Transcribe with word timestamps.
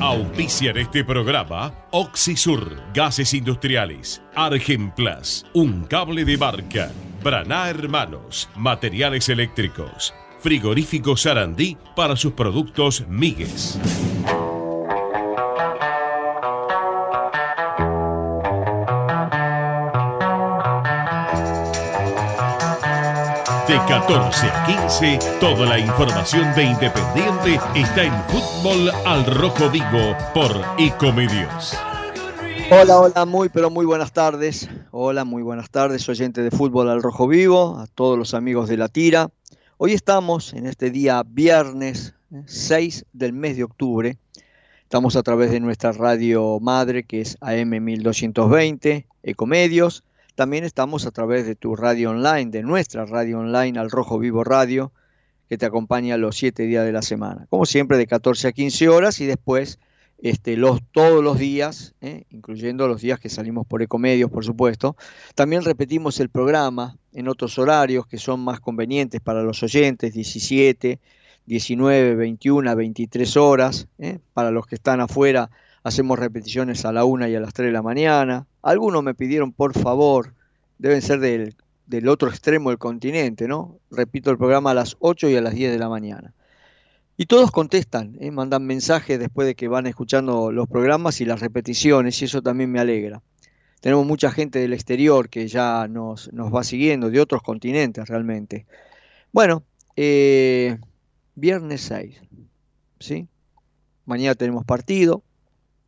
Auspician 0.00 0.78
este 0.78 1.04
programa 1.04 1.74
Oxisur, 1.90 2.82
Gases 2.94 3.34
Industriales, 3.34 4.22
Argenplas, 4.34 5.44
Un 5.52 5.84
Cable 5.84 6.24
de 6.24 6.38
Barca, 6.38 6.90
Braná 7.22 7.68
Hermanos, 7.68 8.48
Materiales 8.56 9.28
Eléctricos, 9.28 10.14
Frigorífico 10.38 11.18
Sarandí 11.18 11.76
para 11.94 12.16
sus 12.16 12.32
productos 12.32 13.04
Migues. 13.08 13.78
14 23.90 24.46
a 24.46 24.66
15, 24.66 25.18
toda 25.40 25.66
la 25.66 25.76
información 25.76 26.54
de 26.54 26.62
Independiente 26.62 27.58
está 27.74 28.04
en 28.04 28.12
Fútbol 28.28 28.88
al 29.04 29.26
Rojo 29.26 29.68
Vivo 29.68 30.16
por 30.32 30.52
Ecomedios. 30.78 31.76
Hola, 32.70 33.00
hola, 33.00 33.26
muy 33.26 33.48
pero 33.48 33.68
muy 33.68 33.84
buenas 33.84 34.12
tardes. 34.12 34.70
Hola, 34.92 35.24
muy 35.24 35.42
buenas 35.42 35.70
tardes, 35.70 36.08
oyente 36.08 36.40
de 36.40 36.52
Fútbol 36.52 36.88
al 36.88 37.02
Rojo 37.02 37.26
Vivo, 37.26 37.78
a 37.78 37.88
todos 37.88 38.16
los 38.16 38.32
amigos 38.32 38.68
de 38.68 38.76
la 38.76 38.86
tira. 38.86 39.28
Hoy 39.76 39.92
estamos 39.92 40.52
en 40.52 40.66
este 40.66 40.92
día 40.92 41.24
viernes 41.26 42.14
6 42.46 43.06
del 43.12 43.32
mes 43.32 43.56
de 43.56 43.64
octubre. 43.64 44.18
Estamos 44.84 45.16
a 45.16 45.24
través 45.24 45.50
de 45.50 45.58
nuestra 45.58 45.90
radio 45.90 46.60
madre 46.60 47.02
que 47.02 47.22
es 47.22 47.36
AM 47.40 47.70
1220, 47.82 49.08
Ecomedios 49.24 50.04
también 50.34 50.64
estamos 50.64 51.06
a 51.06 51.10
través 51.10 51.46
de 51.46 51.54
tu 51.54 51.76
radio 51.76 52.10
online, 52.10 52.50
de 52.50 52.62
nuestra 52.62 53.06
radio 53.06 53.40
online, 53.40 53.78
al 53.78 53.90
Rojo 53.90 54.18
Vivo 54.18 54.44
Radio, 54.44 54.92
que 55.48 55.58
te 55.58 55.66
acompaña 55.66 56.16
los 56.16 56.36
siete 56.36 56.64
días 56.64 56.84
de 56.84 56.92
la 56.92 57.02
semana. 57.02 57.46
Como 57.50 57.66
siempre, 57.66 57.98
de 57.98 58.06
14 58.06 58.48
a 58.48 58.52
15 58.52 58.88
horas 58.88 59.20
y 59.20 59.26
después 59.26 59.78
este, 60.22 60.56
los, 60.56 60.80
todos 60.92 61.24
los 61.24 61.38
días, 61.38 61.94
¿eh? 62.00 62.24
incluyendo 62.30 62.86
los 62.86 63.00
días 63.00 63.18
que 63.18 63.28
salimos 63.28 63.66
por 63.66 63.82
Ecomedios, 63.82 64.30
por 64.30 64.44
supuesto. 64.44 64.96
También 65.34 65.64
repetimos 65.64 66.20
el 66.20 66.28
programa 66.28 66.96
en 67.12 67.28
otros 67.28 67.58
horarios 67.58 68.06
que 68.06 68.18
son 68.18 68.40
más 68.40 68.60
convenientes 68.60 69.20
para 69.20 69.42
los 69.42 69.62
oyentes, 69.62 70.12
17, 70.12 71.00
19, 71.46 72.14
21, 72.14 72.76
23 72.76 73.36
horas. 73.36 73.88
¿eh? 73.98 74.18
Para 74.34 74.50
los 74.50 74.66
que 74.66 74.74
están 74.74 75.00
afuera, 75.00 75.50
hacemos 75.82 76.18
repeticiones 76.18 76.84
a 76.84 76.92
la 76.92 77.04
una 77.04 77.28
y 77.28 77.34
a 77.34 77.40
las 77.40 77.54
3 77.54 77.68
de 77.68 77.72
la 77.72 77.82
mañana. 77.82 78.46
Algunos 78.62 79.02
me 79.02 79.14
pidieron, 79.14 79.52
por 79.52 79.74
favor, 79.74 80.34
deben 80.78 81.02
ser 81.02 81.20
del, 81.20 82.08
otro 82.08 82.28
extremo 82.28 82.70
del 82.70 82.78
continente, 82.78 83.48
¿no? 83.48 83.78
Repito 83.90 84.30
el 84.30 84.38
programa 84.38 84.70
a 84.72 84.74
las 84.74 84.96
8 85.00 85.30
y 85.30 85.36
a 85.36 85.40
las 85.40 85.54
10 85.54 85.72
de 85.72 85.78
la 85.78 85.88
mañana. 85.88 86.34
Y 87.16 87.26
todos 87.26 87.50
contestan, 87.50 88.16
¿eh? 88.20 88.30
mandan 88.30 88.64
mensajes 88.64 89.18
después 89.18 89.46
de 89.46 89.54
que 89.54 89.68
van 89.68 89.86
escuchando 89.86 90.50
los 90.52 90.68
programas 90.68 91.20
y 91.20 91.26
las 91.26 91.40
repeticiones, 91.40 92.20
y 92.22 92.24
eso 92.24 92.42
también 92.42 92.72
me 92.72 92.80
alegra. 92.80 93.22
Tenemos 93.80 94.06
mucha 94.06 94.30
gente 94.30 94.58
del 94.58 94.72
exterior 94.72 95.28
que 95.28 95.48
ya 95.48 95.86
nos, 95.88 96.32
nos 96.32 96.54
va 96.54 96.64
siguiendo, 96.64 97.10
de 97.10 97.20
otros 97.20 97.42
continentes 97.42 98.08
realmente. 98.08 98.66
Bueno, 99.32 99.64
eh, 99.96 100.78
viernes 101.34 101.82
6, 101.82 102.20
¿sí? 102.98 103.28
Mañana 104.04 104.34
tenemos 104.34 104.64
partido, 104.64 105.22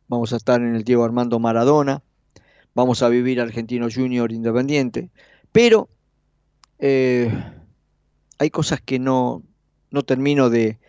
vamos 0.07 0.33
a 0.33 0.37
estar 0.37 0.61
en 0.61 0.75
el 0.75 0.83
Diego 0.83 1.03
Armando 1.03 1.39
Maradona, 1.39 2.01
vamos 2.75 3.01
a 3.03 3.09
vivir 3.09 3.39
Argentino 3.39 3.87
Junior 3.93 4.31
Independiente, 4.31 5.09
pero 5.51 5.89
eh, 6.79 7.31
hay 8.39 8.49
cosas 8.49 8.81
que 8.81 8.99
no, 8.99 9.43
no 9.91 10.03
termino 10.03 10.49
de, 10.49 10.79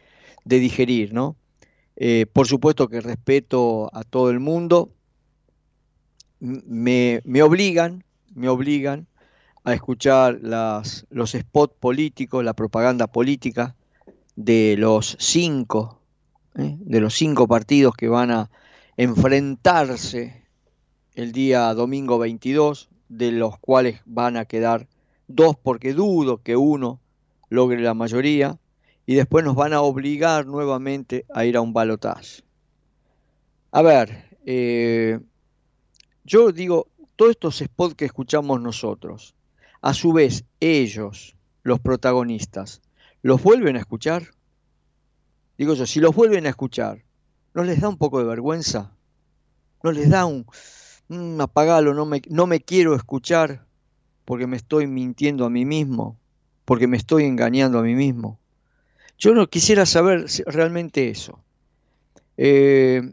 digerir, 0.44 1.12
¿no? 1.12 1.36
Eh, 1.96 2.26
por 2.32 2.46
supuesto 2.46 2.88
que 2.88 3.00
respeto 3.00 3.90
a 3.94 4.02
todo 4.02 4.30
el 4.30 4.40
mundo, 4.40 4.92
me, 6.40 7.22
me 7.24 7.42
obligan, 7.42 8.04
me 8.34 8.48
obligan 8.48 9.06
a 9.64 9.72
escuchar 9.72 10.40
las, 10.42 11.06
los 11.10 11.32
spots 11.32 11.74
políticos, 11.80 12.44
la 12.44 12.52
propaganda 12.52 13.06
política 13.06 13.76
de 14.36 14.76
los 14.78 15.16
cinco, 15.18 16.02
¿eh? 16.56 16.76
de 16.78 17.00
los 17.00 17.14
cinco 17.14 17.48
partidos 17.48 17.94
que 17.94 18.08
van 18.08 18.30
a 18.30 18.50
enfrentarse 18.96 20.43
el 21.14 21.32
día 21.32 21.72
domingo 21.74 22.18
22, 22.18 22.88
de 23.08 23.32
los 23.32 23.58
cuales 23.58 24.00
van 24.04 24.36
a 24.36 24.44
quedar 24.44 24.88
dos 25.28 25.56
porque 25.56 25.94
dudo 25.94 26.42
que 26.42 26.56
uno 26.56 27.00
logre 27.48 27.80
la 27.80 27.94
mayoría, 27.94 28.58
y 29.06 29.14
después 29.14 29.44
nos 29.44 29.54
van 29.54 29.72
a 29.72 29.82
obligar 29.82 30.46
nuevamente 30.46 31.26
a 31.32 31.44
ir 31.44 31.56
a 31.56 31.60
un 31.60 31.72
balotaje. 31.72 32.42
A 33.70 33.82
ver, 33.82 34.38
eh, 34.46 35.20
yo 36.24 36.52
digo, 36.52 36.88
todos 37.16 37.32
estos 37.32 37.58
spots 37.58 37.94
que 37.94 38.06
escuchamos 38.06 38.60
nosotros, 38.60 39.34
a 39.82 39.92
su 39.92 40.12
vez 40.12 40.44
ellos, 40.60 41.36
los 41.62 41.80
protagonistas, 41.80 42.80
¿los 43.22 43.42
vuelven 43.42 43.76
a 43.76 43.80
escuchar? 43.80 44.28
Digo 45.58 45.74
yo, 45.74 45.86
si 45.86 46.00
los 46.00 46.14
vuelven 46.14 46.46
a 46.46 46.50
escuchar, 46.50 47.04
¿no 47.52 47.62
les 47.62 47.80
da 47.80 47.88
un 47.88 47.98
poco 47.98 48.18
de 48.18 48.24
vergüenza? 48.24 48.96
¿No 49.82 49.92
les 49.92 50.08
da 50.08 50.24
un, 50.24 50.46
mm, 51.08 51.40
apagalo, 51.40 51.94
no 51.94 52.06
me, 52.06 52.22
no 52.28 52.46
me 52.46 52.60
quiero 52.60 52.94
escuchar 52.94 53.64
porque 54.24 54.46
me 54.46 54.56
estoy 54.56 54.86
mintiendo 54.86 55.44
a 55.44 55.50
mí 55.50 55.64
mismo, 55.64 56.18
porque 56.64 56.86
me 56.86 56.96
estoy 56.96 57.24
engañando 57.24 57.78
a 57.78 57.82
mí 57.82 57.94
mismo? 57.94 58.38
Yo 59.18 59.34
no 59.34 59.48
quisiera 59.48 59.86
saber 59.86 60.26
realmente 60.46 61.08
eso. 61.08 61.38
Eh, 62.36 63.12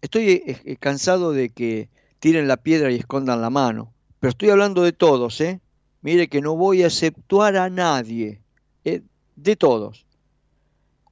estoy 0.00 0.30
eh, 0.30 0.60
eh, 0.64 0.76
cansado 0.76 1.32
de 1.32 1.48
que 1.48 1.88
tiren 2.20 2.46
la 2.46 2.58
piedra 2.58 2.90
y 2.90 2.96
escondan 2.96 3.40
la 3.40 3.50
mano, 3.50 3.92
pero 4.20 4.30
estoy 4.30 4.50
hablando 4.50 4.82
de 4.82 4.92
todos, 4.92 5.40
¿eh? 5.40 5.60
Mire 6.02 6.28
que 6.28 6.40
no 6.40 6.56
voy 6.56 6.82
a 6.82 6.86
exceptuar 6.86 7.56
a 7.56 7.70
nadie, 7.70 8.40
de 8.84 9.56
todos. 9.56 10.06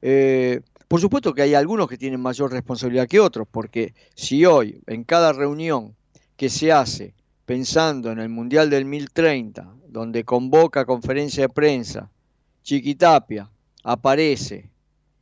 Eh, 0.03 0.61
por 0.89 1.01
supuesto 1.01 1.35
que 1.35 1.43
hay 1.43 1.55
algunos 1.55 1.89
que 1.89 1.99
tienen 1.99 2.21
mayor 2.21 2.53
responsabilidad 2.53 3.09
que 3.09 3.21
otros, 3.21 3.49
porque 3.51 3.95
si 4.15 4.45
hoy 4.45 4.81
en 4.87 5.05
cada 5.05 5.33
reunión 5.33 5.97
que 6.37 6.49
se 6.49 6.73
hace 6.73 7.15
pensando 7.45 8.11
en 8.13 8.19
el 8.19 8.29
Mundial 8.29 8.71
del 8.71 8.85
1030, 8.85 9.75
donde 9.89 10.25
convoca 10.25 10.85
conferencia 10.85 11.45
de 11.45 11.49
prensa, 11.49 12.11
Chiquitapia, 12.63 13.51
aparece 13.83 14.71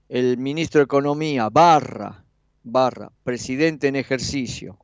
el 0.08 0.38
ministro 0.38 0.80
de 0.80 0.84
Economía, 0.84 1.48
barra, 1.50 2.24
barra, 2.62 3.10
presidente 3.22 3.88
en 3.88 3.96
ejercicio, 3.96 4.78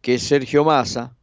que 0.00 0.14
es 0.14 0.22
Sergio 0.22 0.64
Massa, 0.64 1.14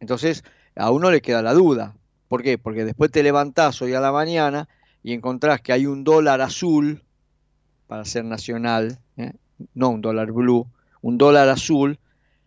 entonces 0.00 0.44
a 0.76 0.90
uno 0.90 1.10
le 1.10 1.20
queda 1.20 1.42
la 1.42 1.54
duda. 1.54 1.96
¿Por 2.28 2.42
qué? 2.42 2.58
Porque 2.58 2.84
después 2.84 3.10
te 3.10 3.22
levantás 3.22 3.80
hoy 3.82 3.94
a 3.94 4.00
la 4.00 4.12
mañana 4.12 4.68
y 5.02 5.12
encontrás 5.12 5.60
que 5.60 5.72
hay 5.72 5.86
un 5.86 6.04
dólar 6.04 6.40
azul 6.40 7.02
para 7.88 8.04
ser 8.04 8.24
nacional, 8.24 9.00
¿eh? 9.16 9.32
no 9.74 9.88
un 9.88 10.00
dólar 10.00 10.30
blue, 10.30 10.68
un 11.02 11.18
dólar 11.18 11.48
azul 11.48 11.98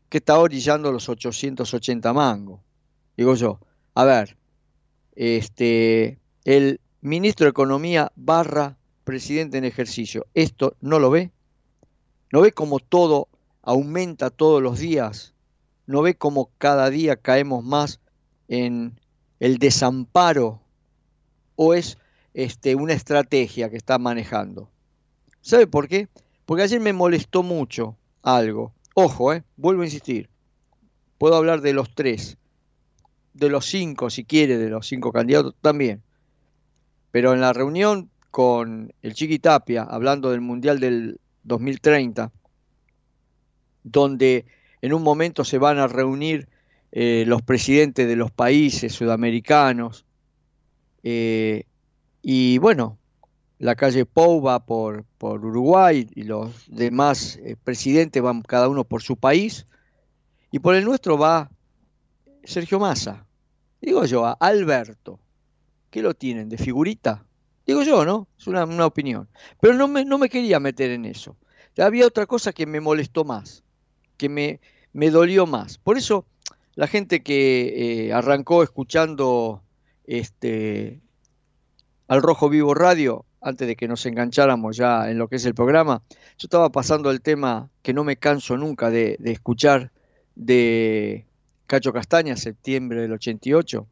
que 0.08 0.20
está 0.20 0.40
orillando 0.40 0.92
los 0.92 1.10
880 1.10 2.14
mangos. 2.14 2.62
Digo 3.18 3.36
yo, 3.36 3.60
a 3.96 4.06
ver, 4.06 4.38
este, 5.16 6.20
el 6.46 6.80
ministro 7.02 7.46
de 7.46 7.50
Economía 7.50 8.12
barra 8.16 8.78
presidente 9.04 9.58
en 9.58 9.66
ejercicio, 9.66 10.28
¿esto 10.34 10.76
no 10.80 11.00
lo 11.00 11.10
ve? 11.10 11.32
¿No 12.32 12.42
ve 12.42 12.52
cómo 12.52 12.80
todo 12.80 13.28
aumenta 13.64 14.30
todos 14.30 14.62
los 14.62 14.80
días? 14.80 15.34
¿No 15.88 16.02
ve 16.02 16.16
cómo 16.16 16.52
cada 16.58 16.90
día 16.90 17.16
caemos 17.16 17.64
más 17.64 18.00
en 18.48 19.00
el 19.40 19.58
desamparo? 19.58 20.62
¿O 21.56 21.74
es 21.74 21.98
este, 22.34 22.76
una 22.76 22.94
estrategia 22.94 23.70
que 23.70 23.78
está 23.78 23.98
manejando? 23.98 24.70
¿Sabe 25.42 25.68
por 25.68 25.88
qué? 25.88 26.08
Porque 26.46 26.64
ayer 26.64 26.80
me 26.80 26.94
molestó 26.94 27.44
mucho 27.44 27.98
algo. 28.22 28.74
Ojo, 28.94 29.34
eh, 29.34 29.44
vuelvo 29.58 29.82
a 29.82 29.86
insistir. 29.86 30.30
Puedo 31.18 31.36
hablar 31.36 31.62
de 31.62 31.74
los 31.74 31.94
tres, 31.94 32.38
de 33.34 33.50
los 33.50 33.66
cinco, 33.66 34.10
si 34.10 34.24
quiere, 34.24 34.58
de 34.58 34.70
los 34.70 34.88
cinco 34.88 35.12
candidatos 35.12 35.56
también. 35.62 36.02
Pero 37.12 37.34
en 37.34 37.42
la 37.42 37.54
reunión 37.54 38.10
con 38.32 38.94
el 39.02 39.14
Chiqui 39.14 39.40
Tapia, 39.40 39.84
hablando 39.84 40.32
del 40.32 40.42
Mundial 40.42 40.80
del 40.80 41.20
2030, 41.44 42.32
donde 43.84 44.46
en 44.82 44.94
un 44.94 45.04
momento 45.04 45.44
se 45.44 45.58
van 45.58 45.80
a 45.80 45.88
reunir 45.88 46.48
eh, 46.92 47.24
los 47.28 47.42
presidentes 47.42 48.08
de 48.08 48.16
los 48.16 48.32
países 48.32 48.94
sudamericanos, 48.94 50.06
eh, 51.04 51.66
y 52.22 52.58
bueno, 52.60 52.98
la 53.62 53.76
calle 53.76 54.08
Pou 54.08 54.42
va 54.42 54.66
por, 54.66 55.06
por 55.20 55.46
Uruguay 55.46 56.10
y 56.16 56.24
los 56.24 56.66
demás 56.68 57.38
eh, 57.44 57.56
presidentes 57.64 58.20
van 58.20 58.42
cada 58.42 58.68
uno 58.68 58.86
por 58.86 59.04
su 59.04 59.18
país. 59.18 59.68
Y 60.50 60.58
por 60.60 60.74
el 60.74 60.84
nuestro 60.84 61.16
va 61.16 61.52
Sergio 62.44 62.80
Massa. 62.80 63.28
Digo 63.80 64.04
yo, 64.06 64.26
a 64.26 64.32
Alberto. 64.34 65.20
¿Qué 65.92 66.02
lo 66.02 66.16
tienen? 66.16 66.50
¿De 66.50 66.58
figurita? 66.58 67.24
Digo 67.68 67.84
yo, 67.84 68.04
¿no? 68.04 68.28
Es 68.40 68.48
una, 68.48 68.66
opinión. 68.84 69.30
Pero 69.60 69.76
no 69.76 69.88
me, 69.88 70.06
no 70.06 70.18
me 70.18 70.30
quería 70.30 70.60
meter 70.60 70.90
en 70.90 71.06
eso. 71.06 71.38
había 71.78 72.08
otra 72.08 72.26
cosa 72.26 72.54
que 72.54 72.66
me 72.66 72.82
molestó 72.82 73.26
más, 73.26 73.64
que 74.18 74.28
me, 74.28 74.60
me 74.92 75.12
dolió 75.12 75.46
más. 75.46 75.78
Por 75.78 76.00
eso 76.00 76.26
la 76.74 76.88
gente 76.88 77.22
que 77.22 78.08
eh, 78.08 78.14
arrancó 78.14 78.64
escuchando 78.64 79.62
este, 80.06 81.00
al 82.08 82.24
Rojo 82.24 82.50
Vivo 82.50 82.74
Radio, 82.74 83.26
antes 83.42 83.68
de 83.68 83.76
que 83.76 83.88
nos 83.88 84.06
engancháramos 84.06 84.78
ya 84.78 85.10
en 85.10 85.18
lo 85.18 85.28
que 85.28 85.38
es 85.38 85.46
el 85.46 85.56
programa, 85.56 86.04
yo 86.10 86.46
estaba 86.46 86.72
pasando 86.72 87.10
el 87.10 87.22
tema 87.22 87.70
que 87.82 87.94
no 87.94 88.04
me 88.04 88.18
canso 88.18 88.56
nunca 88.56 88.92
de, 88.92 89.18
escuchar 89.26 89.92
de 90.36 91.26
Cacho 91.66 91.92
Castaña, 91.92 92.38
septiembre 92.38 93.02
del 93.02 93.14
88, 93.14 93.88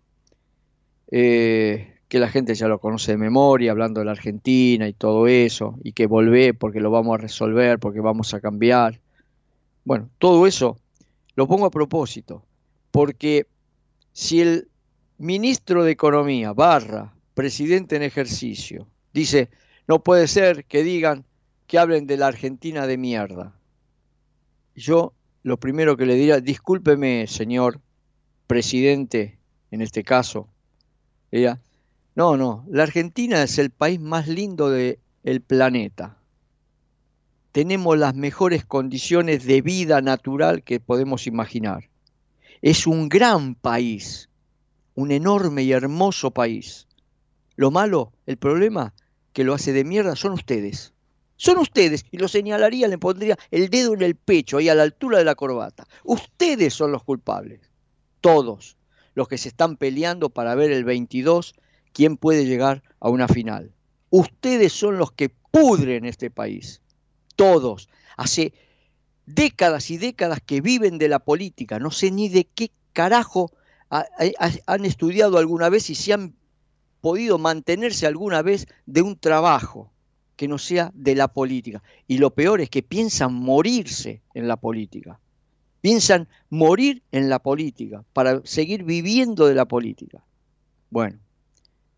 eh, 1.11 1.95
que 2.07 2.19
la 2.19 2.29
gente 2.29 2.53
ya 2.53 2.67
lo 2.67 2.79
conoce 2.79 3.13
de 3.13 3.17
memoria, 3.17 3.71
hablando 3.71 4.01
de 4.01 4.05
la 4.05 4.11
Argentina 4.11 4.87
y 4.87 4.93
todo 4.93 5.27
eso, 5.27 5.77
y 5.83 5.93
que 5.93 6.05
volvé 6.05 6.53
porque 6.53 6.79
lo 6.79 6.91
vamos 6.91 7.15
a 7.15 7.21
resolver, 7.21 7.79
porque 7.79 7.99
vamos 7.99 8.33
a 8.33 8.39
cambiar. 8.39 8.99
Bueno, 9.83 10.09
todo 10.19 10.45
eso 10.45 10.77
lo 11.35 11.47
pongo 11.47 11.65
a 11.65 11.71
propósito, 11.71 12.43
porque 12.91 13.47
si 14.13 14.41
el 14.41 14.67
ministro 15.17 15.83
de 15.83 15.91
Economía, 15.91 16.53
barra, 16.53 17.13
presidente 17.33 17.95
en 17.95 18.03
ejercicio, 18.03 18.87
dice, 19.13 19.49
no 19.87 20.03
puede 20.03 20.27
ser 20.27 20.65
que 20.65 20.83
digan 20.83 21.25
que 21.67 21.79
hablen 21.79 22.07
de 22.07 22.17
la 22.17 22.27
Argentina 22.27 22.87
de 22.87 22.97
mierda. 22.97 23.55
Yo 24.75 25.13
lo 25.43 25.59
primero 25.59 25.97
que 25.97 26.05
le 26.05 26.15
diría, 26.15 26.39
discúlpeme, 26.39 27.27
señor 27.27 27.79
presidente, 28.47 29.39
en 29.71 29.81
este 29.81 30.03
caso, 30.03 30.49
diría, 31.31 31.61
no, 32.15 32.37
no, 32.37 32.65
la 32.69 32.83
Argentina 32.83 33.43
es 33.43 33.57
el 33.59 33.69
país 33.69 33.99
más 33.99 34.27
lindo 34.27 34.69
del 34.69 35.41
planeta. 35.45 36.17
Tenemos 37.51 37.97
las 37.97 38.15
mejores 38.15 38.65
condiciones 38.65 39.45
de 39.45 39.61
vida 39.61 40.01
natural 40.01 40.63
que 40.63 40.79
podemos 40.79 41.27
imaginar. 41.27 41.89
Es 42.61 42.87
un 42.87 43.09
gran 43.09 43.55
país 43.55 44.29
un 44.99 45.11
enorme 45.11 45.63
y 45.63 45.71
hermoso 45.71 46.31
país. 46.31 46.85
Lo 47.59 47.71
malo, 47.71 48.13
el 48.25 48.37
problema 48.37 48.93
que 49.33 49.43
lo 49.43 49.53
hace 49.53 49.73
de 49.73 49.83
mierda 49.83 50.15
son 50.15 50.31
ustedes. 50.31 50.93
Son 51.35 51.57
ustedes, 51.57 52.05
y 52.09 52.17
lo 52.17 52.29
señalaría, 52.29 52.87
le 52.87 52.97
pondría 52.97 53.37
el 53.51 53.69
dedo 53.69 53.93
en 53.95 54.01
el 54.01 54.15
pecho, 54.15 54.59
ahí 54.59 54.69
a 54.69 54.75
la 54.75 54.83
altura 54.83 55.17
de 55.17 55.25
la 55.25 55.35
corbata. 55.35 55.85
Ustedes 56.05 56.73
son 56.73 56.93
los 56.93 57.03
culpables. 57.03 57.59
Todos 58.21 58.77
los 59.13 59.27
que 59.27 59.37
se 59.37 59.49
están 59.49 59.75
peleando 59.75 60.29
para 60.29 60.55
ver 60.55 60.71
el 60.71 60.85
22 60.85 61.53
quién 61.91 62.15
puede 62.15 62.45
llegar 62.45 62.81
a 63.01 63.09
una 63.09 63.27
final. 63.27 63.73
Ustedes 64.09 64.71
son 64.71 64.97
los 64.97 65.11
que 65.11 65.27
pudren 65.27 66.05
este 66.05 66.31
país. 66.31 66.79
Todos. 67.35 67.89
Hace 68.15 68.53
décadas 69.25 69.91
y 69.91 69.97
décadas 69.97 70.39
que 70.45 70.61
viven 70.61 70.97
de 70.97 71.09
la 71.09 71.19
política. 71.19 71.77
No 71.77 71.91
sé 71.91 72.09
ni 72.09 72.29
de 72.29 72.45
qué 72.45 72.71
carajo 72.93 73.51
han 73.89 74.85
estudiado 74.85 75.37
alguna 75.37 75.67
vez 75.67 75.89
y 75.89 75.95
si 75.95 76.13
han 76.13 76.38
podido 77.01 77.37
mantenerse 77.37 78.07
alguna 78.07 78.41
vez 78.41 78.67
de 78.85 79.01
un 79.01 79.17
trabajo 79.17 79.91
que 80.35 80.47
no 80.47 80.57
sea 80.57 80.91
de 80.93 81.15
la 81.15 81.27
política. 81.27 81.83
Y 82.07 82.17
lo 82.17 82.31
peor 82.31 82.61
es 82.61 82.69
que 82.69 82.83
piensan 82.83 83.33
morirse 83.33 84.21
en 84.33 84.47
la 84.47 84.57
política. 84.57 85.19
Piensan 85.81 86.27
morir 86.49 87.03
en 87.11 87.29
la 87.29 87.39
política 87.39 88.03
para 88.13 88.41
seguir 88.45 88.83
viviendo 88.83 89.47
de 89.47 89.55
la 89.55 89.65
política. 89.65 90.23
Bueno, 90.89 91.19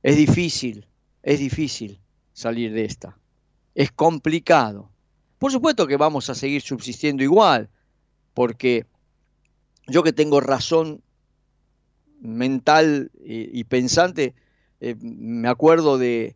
es 0.04 0.18
difícil, 0.18 0.88
es 1.24 1.40
difícil 1.40 2.00
salir 2.34 2.74
de 2.74 2.86
esta. 2.86 3.18
Es 3.76 3.92
complicado. 3.92 4.90
Por 5.38 5.52
supuesto 5.52 5.88
que 5.88 5.98
vamos 5.98 6.30
a 6.30 6.36
seguir 6.36 6.62
subsistiendo 6.62 7.24
igual, 7.24 7.70
porque 8.34 8.86
yo 9.88 10.04
que 10.04 10.14
tengo 10.14 10.40
razón 10.42 11.02
mental 12.20 13.12
y, 13.24 13.64
pensante, 13.64 14.36
eh, 14.82 14.96
me 15.00 15.48
acuerdo 15.48 16.00
de, 16.00 16.36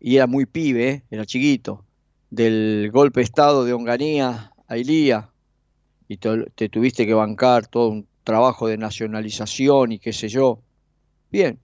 y 0.00 0.16
era 0.16 0.26
muy 0.26 0.46
pibe, 0.46 1.04
era 1.10 1.26
chiquito, 1.26 1.84
del 2.30 2.90
golpe 2.90 3.20
de 3.20 3.24
Estado 3.24 3.64
de 3.64 3.74
Onganía 3.74 4.52
a 4.66 4.76
Ilía, 4.78 5.30
y 6.08 6.16
te, 6.16 6.68
tuviste 6.70 7.06
que 7.06 7.12
bancar 7.12 7.66
todo 7.66 7.90
un 7.90 8.08
trabajo 8.24 8.66
de 8.66 8.78
nacionalización 8.78 9.92
y 9.92 9.98
qué 9.98 10.14
sé 10.14 10.28
yo. 10.28 10.62
Bien, 11.30 11.60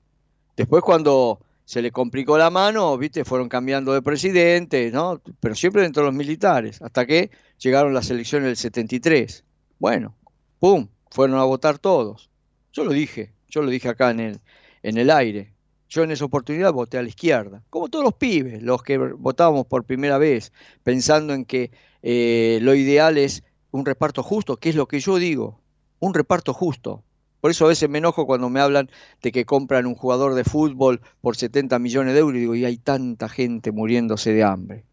después 0.54 0.82
cuando 0.82 1.40
se 1.64 1.80
le 1.80 1.90
complicó 1.90 2.36
la 2.36 2.50
mano, 2.50 2.96
viste, 2.98 3.24
fueron 3.24 3.48
cambiando 3.48 3.94
de 3.94 4.02
presidente, 4.02 4.90
¿no? 4.90 5.22
Pero 5.40 5.54
siempre 5.54 5.80
dentro 5.80 6.02
de 6.02 6.08
los 6.10 6.14
militares, 6.14 6.82
hasta 6.82 7.06
que 7.06 7.30
llegaron 7.58 7.94
las 7.94 8.10
elecciones 8.10 8.48
del 8.48 8.56
73. 8.58 9.44
Bueno, 9.78 10.14
¡pum! 10.58 10.88
Fueron 11.10 11.38
a 11.38 11.44
votar 11.44 11.78
todos. 11.78 12.28
Yo 12.70 12.84
lo 12.84 12.92
dije, 12.92 13.32
yo 13.48 13.62
lo 13.62 13.70
dije 13.70 13.88
acá 13.88 14.10
en 14.10 14.20
el, 14.20 14.40
en 14.82 14.98
el 14.98 15.10
aire. 15.10 15.53
Yo 15.94 16.02
en 16.02 16.10
esa 16.10 16.24
oportunidad 16.24 16.72
voté 16.72 16.98
a 16.98 17.02
la 17.02 17.08
izquierda, 17.08 17.62
como 17.70 17.88
todos 17.88 18.04
los 18.04 18.14
pibes, 18.14 18.60
los 18.60 18.82
que 18.82 18.98
votábamos 18.98 19.64
por 19.66 19.84
primera 19.84 20.18
vez, 20.18 20.52
pensando 20.82 21.34
en 21.34 21.44
que 21.44 21.70
eh, 22.02 22.58
lo 22.62 22.74
ideal 22.74 23.16
es 23.16 23.44
un 23.70 23.86
reparto 23.86 24.24
justo, 24.24 24.56
que 24.56 24.70
es 24.70 24.74
lo 24.74 24.88
que 24.88 24.98
yo 24.98 25.18
digo, 25.18 25.60
un 26.00 26.12
reparto 26.12 26.52
justo. 26.52 27.04
Por 27.40 27.52
eso 27.52 27.66
a 27.66 27.68
veces 27.68 27.88
me 27.88 27.98
enojo 27.98 28.26
cuando 28.26 28.50
me 28.50 28.58
hablan 28.58 28.90
de 29.22 29.30
que 29.30 29.44
compran 29.44 29.86
un 29.86 29.94
jugador 29.94 30.34
de 30.34 30.42
fútbol 30.42 31.00
por 31.20 31.36
70 31.36 31.78
millones 31.78 32.14
de 32.14 32.18
euros 32.18 32.38
y 32.38 32.40
digo, 32.40 32.56
y 32.56 32.64
hay 32.64 32.76
tanta 32.76 33.28
gente 33.28 33.70
muriéndose 33.70 34.32
de 34.32 34.42
hambre. 34.42 34.84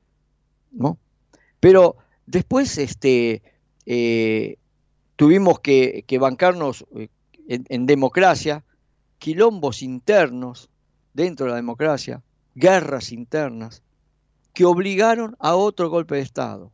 ¿no? 0.72 1.00
Pero 1.60 1.96
después 2.28 2.78
este, 2.78 3.42
eh, 3.88 4.58
tuvimos 5.16 5.62
que, 5.62 6.06
bancarnos 6.20 6.86
eh, 6.96 7.08
en, 7.48 7.88
democracia, 7.88 8.64
quilombos 9.18 9.82
internos 9.82 10.70
dentro 11.14 11.46
de 11.46 11.52
la 11.52 11.56
democracia, 11.58 12.24
guerras 12.56 13.12
internas, 13.12 13.84
que 14.54 14.66
obligaron 14.66 15.36
a 15.40 15.56
otro 15.56 15.90
golpe 15.90 16.16
de 16.16 16.22
Estado, 16.22 16.72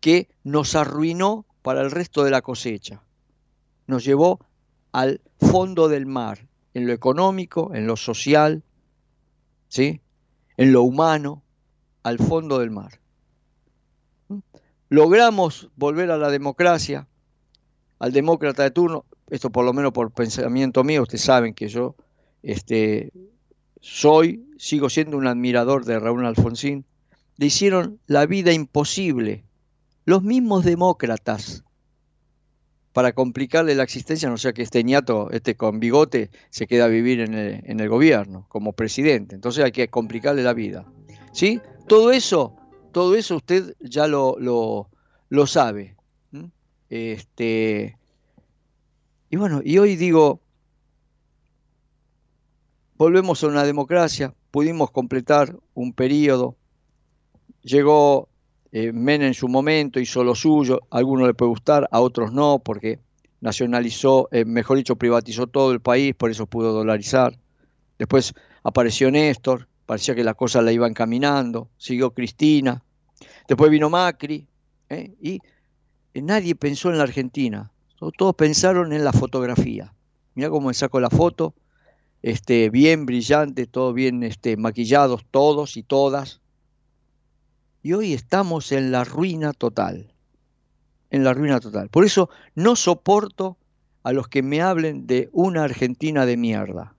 que 0.00 0.28
nos 0.42 0.74
arruinó 0.74 1.46
para 1.62 1.80
el 1.80 1.90
resto 1.90 2.24
de 2.24 2.30
la 2.30 2.42
cosecha, 2.42 3.02
nos 3.86 4.04
llevó 4.04 4.40
al 4.92 5.20
fondo 5.38 5.88
del 5.88 6.06
mar, 6.06 6.46
en 6.74 6.86
lo 6.86 6.92
económico, 6.92 7.72
en 7.74 7.86
lo 7.86 7.96
social, 7.96 8.62
¿sí? 9.68 10.00
en 10.56 10.72
lo 10.72 10.82
humano, 10.82 11.42
al 12.02 12.18
fondo 12.18 12.58
del 12.58 12.70
mar. 12.70 13.00
Logramos 14.88 15.70
volver 15.76 16.10
a 16.10 16.18
la 16.18 16.30
democracia, 16.30 17.08
al 17.98 18.12
demócrata 18.12 18.62
de 18.62 18.70
turno, 18.70 19.04
esto 19.30 19.50
por 19.50 19.64
lo 19.64 19.72
menos 19.72 19.92
por 19.92 20.10
pensamiento 20.10 20.84
mío, 20.84 21.02
ustedes 21.02 21.22
saben 21.22 21.54
que 21.54 21.68
yo 21.68 21.96
este, 22.42 23.10
soy, 23.84 24.46
sigo 24.56 24.88
siendo 24.88 25.18
un 25.18 25.26
admirador 25.26 25.84
de 25.84 26.00
Raúl 26.00 26.24
Alfonsín, 26.24 26.86
le 27.36 27.46
hicieron 27.46 28.00
la 28.06 28.24
vida 28.24 28.50
imposible, 28.50 29.44
los 30.06 30.22
mismos 30.22 30.64
demócratas, 30.64 31.64
para 32.94 33.12
complicarle 33.12 33.74
la 33.74 33.82
existencia, 33.82 34.30
no 34.30 34.38
sea 34.38 34.54
que 34.54 34.62
este 34.62 34.82
ñato, 34.84 35.30
este 35.32 35.54
con 35.54 35.80
bigote, 35.80 36.30
se 36.48 36.66
queda 36.66 36.86
a 36.86 36.88
vivir 36.88 37.20
en 37.20 37.34
el, 37.34 37.88
gobierno 37.90 38.46
como 38.48 38.72
presidente. 38.72 39.34
Entonces 39.34 39.62
hay 39.62 39.72
que 39.72 39.88
complicarle 39.88 40.42
la 40.42 40.54
vida. 40.54 40.86
¿Sí? 41.32 41.60
Todo 41.86 42.10
eso, 42.10 42.56
todo 42.90 43.16
eso 43.16 43.36
usted 43.36 43.76
ya 43.80 44.06
lo, 44.06 44.36
lo, 44.38 44.88
lo 45.28 45.46
sabe. 45.46 45.96
Este, 46.88 47.98
y 49.28 49.36
bueno, 49.36 49.60
y 49.62 49.76
hoy 49.76 49.96
digo, 49.96 50.40
volvemos 52.96 53.42
a 53.42 53.48
una 53.48 53.64
democracia, 53.64 54.34
pudimos 54.50 54.90
completar 54.90 55.56
un 55.74 55.92
periodo, 55.92 56.56
llegó 57.62 58.28
eh, 58.72 58.92
en 58.94 59.34
su 59.34 59.48
momento, 59.48 60.00
hizo 60.00 60.24
lo 60.24 60.34
suyo, 60.34 60.80
a 60.90 60.98
algunos 60.98 61.26
le 61.26 61.34
puede 61.34 61.50
gustar, 61.50 61.88
a 61.90 62.00
otros 62.00 62.32
no, 62.32 62.60
porque 62.64 62.98
nacionalizó, 63.40 64.28
eh, 64.32 64.44
mejor 64.44 64.78
dicho, 64.78 64.96
privatizó 64.96 65.46
todo 65.46 65.72
el 65.72 65.80
país, 65.80 66.14
por 66.14 66.30
eso 66.30 66.46
pudo 66.46 66.72
dolarizar. 66.72 67.38
Después 67.98 68.34
apareció 68.62 69.10
Néstor, 69.10 69.68
parecía 69.86 70.14
que 70.14 70.24
las 70.24 70.34
cosas 70.34 70.64
la 70.64 70.72
iban 70.72 70.94
caminando, 70.94 71.68
siguió 71.76 72.12
Cristina, 72.12 72.82
después 73.46 73.70
vino 73.70 73.90
Macri, 73.90 74.46
¿eh? 74.88 75.14
y 75.20 75.40
nadie 76.14 76.54
pensó 76.54 76.90
en 76.90 76.98
la 76.98 77.04
Argentina 77.04 77.70
todos 78.12 78.34
pensaron 78.34 78.92
en 78.92 79.04
la 79.04 79.12
fotografía. 79.12 79.94
Mira 80.34 80.50
cómo 80.50 80.68
me 80.68 80.74
saco 80.74 81.00
la 81.00 81.10
foto, 81.10 81.54
este, 82.24 82.70
bien 82.70 83.04
brillante, 83.04 83.66
todo 83.66 83.92
bien 83.92 84.22
este, 84.22 84.56
maquillados 84.56 85.26
todos 85.30 85.76
y 85.76 85.82
todas. 85.82 86.40
Y 87.82 87.92
hoy 87.92 88.14
estamos 88.14 88.72
en 88.72 88.92
la 88.92 89.04
ruina 89.04 89.52
total, 89.52 90.10
en 91.10 91.22
la 91.22 91.34
ruina 91.34 91.60
total. 91.60 91.90
Por 91.90 92.06
eso 92.06 92.30
no 92.54 92.76
soporto 92.76 93.58
a 94.04 94.14
los 94.14 94.26
que 94.28 94.42
me 94.42 94.62
hablen 94.62 95.06
de 95.06 95.28
una 95.32 95.64
Argentina 95.64 96.24
de 96.24 96.38
mierda. 96.38 96.94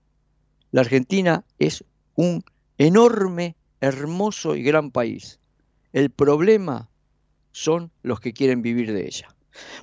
La 0.70 0.82
Argentina 0.82 1.42
es 1.58 1.82
un 2.14 2.44
enorme, 2.78 3.56
hermoso 3.80 4.54
y 4.54 4.62
gran 4.62 4.92
país. 4.92 5.40
El 5.92 6.10
problema 6.10 6.88
son 7.50 7.90
los 8.04 8.20
que 8.20 8.32
quieren 8.32 8.62
vivir 8.62 8.92
de 8.92 9.06
ella. 9.06 9.34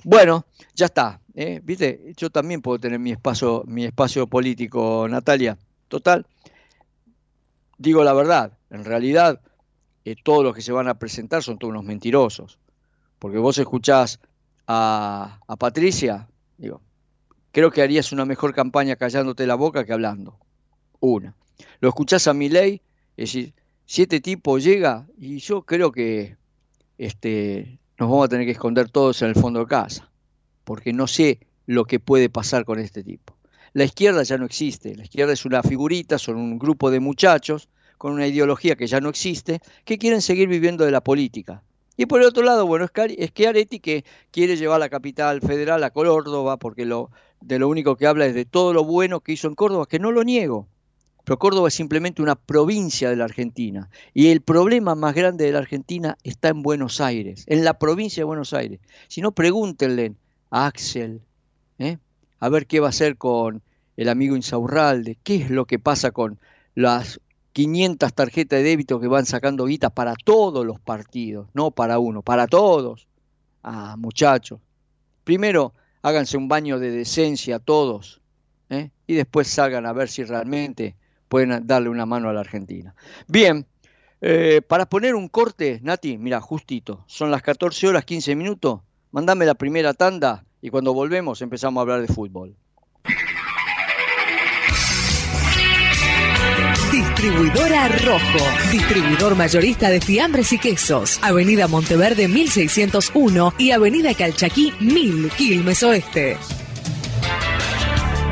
Bueno, 0.04 0.46
ya 0.74 0.86
está. 0.86 1.20
¿eh? 1.34 1.60
¿Viste? 1.62 2.12
Yo 2.16 2.30
también 2.30 2.62
puedo 2.62 2.78
tener 2.78 2.98
mi 2.98 3.12
espacio, 3.12 3.64
mi 3.66 3.84
espacio 3.84 4.26
político, 4.26 5.06
Natalia. 5.08 5.58
Total, 5.88 6.26
digo 7.78 8.04
la 8.04 8.12
verdad. 8.12 8.58
En 8.70 8.84
realidad, 8.84 9.40
eh, 10.04 10.16
todos 10.22 10.44
los 10.44 10.54
que 10.54 10.62
se 10.62 10.72
van 10.72 10.88
a 10.88 10.98
presentar 10.98 11.42
son 11.42 11.58
todos 11.58 11.70
unos 11.70 11.84
mentirosos. 11.84 12.58
Porque 13.18 13.38
vos 13.38 13.58
escuchás 13.58 14.20
a, 14.66 15.40
a 15.46 15.56
Patricia, 15.56 16.28
digo, 16.58 16.82
creo 17.52 17.70
que 17.70 17.82
harías 17.82 18.12
una 18.12 18.24
mejor 18.24 18.54
campaña 18.54 18.96
callándote 18.96 19.46
la 19.46 19.54
boca 19.54 19.84
que 19.84 19.92
hablando. 19.92 20.38
Una. 21.00 21.34
Lo 21.80 21.88
escuchás 21.88 22.26
a 22.28 22.34
mi 22.34 22.48
ley, 22.48 22.82
es 23.16 23.32
decir, 23.32 23.54
siete 23.86 24.20
tipos 24.20 24.64
llega 24.64 25.06
y 25.16 25.38
yo 25.38 25.62
creo 25.62 25.92
que 25.92 26.36
este, 26.98 27.78
nos 27.98 28.10
vamos 28.10 28.26
a 28.26 28.28
tener 28.28 28.46
que 28.46 28.52
esconder 28.52 28.90
todos 28.90 29.22
en 29.22 29.28
el 29.28 29.34
fondo 29.34 29.60
de 29.60 29.66
casa, 29.66 30.10
porque 30.64 30.92
no 30.92 31.06
sé 31.06 31.40
lo 31.66 31.84
que 31.84 32.00
puede 32.00 32.28
pasar 32.28 32.64
con 32.64 32.78
este 32.78 33.02
tipo. 33.02 33.36
La 33.72 33.84
izquierda 33.84 34.22
ya 34.22 34.38
no 34.38 34.46
existe, 34.46 34.94
la 34.94 35.04
izquierda 35.04 35.32
es 35.32 35.44
una 35.44 35.62
figurita, 35.62 36.18
son 36.18 36.36
un 36.36 36.58
grupo 36.58 36.90
de 36.90 37.00
muchachos 37.00 37.68
con 37.98 38.12
una 38.12 38.26
ideología 38.26 38.76
que 38.76 38.86
ya 38.86 39.00
no 39.00 39.08
existe, 39.08 39.60
que 39.84 39.98
quieren 39.98 40.22
seguir 40.22 40.48
viviendo 40.48 40.84
de 40.84 40.90
la 40.90 41.02
política. 41.02 41.62
Y 41.96 42.06
por 42.06 42.20
el 42.20 42.26
otro 42.26 42.42
lado, 42.42 42.66
bueno, 42.66 42.86
es 42.86 43.32
Chiaretti 43.32 43.78
que 43.78 44.04
quiere 44.32 44.56
llevar 44.56 44.80
la 44.80 44.88
capital 44.88 45.40
federal 45.40 45.82
a 45.84 45.90
Córdoba, 45.90 46.56
porque 46.56 46.84
lo, 46.84 47.10
de 47.40 47.58
lo 47.60 47.68
único 47.68 47.96
que 47.96 48.06
habla 48.06 48.26
es 48.26 48.34
de 48.34 48.44
todo 48.44 48.72
lo 48.72 48.84
bueno 48.84 49.20
que 49.20 49.32
hizo 49.32 49.46
en 49.46 49.54
Córdoba, 49.54 49.86
que 49.86 50.00
no 50.00 50.10
lo 50.10 50.24
niego, 50.24 50.66
pero 51.24 51.38
Córdoba 51.38 51.68
es 51.68 51.74
simplemente 51.74 52.22
una 52.22 52.36
provincia 52.36 53.08
de 53.08 53.16
la 53.16 53.24
Argentina. 53.24 53.88
Y 54.12 54.28
el 54.28 54.42
problema 54.42 54.94
más 54.94 55.14
grande 55.14 55.46
de 55.46 55.52
la 55.52 55.58
Argentina 55.58 56.16
está 56.22 56.48
en 56.48 56.62
Buenos 56.62 57.00
Aires, 57.00 57.44
en 57.46 57.64
la 57.64 57.78
provincia 57.78 58.20
de 58.20 58.26
Buenos 58.26 58.52
Aires. 58.52 58.80
Si 59.08 59.22
no, 59.22 59.32
pregúntenle 59.32 60.14
a 60.50 60.66
Axel, 60.66 61.22
¿eh? 61.78 61.98
a 62.40 62.48
ver 62.50 62.66
qué 62.66 62.80
va 62.80 62.88
a 62.88 62.90
hacer 62.90 63.16
con 63.16 63.62
el 63.96 64.08
amigo 64.08 64.36
Insaurralde, 64.36 65.16
qué 65.22 65.36
es 65.36 65.50
lo 65.50 65.64
que 65.64 65.78
pasa 65.78 66.10
con 66.10 66.38
las 66.74 67.20
500 67.52 68.12
tarjetas 68.12 68.58
de 68.58 68.64
débito 68.64 69.00
que 69.00 69.06
van 69.06 69.26
sacando 69.26 69.64
guita 69.64 69.90
para 69.90 70.14
todos 70.16 70.66
los 70.66 70.80
partidos, 70.80 71.48
no 71.54 71.70
para 71.70 71.98
uno, 71.98 72.20
para 72.20 72.46
todos. 72.46 73.06
Ah, 73.62 73.96
muchachos. 73.96 74.60
Primero, 75.22 75.72
háganse 76.02 76.36
un 76.36 76.48
baño 76.48 76.78
de 76.78 76.90
decencia 76.90 77.60
todos, 77.60 78.20
¿eh? 78.68 78.90
y 79.06 79.14
después 79.14 79.48
salgan 79.48 79.86
a 79.86 79.92
ver 79.94 80.08
si 80.10 80.24
realmente 80.24 80.96
pueden 81.28 81.66
darle 81.66 81.88
una 81.88 82.06
mano 82.06 82.28
a 82.28 82.32
la 82.32 82.40
Argentina. 82.40 82.94
Bien, 83.26 83.66
eh, 84.20 84.62
para 84.66 84.86
poner 84.86 85.14
un 85.14 85.28
corte, 85.28 85.80
Nati, 85.82 86.16
mira, 86.16 86.40
justito, 86.40 87.04
son 87.06 87.30
las 87.30 87.42
14 87.42 87.88
horas 87.88 88.04
15 88.04 88.34
minutos, 88.36 88.80
mandame 89.10 89.44
la 89.44 89.54
primera 89.54 89.92
tanda 89.92 90.44
y 90.62 90.70
cuando 90.70 90.94
volvemos 90.94 91.42
empezamos 91.42 91.78
a 91.78 91.82
hablar 91.82 92.00
de 92.00 92.08
fútbol. 92.08 92.56
Distribuidora 96.90 97.88
Rojo, 97.88 98.44
distribuidor 98.70 99.36
mayorista 99.36 99.90
de 99.90 100.00
fiambres 100.00 100.52
y 100.52 100.58
quesos, 100.58 101.18
Avenida 101.22 101.68
Monteverde 101.68 102.28
1601 102.28 103.54
y 103.58 103.72
Avenida 103.72 104.14
Calchaquí 104.14 104.72
1000, 104.80 105.30
Quilmes 105.36 105.82
Oeste. 105.82 106.38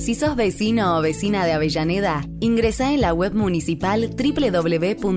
Si 0.00 0.14
sos 0.14 0.34
vecino 0.34 0.96
o 0.96 1.02
vecina 1.02 1.44
de 1.44 1.52
Avellaneda, 1.52 2.24
ingresa 2.40 2.94
en 2.94 3.02
la 3.02 3.12
web 3.12 3.34
municipal 3.34 4.08
www.mda.gov.ar 4.16 5.12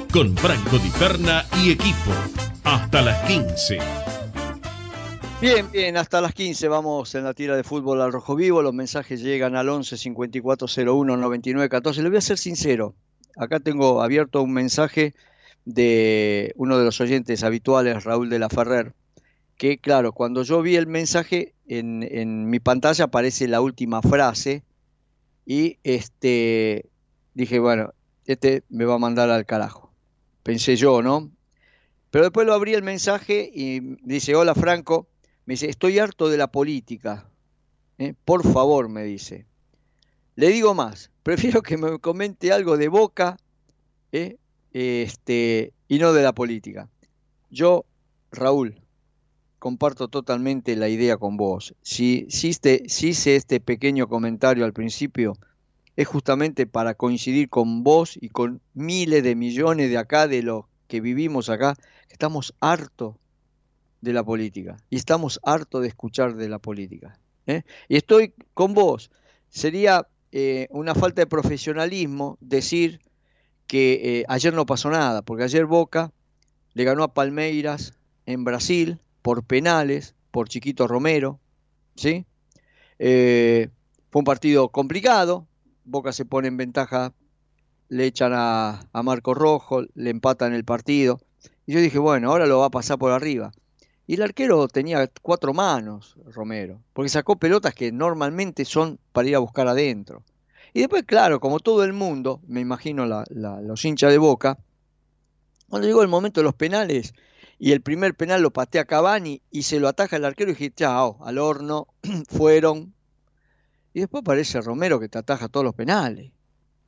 con 0.11 0.35
Franco 0.35 0.77
Di 0.77 0.89
Perna 0.99 1.45
y 1.63 1.71
equipo. 1.71 2.11
Hasta 2.65 3.01
las 3.01 3.25
15. 3.27 3.77
Bien, 5.39 5.71
bien, 5.71 5.95
hasta 5.95 6.19
las 6.19 6.33
15 6.33 6.67
vamos 6.67 7.15
en 7.15 7.23
la 7.23 7.33
tira 7.33 7.55
de 7.55 7.63
fútbol 7.63 8.01
al 8.01 8.11
rojo 8.11 8.35
vivo. 8.35 8.61
Los 8.61 8.73
mensajes 8.73 9.21
llegan 9.21 9.55
al 9.55 9.69
11 9.69 9.97
5401 9.97 11.17
99 11.17 11.69
14. 11.69 12.03
Le 12.03 12.09
voy 12.09 12.17
a 12.17 12.21
ser 12.21 12.37
sincero. 12.37 12.93
Acá 13.37 13.59
tengo 13.59 14.01
abierto 14.01 14.41
un 14.41 14.51
mensaje 14.51 15.13
de 15.63 16.53
uno 16.57 16.77
de 16.77 16.83
los 16.83 16.99
oyentes 16.99 17.43
habituales, 17.43 18.03
Raúl 18.03 18.29
de 18.29 18.39
la 18.39 18.49
Ferrer, 18.49 18.93
que, 19.57 19.77
claro, 19.77 20.11
cuando 20.11 20.43
yo 20.43 20.61
vi 20.61 20.75
el 20.75 20.87
mensaje, 20.87 21.53
en, 21.67 22.03
en 22.03 22.49
mi 22.49 22.59
pantalla 22.59 23.05
aparece 23.05 23.47
la 23.47 23.61
última 23.61 24.01
frase 24.01 24.63
y 25.45 25.77
este, 25.83 26.89
dije, 27.33 27.59
bueno, 27.59 27.93
este 28.25 28.63
me 28.69 28.85
va 28.85 28.95
a 28.95 28.99
mandar 28.99 29.29
al 29.29 29.45
carajo. 29.45 29.90
Pensé 30.43 30.75
yo, 30.75 31.01
¿no? 31.01 31.31
Pero 32.09 32.25
después 32.25 32.45
lo 32.45 32.53
abrí 32.53 32.73
el 32.73 32.83
mensaje 32.83 33.49
y 33.53 33.79
dice, 34.03 34.35
hola 34.35 34.53
Franco, 34.53 35.07
me 35.45 35.53
dice, 35.53 35.69
estoy 35.69 35.99
harto 35.99 36.29
de 36.29 36.37
la 36.37 36.51
política. 36.51 37.29
¿eh? 37.97 38.13
Por 38.25 38.43
favor, 38.43 38.89
me 38.89 39.03
dice. 39.03 39.45
Le 40.35 40.49
digo 40.49 40.73
más, 40.73 41.11
prefiero 41.23 41.61
que 41.61 41.77
me 41.77 41.99
comente 41.99 42.51
algo 42.51 42.77
de 42.77 42.89
boca 42.89 43.37
¿eh? 44.11 44.37
este, 44.73 45.73
y 45.87 45.99
no 45.99 46.13
de 46.13 46.23
la 46.23 46.33
política. 46.33 46.89
Yo, 47.49 47.85
Raúl, 48.31 48.81
comparto 49.59 50.07
totalmente 50.07 50.75
la 50.75 50.89
idea 50.89 51.17
con 51.17 51.37
vos. 51.37 51.75
Si, 51.81 52.27
este, 52.43 52.83
si 52.87 53.09
hice 53.09 53.35
este 53.35 53.59
pequeño 53.59 54.07
comentario 54.07 54.65
al 54.65 54.73
principio, 54.73 55.37
es 55.95 56.07
justamente 56.07 56.65
para 56.67 56.93
coincidir 56.93 57.49
con 57.49 57.83
vos 57.83 58.17
y 58.19 58.29
con 58.29 58.61
miles 58.73 59.23
de 59.23 59.35
millones 59.35 59.89
de 59.89 59.97
acá, 59.97 60.27
de 60.27 60.43
los 60.43 60.65
que 60.87 61.01
vivimos 61.01 61.49
acá, 61.49 61.75
estamos 62.09 62.53
hartos 62.59 63.15
de 64.01 64.13
la 64.13 64.23
política 64.23 64.77
y 64.89 64.97
estamos 64.97 65.39
hartos 65.43 65.81
de 65.81 65.87
escuchar 65.87 66.35
de 66.35 66.49
la 66.49 66.59
política. 66.59 67.19
¿eh? 67.47 67.63
Y 67.87 67.97
estoy 67.97 68.33
con 68.53 68.73
vos. 68.73 69.11
Sería 69.49 70.07
eh, 70.31 70.67
una 70.71 70.95
falta 70.95 71.21
de 71.21 71.27
profesionalismo 71.27 72.37
decir 72.41 73.01
que 73.67 74.19
eh, 74.19 74.25
ayer 74.27 74.53
no 74.53 74.65
pasó 74.65 74.89
nada, 74.89 75.21
porque 75.21 75.43
ayer 75.43 75.65
Boca 75.65 76.11
le 76.73 76.83
ganó 76.83 77.03
a 77.03 77.13
Palmeiras 77.13 77.93
en 78.25 78.43
Brasil 78.43 78.99
por 79.21 79.43
penales, 79.43 80.15
por 80.31 80.49
Chiquito 80.49 80.87
Romero, 80.87 81.39
¿sí? 81.95 82.25
fue 82.97 84.19
un 84.19 84.23
partido 84.23 84.69
complicado, 84.69 85.47
Boca 85.83 86.11
se 86.13 86.25
pone 86.25 86.47
en 86.47 86.57
ventaja 86.57 87.13
le 87.91 88.05
echan 88.05 88.31
a, 88.33 88.79
Marco 89.03 89.33
Rojo, 89.33 89.83
le 89.95 90.11
empatan 90.11 90.53
el 90.53 90.63
partido. 90.63 91.19
Y 91.65 91.73
yo 91.73 91.81
dije, 91.81 91.99
bueno, 91.99 92.31
ahora 92.31 92.45
lo 92.45 92.59
va 92.59 92.67
a 92.67 92.71
pasar 92.71 92.97
por 92.97 93.11
arriba. 93.11 93.51
Y 94.07 94.13
el 94.13 94.21
arquero 94.21 94.69
tenía 94.69 95.11
cuatro 95.21 95.53
manos, 95.53 96.15
Romero, 96.25 96.81
porque 96.93 97.09
sacó 97.09 97.35
pelotas 97.35 97.75
que 97.75 97.91
normalmente 97.91 98.63
son 98.63 98.97
para 99.11 99.27
ir 99.27 99.35
a 99.35 99.39
buscar 99.39 99.67
adentro. 99.67 100.23
Y 100.73 100.79
después, 100.79 101.03
claro, 101.03 101.41
como 101.41 101.59
todo 101.59 101.83
el 101.83 101.91
mundo, 101.91 102.39
me 102.47 102.61
imagino 102.61 103.05
los 103.05 103.83
hinchas 103.83 104.11
de 104.11 104.17
boca, 104.17 104.57
cuando 105.67 105.85
llegó 105.85 106.01
el 106.01 106.07
momento 106.07 106.39
de 106.39 106.45
los 106.45 106.55
penales 106.55 107.13
y 107.59 107.73
el 107.73 107.81
primer 107.81 108.15
penal 108.15 108.41
lo 108.41 108.51
patea 108.51 108.85
Cavani 108.85 109.41
y 109.51 109.63
se 109.63 109.81
lo 109.81 109.89
ataja 109.89 110.15
el 110.15 110.23
arquero 110.23 110.51
y 110.51 110.53
dije, 110.53 110.71
chao, 110.73 111.17
al 111.25 111.37
horno, 111.37 111.87
fueron. 112.29 112.93
Y 113.93 113.99
después 114.01 114.21
aparece 114.21 114.61
Romero 114.61 114.99
que 114.99 115.09
te 115.09 115.17
ataja 115.17 115.49
todos 115.49 115.63
los 115.63 115.75
penales. 115.75 116.31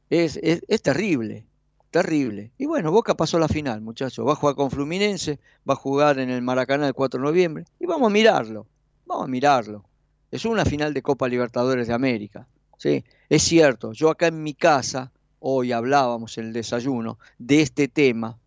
Es, 0.10 0.40
terrible, 0.82 1.46
terrible. 1.90 2.52
Y 2.58 2.66
bueno, 2.66 2.92
Boca 2.92 3.16
pasó 3.16 3.40
la 3.40 3.48
final, 3.48 3.82
muchachos. 3.82 4.28
Va 4.28 4.34
a 4.34 4.36
jugar 4.36 4.56
con 4.56 4.70
Fluminense, 4.70 5.40
va 5.68 5.74
a 5.74 5.78
jugar 5.78 6.20
en 6.20 6.30
el 6.30 6.42
Maracaná 6.42 6.88
el 6.88 6.94
4 6.94 7.20
de 7.20 7.26
noviembre. 7.26 7.66
Y 7.80 7.86
vamos 7.86 8.08
a 8.08 8.14
mirarlo, 8.14 8.68
vamos 9.06 9.26
a 9.26 9.28
mirarlo. 9.28 9.84
Es 10.32 10.46
una 10.46 10.66
final 10.66 10.94
de 10.94 11.02
Copa 11.02 11.28
Libertadores 11.28 11.88
de 11.88 11.94
América. 11.94 12.48
¿sí? 12.78 13.04
Es 13.30 13.44
cierto, 13.44 13.94
yo 13.94 14.10
acá 14.10 14.28
en 14.28 14.44
mi 14.44 14.54
casa, 14.54 15.12
hoy 15.40 15.72
hablábamos 15.72 16.38
en 16.38 16.48
el 16.48 16.54
desayuno, 16.54 17.18
de 17.38 17.62
este 17.62 17.88
tema, 17.88 18.38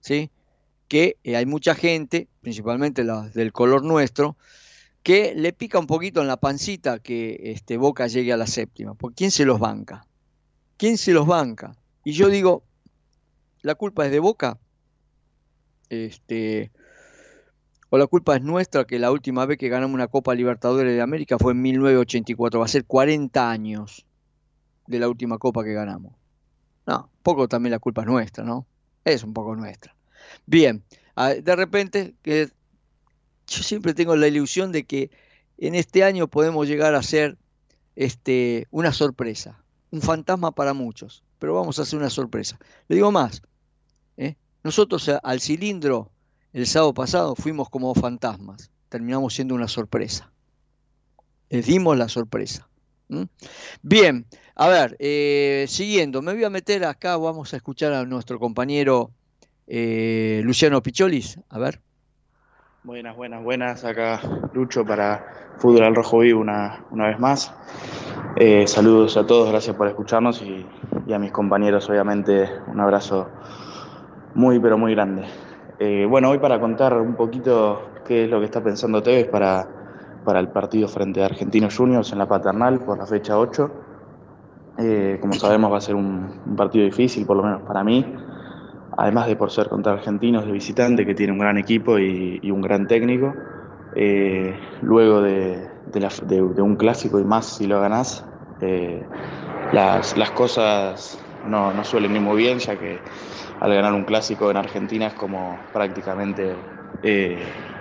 ¿sí? 0.00 0.30
que 0.88 1.16
eh, 1.24 1.36
hay 1.36 1.46
mucha 1.46 1.74
gente, 1.74 2.28
principalmente 2.40 3.04
la 3.04 3.28
del 3.28 3.52
color 3.52 3.82
nuestro, 3.82 4.36
que 5.06 5.36
le 5.36 5.52
pica 5.52 5.78
un 5.78 5.86
poquito 5.86 6.20
en 6.20 6.26
la 6.26 6.36
pancita 6.36 6.98
que 6.98 7.38
este, 7.52 7.76
Boca 7.76 8.08
llegue 8.08 8.32
a 8.32 8.36
la 8.36 8.48
séptima. 8.48 8.94
¿Por 8.94 9.14
quién 9.14 9.30
se 9.30 9.44
los 9.44 9.60
banca? 9.60 10.04
¿Quién 10.76 10.98
se 10.98 11.12
los 11.12 11.28
banca? 11.28 11.76
Y 12.02 12.10
yo 12.10 12.28
digo, 12.28 12.64
¿la 13.62 13.76
culpa 13.76 14.04
es 14.04 14.10
de 14.10 14.18
Boca? 14.18 14.58
Este, 15.90 16.72
o 17.88 17.98
la 17.98 18.08
culpa 18.08 18.34
es 18.34 18.42
nuestra 18.42 18.84
que 18.84 18.98
la 18.98 19.12
última 19.12 19.46
vez 19.46 19.58
que 19.58 19.68
ganamos 19.68 19.94
una 19.94 20.08
Copa 20.08 20.34
Libertadores 20.34 20.92
de 20.92 21.00
América 21.00 21.38
fue 21.38 21.52
en 21.52 21.62
1984, 21.62 22.58
va 22.58 22.66
a 22.66 22.68
ser 22.68 22.84
40 22.84 23.48
años 23.48 24.04
de 24.88 24.98
la 24.98 25.08
última 25.08 25.38
Copa 25.38 25.62
que 25.62 25.72
ganamos. 25.72 26.16
No, 26.84 27.12
poco 27.22 27.46
también 27.46 27.70
la 27.70 27.78
culpa 27.78 28.00
es 28.00 28.08
nuestra, 28.08 28.42
¿no? 28.42 28.66
Es 29.04 29.22
un 29.22 29.32
poco 29.32 29.54
nuestra. 29.54 29.94
Bien, 30.46 30.82
de 31.16 31.54
repente, 31.54 32.16
que 32.22 32.50
yo 33.46 33.62
siempre 33.62 33.94
tengo 33.94 34.16
la 34.16 34.28
ilusión 34.28 34.72
de 34.72 34.84
que 34.84 35.10
en 35.58 35.74
este 35.74 36.04
año 36.04 36.28
podemos 36.28 36.66
llegar 36.68 36.94
a 36.94 37.02
ser 37.02 37.36
este, 37.94 38.66
una 38.70 38.92
sorpresa 38.92 39.62
un 39.90 40.02
fantasma 40.02 40.52
para 40.52 40.74
muchos, 40.74 41.22
pero 41.38 41.54
vamos 41.54 41.78
a 41.78 41.82
hacer 41.82 41.98
una 41.98 42.10
sorpresa. 42.10 42.58
Le 42.88 42.96
digo 42.96 43.10
más, 43.12 43.42
¿eh? 44.16 44.36
nosotros 44.62 45.08
al 45.22 45.40
cilindro 45.40 46.10
el 46.52 46.66
sábado 46.66 46.94
pasado 46.94 47.34
fuimos 47.34 47.68
como 47.68 47.94
fantasmas, 47.94 48.70
terminamos 48.88 49.34
siendo 49.34 49.54
una 49.54 49.68
sorpresa. 49.68 50.32
Les 51.48 51.66
dimos 51.66 51.96
la 51.96 52.08
sorpresa. 52.08 52.68
Bien, 53.82 54.26
a 54.56 54.68
ver, 54.68 54.96
eh, 54.98 55.66
siguiendo, 55.68 56.22
me 56.22 56.34
voy 56.34 56.44
a 56.44 56.50
meter 56.50 56.84
acá, 56.84 57.16
vamos 57.16 57.54
a 57.54 57.56
escuchar 57.56 57.92
a 57.92 58.04
nuestro 58.04 58.40
compañero 58.40 59.12
eh, 59.68 60.40
Luciano 60.44 60.82
Picholis, 60.82 61.38
a 61.48 61.58
ver. 61.58 61.80
Buenas, 62.86 63.16
buenas, 63.16 63.42
buenas, 63.42 63.84
acá 63.84 64.20
Lucho 64.52 64.84
para 64.84 65.26
Fútbol 65.56 65.82
al 65.82 65.96
Rojo 65.96 66.20
Vivo 66.20 66.40
una, 66.40 66.84
una 66.92 67.08
vez 67.08 67.18
más. 67.18 67.52
Eh, 68.36 68.68
saludos 68.68 69.16
a 69.16 69.26
todos, 69.26 69.50
gracias 69.50 69.74
por 69.74 69.88
escucharnos 69.88 70.40
y, 70.40 70.64
a 71.12 71.18
mis 71.18 71.32
compañeros, 71.32 71.90
obviamente, 71.90 72.48
un 72.68 72.78
abrazo 72.78 73.26
muy, 74.36 74.60
pero 74.60 74.78
muy 74.78 74.94
grande. 74.94 75.24
Eh, 75.80 76.06
bueno, 76.08 76.30
hoy 76.30 76.38
para 76.38 76.60
contar 76.60 76.96
un 77.00 77.16
poquito 77.16 77.90
qué 78.06 78.26
es 78.26 78.30
lo 78.30 78.38
que 78.38 78.44
está 78.44 78.62
pensando 78.62 79.02
Tevez 79.02 79.26
para, 79.26 79.66
para 80.24 80.38
el 80.38 80.50
partido 80.50 80.86
frente 80.86 81.20
a 81.24 81.26
Argentinos 81.26 81.76
Juniors 81.76 82.12
en 82.12 82.18
la 82.18 82.28
paternal 82.28 82.78
por 82.78 82.98
la 82.98 83.06
fecha 83.06 83.36
8. 83.36 83.70
Eh, 84.78 85.18
como 85.20 85.32
sabemos 85.32 85.72
va 85.72 85.78
a 85.78 85.80
ser 85.80 85.96
un, 85.96 86.54
partido 86.56 86.84
difícil, 86.84 87.26
por 87.26 87.36
lo 87.36 87.42
menos 87.42 87.62
para 87.62 87.82
mí, 87.82 88.14
además 88.96 89.26
de 89.26 89.36
por 89.36 89.50
ser 89.50 89.68
contra 89.68 89.92
argentinos 89.92 90.46
de 90.46 90.52
visitante, 90.52 91.04
que 91.04 91.14
tiene 91.14 91.32
un 91.32 91.38
gran 91.38 91.58
equipo 91.58 91.98
y, 91.98 92.50
un 92.50 92.60
gran 92.60 92.86
técnico. 92.86 93.34
luego 94.82 95.22
de, 95.22 95.68
de, 95.92 96.62
un 96.62 96.76
clásico 96.76 97.20
y 97.20 97.24
más 97.24 97.56
si 97.56 97.66
lo 97.66 97.80
ganás, 97.80 98.24
eh, 98.60 99.02
las, 99.72 100.14
cosas 100.34 101.18
no, 101.46 101.84
suelen 101.84 102.14
ir 102.14 102.20
muy 102.20 102.36
bien, 102.36 102.58
ya 102.58 102.76
que 102.76 102.98
al 103.60 103.74
ganar 103.74 103.92
un 103.92 104.04
clásico 104.04 104.50
en 104.50 104.56
Argentina 104.56 105.06
es 105.06 105.14
como 105.14 105.58
prácticamente, 105.72 106.54
eh, 107.02 107.38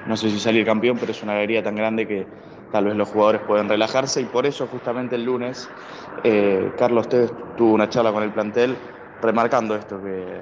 no 0.07 0.17
sé 0.17 0.29
si 0.29 0.39
salir 0.39 0.65
campeón, 0.65 0.97
pero 0.99 1.11
es 1.11 1.23
una 1.23 1.33
alegría 1.33 1.63
tan 1.63 1.75
grande 1.75 2.07
que 2.07 2.27
tal 2.71 2.85
vez 2.85 2.95
los 2.95 3.09
jugadores 3.09 3.41
pueden 3.41 3.69
relajarse 3.69 4.21
y 4.21 4.25
por 4.25 4.45
eso 4.45 4.67
justamente 4.67 5.15
el 5.15 5.23
lunes 5.23 5.69
eh, 6.23 6.71
Carlos 6.77 7.07
Tevez 7.07 7.31
tuvo 7.55 7.73
una 7.73 7.87
charla 7.87 8.11
con 8.11 8.23
el 8.23 8.31
plantel 8.31 8.75
remarcando 9.21 9.75
esto, 9.75 10.01
que 10.01 10.41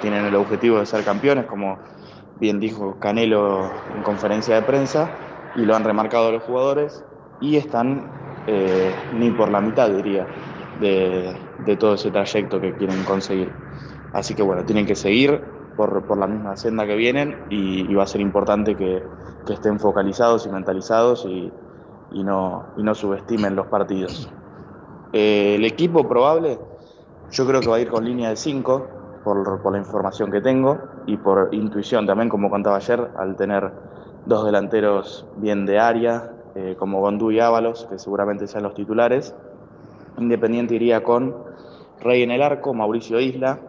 tienen 0.00 0.24
el 0.24 0.34
objetivo 0.34 0.78
de 0.78 0.86
ser 0.86 1.04
campeones, 1.04 1.46
como 1.46 1.78
bien 2.40 2.60
dijo 2.60 2.96
Canelo 2.98 3.70
en 3.94 4.02
conferencia 4.02 4.54
de 4.54 4.62
prensa, 4.62 5.10
y 5.56 5.62
lo 5.62 5.74
han 5.74 5.84
remarcado 5.84 6.32
los 6.32 6.42
jugadores 6.42 7.04
y 7.40 7.56
están 7.56 8.10
eh, 8.46 8.94
ni 9.14 9.30
por 9.30 9.50
la 9.50 9.60
mitad, 9.60 9.90
diría, 9.90 10.26
de, 10.80 11.76
todo 11.78 11.94
ese 11.94 12.10
trayecto 12.10 12.60
que 12.60 12.72
quieren 12.74 13.04
conseguir. 13.04 13.52
Así 14.12 14.34
que 14.34 14.42
bueno, 14.42 14.64
tienen 14.64 14.86
que 14.86 14.94
seguir 14.94 15.42
por, 15.76 16.16
la 16.16 16.26
misma 16.26 16.56
senda 16.56 16.86
que 16.86 16.96
vienen 16.96 17.44
y, 17.50 17.92
va 17.94 18.04
a 18.04 18.06
ser 18.06 18.20
importante 18.20 18.74
que, 18.74 19.02
estén 19.48 19.80
focalizados 19.80 20.46
y 20.46 20.50
mentalizados 20.50 21.24
y, 21.24 21.50
no, 22.12 22.66
no 22.76 22.94
subestimen 22.94 23.56
los 23.56 23.66
partidos. 23.66 24.30
Eh, 25.12 25.54
el 25.56 25.64
equipo 25.64 26.06
probable, 26.06 26.58
yo 27.30 27.46
creo 27.46 27.60
que 27.60 27.68
va 27.68 27.76
a 27.76 27.80
ir 27.80 27.88
con 27.88 28.04
línea 28.04 28.30
de 28.30 28.36
5 28.36 28.97
por, 29.34 29.72
la 29.72 29.78
información 29.78 30.30
que 30.30 30.40
tengo 30.40 30.78
y 31.06 31.16
por 31.16 31.48
intuición 31.52 32.06
también, 32.06 32.28
como 32.28 32.50
contaba 32.50 32.76
ayer, 32.76 33.10
al 33.18 33.36
tener 33.36 33.70
dos 34.26 34.44
delanteros 34.44 35.26
bien 35.36 35.66
de 35.66 35.78
área, 35.78 36.32
eh, 36.54 36.76
como 36.78 37.00
Gondú 37.00 37.30
y 37.30 37.40
Ábalos, 37.40 37.86
que 37.90 37.98
seguramente 37.98 38.46
sean 38.46 38.62
los 38.62 38.74
titulares. 38.74 39.34
Independiente 40.18 40.74
iría 40.74 41.02
con 41.02 41.36
Rey 42.00 42.22
en 42.22 42.30
el 42.30 42.42
arco, 42.42 42.72
Mauricio 42.74 43.20
Isla, 43.20 43.60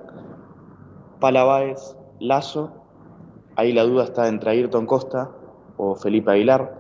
Palabáez, 1.20 1.98
Lazo. 2.20 2.72
Ahí 3.56 3.74
la 3.74 3.84
duda 3.84 4.06
está 4.06 4.28
entre 4.28 4.52
Ayrton 4.52 4.86
Costa 4.86 5.30
o 5.78 5.96
Felipe 5.96 6.32
Aguilar. 6.32 6.79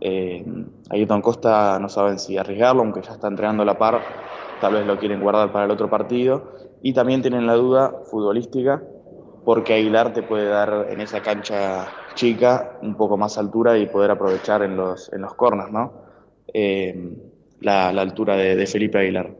Eh, 0.00 0.44
Ayrton 0.90 1.22
Costa 1.22 1.78
no 1.80 1.88
saben 1.88 2.18
si 2.18 2.36
arriesgarlo, 2.36 2.82
aunque 2.82 3.02
ya 3.02 3.12
está 3.12 3.28
entrenando 3.28 3.64
la 3.64 3.78
par, 3.78 4.00
tal 4.60 4.74
vez 4.74 4.86
lo 4.86 4.98
quieren 4.98 5.20
guardar 5.20 5.52
para 5.52 5.64
el 5.64 5.70
otro 5.70 5.90
partido. 5.90 6.52
Y 6.82 6.92
también 6.92 7.22
tienen 7.22 7.46
la 7.46 7.54
duda 7.54 7.92
futbolística 8.04 8.82
porque 9.44 9.74
Aguilar 9.74 10.12
te 10.12 10.22
puede 10.22 10.46
dar 10.46 10.88
en 10.90 11.00
esa 11.00 11.22
cancha 11.22 11.88
chica 12.14 12.78
un 12.82 12.96
poco 12.96 13.16
más 13.16 13.38
altura 13.38 13.78
y 13.78 13.86
poder 13.86 14.10
aprovechar 14.10 14.62
en 14.62 14.76
los, 14.76 15.10
en 15.12 15.22
los 15.22 15.34
corners, 15.34 15.72
¿no? 15.72 15.92
Eh, 16.52 17.16
la, 17.60 17.88
altura 17.88 18.36
de, 18.36 18.66
Felipe 18.66 18.98
Aguilar. 18.98 19.30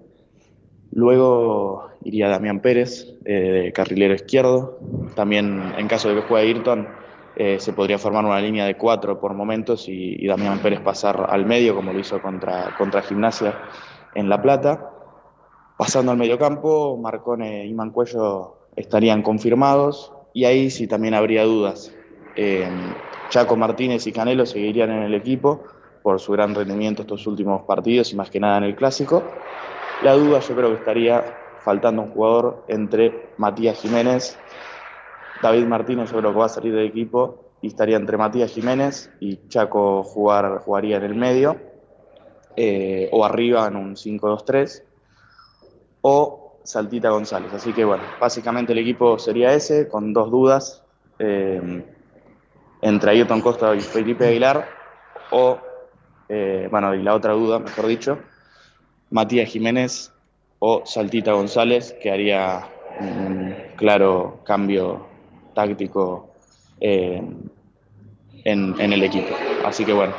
Luego 0.93 1.91
iría 2.05 2.29
Damián 2.29 2.61
Pérez, 2.61 3.15
eh, 3.25 3.71
carrilero 3.75 4.15
izquierdo. 4.15 4.79
También 5.15 5.75
en 5.77 5.89
caso 5.89 6.09
de 6.09 6.17
que 6.17 6.23
juegue 6.23 6.49
Ayrton, 6.49 6.89
eh, 7.41 7.61
se 7.61 7.73
podría 7.73 7.99
formar 7.99 8.25
una 8.25 8.41
línea 8.41 8.67
de 8.67 8.77
cuatro 8.77 9.21
por 9.21 9.33
momentos 9.33 9.89
y, 9.89 10.27
Damián 10.27 10.59
Pérez 10.59 10.81
pasar 10.81 11.29
al 11.31 11.47
medio, 11.47 11.73
como 11.73 11.93
lo 11.93 12.01
hizo 12.01 12.21
contra, 12.21 12.75
contra 12.77 13.01
Gimnasia 13.01 13.55
en 14.17 14.29
La 14.29 14.43
Plata. 14.43 14.91
Pasando 15.77 16.11
al 16.11 16.19
mediocampo, 16.19 16.99
Marcone 17.01 17.65
y 17.65 17.73
Mancuello 17.75 18.57
estarían 18.75 19.23
confirmados 19.23 20.13
y 20.35 20.47
ahí 20.47 20.69
sí 20.69 20.89
también 20.89 21.15
habría 21.15 21.45
dudas. 21.45 21.95
Eh, 22.35 22.69
Chaco 23.29 23.57
Martínez 23.57 24.05
y 24.09 24.13
Canelo 24.13 24.45
seguirían 24.45 24.91
en 24.91 25.05
el 25.05 25.15
equipo 25.15 25.63
por 26.03 26.19
su 26.19 26.33
gran 26.33 26.57
rendimiento 26.57 27.03
estos 27.03 27.25
últimos 27.29 27.63
partidos 27.63 28.13
y 28.13 28.17
más 28.17 28.31
que 28.31 28.41
nada 28.41 28.59
en 28.59 28.65
el 28.65 28.75
clásico. 28.75 29.23
La 30.03 30.15
duda 30.15 30.41
yo 30.41 30.57
creo 30.57 30.71
que 30.71 30.79
estaría 30.79 31.25
faltando 31.61 32.03
un 32.03 32.11
jugador 32.11 32.65
entre 32.67 33.29
Matías 33.37 33.81
Jiménez 33.81 34.37
David 35.43 35.67
Martínez 35.67 36.11
yo 36.11 36.19
creo 36.19 36.33
que 36.33 36.39
va 36.39 36.47
a 36.47 36.51
salir 36.51 36.75
del 36.75 36.87
equipo 36.87 37.53
y 37.61 37.69
estaría 37.69 37.97
entre 37.97 38.17
Matías 38.17 38.51
Jiménez 38.53 39.11
y 39.21 39.49
Chaco 39.49 40.03
jugar, 40.03 40.59
jugaría 40.59 40.97
en 40.97 41.05
el 41.05 41.15
medio 41.15 41.57
eh, 42.57 43.09
o 43.13 43.25
arriba 43.25 43.67
en 43.69 43.77
un 43.77 43.95
5-2-3 43.95 44.83
o 46.03 46.59
Saltita 46.65 47.11
González. 47.11 47.53
Así 47.53 47.73
que 47.73 47.85
bueno, 47.85 48.03
básicamente 48.21 48.73
el 48.73 48.79
equipo 48.79 49.19
sería 49.19 49.55
ese 49.55 49.89
con 49.89 50.13
dos 50.13 50.31
dudas 50.31 50.83
eh, 51.19 51.85
entre 52.83 53.11
Ayrton 53.11 53.41
Costa 53.41 53.75
y 53.75 53.81
Felipe 53.81 54.27
Aguilar 54.27 54.69
o, 55.31 55.59
eh, 56.29 56.69
bueno, 56.71 56.95
y 56.95 57.03
la 57.03 57.15
otra 57.15 57.33
duda, 57.33 57.59
mejor 57.59 57.87
dicho, 57.87 58.19
Matías 59.11 59.49
Jiménez 59.49 60.13
o 60.59 60.83
Saltita 60.85 61.33
González, 61.33 61.95
que 62.01 62.11
haría 62.11 62.69
un 63.01 63.55
claro 63.77 64.41
cambio 64.45 65.08
táctico 65.59 66.31
eh, 66.81 67.21
en, 68.45 68.93
el 68.93 69.03
equipo. 69.03 69.35
Así 69.65 69.85
que 69.85 69.93
bueno, 69.93 70.15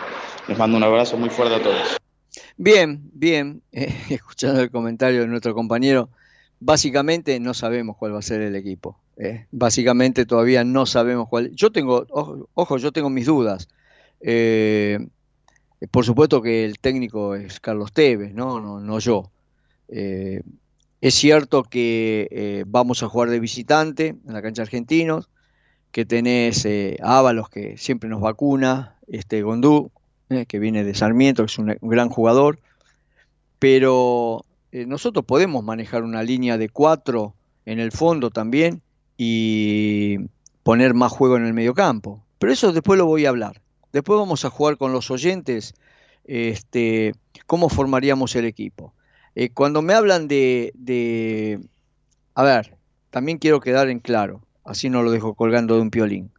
les 0.49 0.57
mando 0.57 0.75
un 0.75 0.83
abrazo 0.83 1.17
muy 1.17 1.29
fuerte 1.29 1.55
a 1.55 1.63
todos. 1.63 1.97
Bien, 2.57 3.09
bien, 3.13 3.61
eh, 3.71 3.95
escuchando 4.09 4.59
el 4.59 4.69
comentario 4.69 5.21
de 5.21 5.27
nuestro 5.27 5.53
compañero, 5.53 6.09
básicamente 6.59 7.39
no 7.39 7.53
sabemos 7.53 7.95
cuál 7.95 8.15
va 8.15 8.19
a 8.19 8.21
ser 8.21 8.41
el 8.41 8.55
equipo. 8.55 8.99
Eh. 9.21 9.47
básicamente 9.51 10.25
todavía 10.25 10.63
no 10.63 10.85
sabemos 10.85 11.27
cuál. 11.29 11.51
Yo 11.51 11.71
tengo, 11.71 12.05
ojo, 12.53 12.77
yo 12.77 12.91
tengo 12.91 13.09
mis 13.09 13.25
dudas. 13.25 13.69
por 15.91 16.05
supuesto 16.05 16.41
que 16.41 16.65
el 16.65 16.79
técnico 16.79 17.35
es 17.35 17.61
Carlos 17.61 17.93
Tevez, 17.93 18.33
no, 18.33 18.59
no, 18.59 18.81
no 18.81 18.99
yo. 18.99 19.31
Es 21.01 21.15
cierto 21.15 21.63
que 21.63 22.27
eh, 22.31 22.65
vamos 22.67 23.03
a 23.03 23.07
jugar 23.07 23.29
de 23.29 23.39
visitante 23.39 24.17
en 24.25 24.33
la 24.33 24.41
cancha 24.41 24.63
argentinos, 24.63 25.29
que 25.91 26.05
tenés 26.05 26.65
eh, 26.65 26.97
Ábalos 27.01 27.49
que 27.49 27.77
siempre 27.77 28.09
nos 28.09 28.21
vacuna, 28.21 28.97
este 29.07 29.41
Gondú, 29.41 29.91
eh, 30.29 30.45
que 30.45 30.59
viene 30.59 30.83
de 30.83 30.93
Sarmiento, 30.93 31.43
que 31.43 31.51
es 31.51 31.57
un, 31.57 31.77
gran 31.81 32.09
jugador, 32.09 32.59
pero 33.59 34.45
nosotros 34.71 35.25
podemos 35.25 35.63
manejar 35.63 36.03
una 36.03 36.21
línea 36.21 36.57
de 36.57 36.69
cuatro 36.69 37.33
en 37.65 37.79
el 37.79 37.91
fondo 37.91 38.29
también 38.29 38.83
y 39.17 40.17
poner 40.63 40.93
más 40.93 41.11
juego 41.11 41.37
en 41.37 41.45
el 41.45 41.53
medio 41.53 41.73
campo. 41.73 42.23
Pero 42.37 42.53
eso 42.53 42.71
después 42.71 42.99
lo 42.99 43.07
voy 43.07 43.25
a 43.25 43.29
hablar. 43.29 43.61
Después 43.91 44.19
vamos 44.19 44.45
a 44.45 44.51
jugar 44.51 44.77
con 44.77 44.93
los 44.93 45.09
oyentes 45.09 45.73
este, 46.25 47.13
cómo 47.47 47.69
formaríamos 47.69 48.35
el 48.35 48.45
equipo. 48.45 48.93
Eh, 49.35 49.49
cuando 49.49 49.81
me 49.81 49.93
hablan 49.93 50.27
de, 50.27 51.59
A 52.33 52.43
ver, 52.43 52.77
también 53.09 53.37
quiero 53.37 53.59
quedar 53.59 53.89
en 53.89 53.99
claro, 53.99 54.41
así 54.63 54.89
no 54.89 55.03
lo 55.03 55.11
dejo 55.11 55.33
colgando 55.33 55.75
de 55.75 55.81
un 55.81 55.91
piolín. 55.91 56.31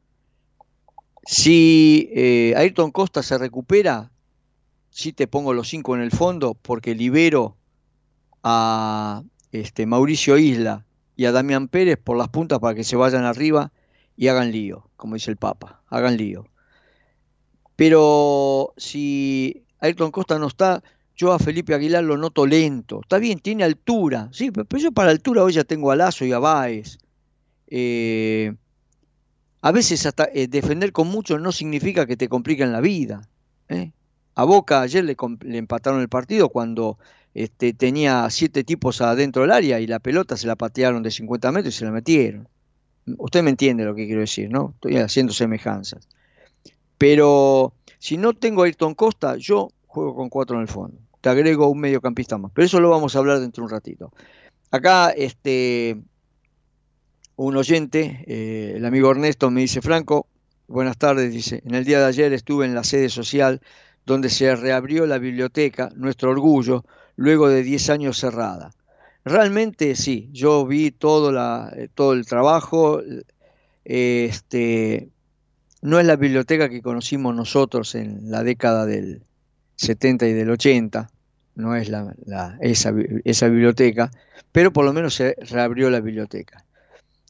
Si 1.24 2.10
eh, 2.12 2.54
Ayrton 2.56 2.90
Costa 2.90 3.22
se 3.22 3.38
recupera, 3.38 4.10
sí 4.90 5.12
te 5.12 5.26
pongo 5.26 5.52
los 5.52 5.68
cinco 5.68 5.94
en 5.94 6.02
el 6.02 6.10
fondo 6.10 6.54
porque 6.54 6.94
libero 6.94 7.56
a 8.42 9.22
este, 9.52 9.86
Mauricio 9.86 10.38
Isla 10.38 10.84
y 11.16 11.26
a 11.26 11.32
Damián 11.32 11.68
Pérez 11.68 11.98
por 12.02 12.16
las 12.16 12.28
puntas 12.28 12.58
para 12.58 12.74
que 12.74 12.84
se 12.84 12.96
vayan 12.96 13.24
arriba 13.24 13.72
y 14.16 14.28
hagan 14.28 14.52
lío, 14.52 14.88
como 14.96 15.14
dice 15.14 15.30
el 15.30 15.36
Papa, 15.36 15.82
hagan 15.88 16.16
lío. 16.16 16.46
Pero 17.76 18.74
si 18.76 19.64
Ayrton 19.78 20.10
Costa 20.10 20.38
no 20.38 20.46
está, 20.46 20.82
yo 21.20 21.34
a 21.34 21.38
Felipe 21.38 21.74
Aguilar 21.74 22.02
lo 22.02 22.16
noto 22.16 22.46
lento. 22.46 23.00
Está 23.02 23.18
bien, 23.18 23.40
tiene 23.40 23.62
altura. 23.62 24.30
Sí, 24.32 24.50
pero 24.50 24.66
yo 24.78 24.90
para 24.90 25.10
altura 25.10 25.44
hoy 25.44 25.52
ya 25.52 25.64
tengo 25.64 25.90
a 25.90 25.96
Lazo 25.96 26.24
y 26.24 26.32
a 26.32 26.38
Báez. 26.38 26.98
Eh, 27.66 28.54
a 29.60 29.70
veces 29.70 30.06
hasta 30.06 30.30
eh, 30.32 30.48
defender 30.48 30.92
con 30.92 31.08
mucho 31.08 31.38
no 31.38 31.52
significa 31.52 32.06
que 32.06 32.16
te 32.16 32.30
compliquen 32.30 32.72
la 32.72 32.80
vida. 32.80 33.28
¿eh? 33.68 33.92
A 34.34 34.44
Boca 34.44 34.80
ayer 34.80 35.04
le, 35.04 35.14
empataron 35.58 36.00
el 36.00 36.08
partido 36.08 36.48
cuando 36.48 36.98
este, 37.34 37.74
tenía 37.74 38.30
siete 38.30 38.64
tipos 38.64 39.02
adentro 39.02 39.42
del 39.42 39.50
área 39.50 39.78
y 39.78 39.86
la 39.86 39.98
pelota 39.98 40.38
se 40.38 40.46
la 40.46 40.56
patearon 40.56 41.02
de 41.02 41.10
50 41.10 41.52
metros 41.52 41.74
y 41.74 41.78
se 41.80 41.84
la 41.84 41.90
metieron. 41.90 42.48
Usted 43.18 43.42
me 43.42 43.50
entiende 43.50 43.84
lo 43.84 43.94
que 43.94 44.06
quiero 44.06 44.22
decir, 44.22 44.48
¿no? 44.48 44.72
Estoy 44.76 44.96
haciendo 44.96 45.34
semejanzas. 45.34 46.08
Pero 46.96 47.74
si 47.98 48.16
no 48.16 48.32
tengo 48.32 48.62
a 48.62 48.64
Ayrton 48.64 48.94
Costa, 48.94 49.36
yo 49.36 49.68
juego 49.86 50.14
con 50.14 50.30
cuatro 50.30 50.56
en 50.56 50.62
el 50.62 50.68
fondo 50.68 51.09
te 51.20 51.28
agrego 51.28 51.68
un 51.68 51.80
mediocampista 51.80 52.38
más. 52.38 52.52
Pero 52.54 52.66
eso 52.66 52.80
lo 52.80 52.90
vamos 52.90 53.14
a 53.14 53.18
hablar 53.18 53.40
dentro 53.40 53.62
de 53.62 53.66
un 53.66 53.70
ratito. 53.70 54.12
Acá, 54.70 55.10
este, 55.10 56.00
un 57.36 57.56
oyente, 57.56 58.24
eh, 58.26 58.74
el 58.76 58.84
amigo 58.84 59.10
Ernesto, 59.10 59.50
me 59.50 59.62
dice, 59.62 59.80
Franco, 59.80 60.26
buenas 60.68 60.96
tardes, 60.96 61.32
dice, 61.32 61.62
en 61.64 61.74
el 61.74 61.84
día 61.84 61.98
de 62.00 62.06
ayer 62.06 62.32
estuve 62.32 62.66
en 62.66 62.74
la 62.74 62.84
sede 62.84 63.08
social 63.08 63.60
donde 64.06 64.30
se 64.30 64.54
reabrió 64.56 65.06
la 65.06 65.18
biblioteca, 65.18 65.90
nuestro 65.94 66.30
orgullo, 66.30 66.84
luego 67.16 67.48
de 67.48 67.62
10 67.62 67.90
años 67.90 68.18
cerrada. 68.18 68.70
Realmente 69.24 69.94
sí, 69.96 70.30
yo 70.32 70.66
vi 70.66 70.90
todo, 70.90 71.32
la, 71.32 71.72
eh, 71.76 71.88
todo 71.92 72.14
el 72.14 72.26
trabajo, 72.26 73.02
este, 73.84 75.10
no 75.82 75.98
es 75.98 76.06
la 76.06 76.16
biblioteca 76.16 76.68
que 76.68 76.82
conocimos 76.82 77.34
nosotros 77.34 77.94
en 77.94 78.30
la 78.30 78.42
década 78.42 78.86
del, 78.86 79.22
70 79.80 80.28
y 80.28 80.34
del 80.34 80.50
80, 80.50 81.10
no 81.54 81.74
es 81.74 81.88
la, 81.88 82.14
esa, 82.60 82.92
esa, 83.24 83.48
biblioteca, 83.48 84.10
pero 84.52 84.72
por 84.72 84.84
lo 84.84 84.92
menos 84.92 85.14
se 85.14 85.36
reabrió 85.40 85.88
la 85.88 86.00
biblioteca. 86.00 86.66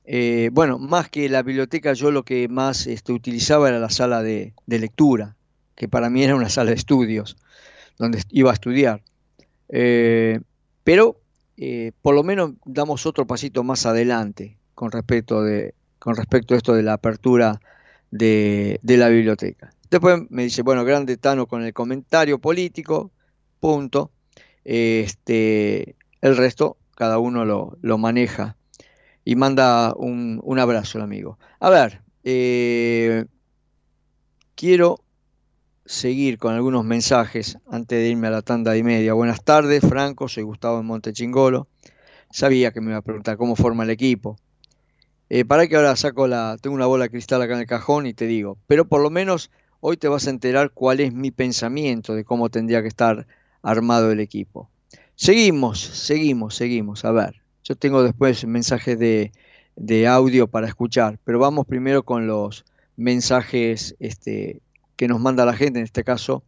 Eh, 0.04 0.50
bueno, 0.52 0.78
más 0.80 1.08
que 1.08 1.28
la 1.28 1.42
biblioteca, 1.42 1.92
yo 1.92 2.10
lo 2.10 2.24
que 2.24 2.48
más 2.48 2.88
este, 2.88 3.12
utilizaba 3.12 3.68
era 3.68 3.78
la 3.78 3.90
sala 3.90 4.24
de, 4.24 4.52
lectura, 4.66 5.36
que 5.76 5.88
para 5.88 6.10
mí 6.10 6.24
era 6.24 6.34
una 6.34 6.48
sala 6.48 6.70
de 6.70 6.76
estudios, 6.76 7.36
donde 7.98 8.20
iba 8.30 8.50
a 8.50 8.54
estudiar. 8.54 9.02
Eh, 9.68 10.40
pero 10.82 11.20
eh, 11.56 11.92
por 12.02 12.16
lo 12.16 12.24
menos 12.24 12.54
damos 12.64 13.06
otro 13.06 13.28
pasito 13.28 13.62
más 13.62 13.86
adelante 13.86 14.58
con 14.74 14.90
respecto, 14.90 15.44
de, 15.44 15.74
con 16.00 16.16
respecto 16.16 16.54
a 16.54 16.56
esto 16.56 16.74
de 16.74 16.82
la 16.82 16.94
apertura 16.94 17.60
de 18.10 18.80
la 18.82 19.08
biblioteca. 19.08 19.72
Después 19.90 20.20
me 20.30 20.44
dice, 20.44 20.62
bueno, 20.62 20.84
grande 20.84 21.16
Tano 21.16 21.46
con 21.46 21.64
el 21.64 21.72
comentario 21.72 22.38
político, 22.38 23.10
punto. 23.58 24.12
Este, 24.64 25.96
el 26.20 26.36
resto, 26.36 26.76
cada 26.94 27.18
uno 27.18 27.44
lo, 27.44 27.98
maneja. 27.98 28.56
Y 29.24 29.34
manda 29.34 29.92
un, 29.96 30.58
abrazo 30.58 30.98
al 30.98 31.04
amigo. 31.04 31.38
A 31.58 31.70
ver, 31.70 32.02
eh, 32.22 33.26
quiero 34.54 35.02
seguir 35.84 36.38
con 36.38 36.54
algunos 36.54 36.84
mensajes 36.84 37.58
antes 37.68 37.98
de 37.98 38.10
irme 38.10 38.28
a 38.28 38.30
la 38.30 38.42
tanda 38.42 38.76
y 38.76 38.84
media. 38.84 39.12
Buenas 39.14 39.42
tardes, 39.42 39.80
Franco, 39.80 40.28
soy 40.28 40.44
Gustavo 40.44 40.78
en 40.78 40.86
Montechingolo. 40.86 41.66
Sabía 42.30 42.70
que 42.70 42.80
me 42.80 42.90
iba 42.90 42.98
a 42.98 43.02
preguntar 43.02 43.36
cómo 43.36 43.56
forma 43.56 43.82
el 43.82 43.90
equipo. 43.90 44.36
Eh, 45.30 45.44
para 45.44 45.66
que 45.66 45.76
ahora 45.76 45.94
saco 45.96 46.26
la. 46.26 46.56
Tengo 46.60 46.76
una 46.76 46.86
bola 46.86 47.04
de 47.04 47.10
cristal 47.10 47.42
acá 47.42 47.54
en 47.54 47.60
el 47.60 47.66
cajón 47.66 48.06
y 48.06 48.14
te 48.14 48.26
digo. 48.26 48.58
Pero 48.66 48.88
por 48.88 49.00
lo 49.00 49.10
menos 49.10 49.50
Hoy 49.80 49.96
te 49.96 50.08
vas 50.08 50.26
a 50.26 50.30
enterar 50.30 50.72
cuál 50.72 51.00
es 51.00 51.12
mi 51.12 51.30
pensamiento 51.30 52.14
de 52.14 52.24
cómo 52.24 52.50
tendría 52.50 52.82
que 52.82 52.88
estar 52.88 53.26
armado 53.62 54.12
el 54.12 54.20
equipo. 54.20 54.70
Seguimos, 55.14 55.80
seguimos, 55.80 56.54
seguimos. 56.54 57.04
A 57.04 57.12
ver, 57.12 57.42
yo 57.64 57.76
tengo 57.76 58.02
después 58.02 58.46
mensajes 58.46 58.98
de, 58.98 59.32
audio 60.06 60.46
para 60.48 60.66
escuchar, 60.66 61.18
pero 61.24 61.38
vamos 61.38 61.66
primero 61.66 62.02
con 62.02 62.26
los 62.26 62.64
mensajes 62.96 63.96
este, 64.00 64.60
que 64.96 65.08
nos 65.08 65.20
manda 65.20 65.46
la 65.46 65.54
gente, 65.54 65.78
en 65.78 65.86
este 65.86 66.04
caso 66.04 66.44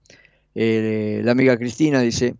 eh, 0.54 1.22
la 1.24 1.32
amiga 1.32 1.56
Cristina 1.56 2.00
dice, 2.00 2.34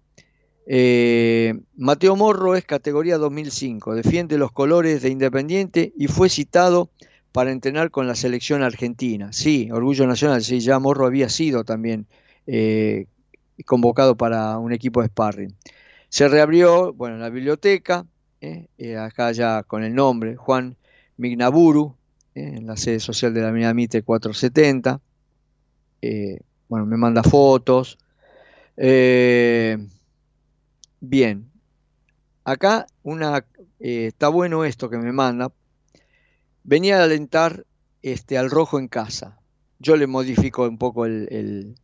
eh, 0.67 1.55
Mateo 1.77 2.17
Morro 2.17 2.55
es 2.55 2.65
categoría 2.65 3.19
2005, 3.19 3.95
defiende 3.95 4.39
los 4.39 4.53
colores 4.53 5.03
de 5.03 5.09
Independiente 5.09 5.93
y 5.97 6.09
fue 6.09 6.29
citado 6.29 6.91
para 7.33 7.51
entrenar 7.51 7.91
con 7.91 8.07
la 8.07 8.15
selección 8.15 8.63
argentina. 8.63 9.33
Sí, 9.33 9.71
Orgullo 9.73 10.07
Nacional, 10.07 10.43
sí, 10.43 10.61
ya 10.61 10.79
Morro 10.79 11.07
había 11.07 11.31
sido 11.31 11.65
también 11.65 12.07
eh, 12.47 13.07
convocado 13.65 14.17
para 14.17 14.59
un 14.59 14.73
equipo 14.73 15.01
de 15.01 15.09
sparring. 15.09 15.57
Se 16.11 16.29
reabrió, 16.29 16.93
bueno, 16.93 17.17
la 17.17 17.31
biblioteca, 17.31 18.05
eh, 18.43 18.67
eh, 18.77 18.99
acá 18.99 19.33
ya 19.33 19.63
con 19.63 19.83
el 19.83 19.95
nombre, 19.95 20.37
Juan 20.37 20.77
Mignaburu, 21.17 21.97
en 22.35 22.67
la 22.67 22.77
sede 22.77 23.01
social 23.01 23.33
de 23.33 23.41
la 23.41 23.49
Avenida 23.49 23.73
Mitre 23.75 24.03
470. 24.03 25.01
bueno, 26.69 26.87
me 26.87 26.97
manda 26.97 27.23
fotos. 27.23 27.99
bien, 31.01 31.51
acá 32.45 32.87
una, 33.03 33.45
está 33.79 34.29
bueno 34.29 34.65
esto 34.65 34.91
que 34.91 34.99
me 34.99 35.13
manda, 35.13 35.51
venía 36.65 37.01
a 37.01 37.05
alentar 37.05 37.67
este, 38.03 38.39
al 38.39 38.51
rojo 38.51 38.79
en 38.79 38.89
casa. 38.89 39.39
Yo 39.79 39.97
le 39.97 40.07
modifico 40.07 40.69
un 40.69 40.79
poco 40.79 41.07
el, 41.07 41.77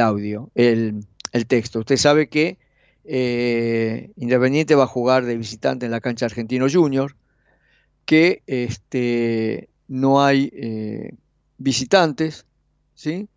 audio, 0.00 0.50
el, 0.54 1.06
texto. 1.46 1.80
Usted 1.80 1.96
sabe 1.96 2.28
que 2.28 2.58
eh, 3.04 4.10
Independiente 4.16 4.74
va 4.74 4.84
a 4.84 4.88
jugar 4.88 5.24
de 5.24 5.36
visitante 5.36 5.86
en 5.86 5.92
la 5.92 6.00
cancha 6.00 6.26
Argentino 6.26 6.66
Junior, 6.70 7.16
que 8.04 8.42
este, 8.46 9.68
no 9.88 10.22
hay 10.22 10.50
eh, 10.54 11.14
visitantes, 11.58 12.46
¿sí? 12.94 13.28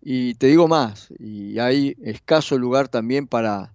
Y 0.00 0.34
te 0.34 0.46
digo 0.46 0.68
más, 0.68 1.08
y 1.18 1.58
hay 1.58 1.96
escaso 2.00 2.58
lugar 2.58 2.86
también 2.86 3.26
para, 3.26 3.74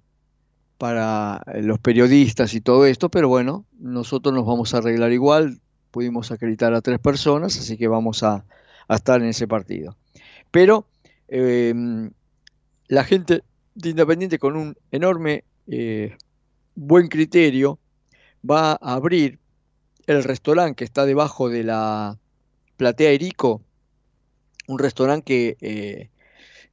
para 0.77 1.43
los 1.61 1.77
periodistas 1.79 2.53
y 2.53 2.61
todo 2.61 2.85
esto, 2.85 3.09
pero 3.09 3.27
bueno, 3.27 3.65
nosotros 3.77 4.33
nos 4.33 4.45
vamos 4.45 4.73
a 4.73 4.77
arreglar 4.77 5.11
igual, 5.11 5.60
pudimos 5.91 6.31
acreditar 6.31 6.73
a 6.73 6.81
tres 6.81 6.99
personas, 6.99 7.57
así 7.57 7.77
que 7.77 7.87
vamos 7.87 8.23
a, 8.23 8.45
estar 8.89 9.21
en 9.21 9.27
ese 9.27 9.47
partido. 9.47 9.95
Pero 10.49 10.85
em, 11.29 12.11
la 12.87 13.05
gente 13.05 13.43
de 13.73 13.89
Independiente 13.89 14.37
con 14.37 14.57
un 14.57 14.75
enorme 14.91 15.45
eh, 15.67 16.17
buen 16.75 17.07
criterio 17.07 17.79
va 18.49 18.71
a 18.73 18.93
abrir 18.93 19.39
el 20.07 20.23
restaurante 20.23 20.75
que 20.75 20.83
está 20.83 21.05
debajo 21.05 21.47
de 21.47 21.63
la 21.63 22.17
platea 22.75 23.11
Erico, 23.11 23.61
un 24.67 24.79
restaurante 24.79 25.23
que 25.23 25.57
eh, 25.61 26.09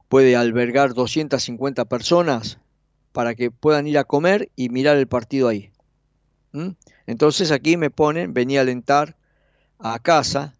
puede 0.09 0.35
albergar 0.35 0.93
250 0.93 1.85
personas 1.85 2.59
para 3.11 3.35
que 3.35 3.51
puedan 3.51 3.87
ir 3.87 3.97
a 3.97 4.03
comer 4.03 4.49
y 4.55 4.69
mirar 4.69 4.97
el 4.97 5.07
partido 5.07 5.47
ahí. 5.47 5.71
Entonces 7.05 7.51
aquí 7.51 7.77
me 7.77 7.89
ponen, 7.89 8.33
venía 8.33 8.59
a 8.59 8.63
alentar 8.63 9.15
a 9.77 9.99
casa, 9.99 10.55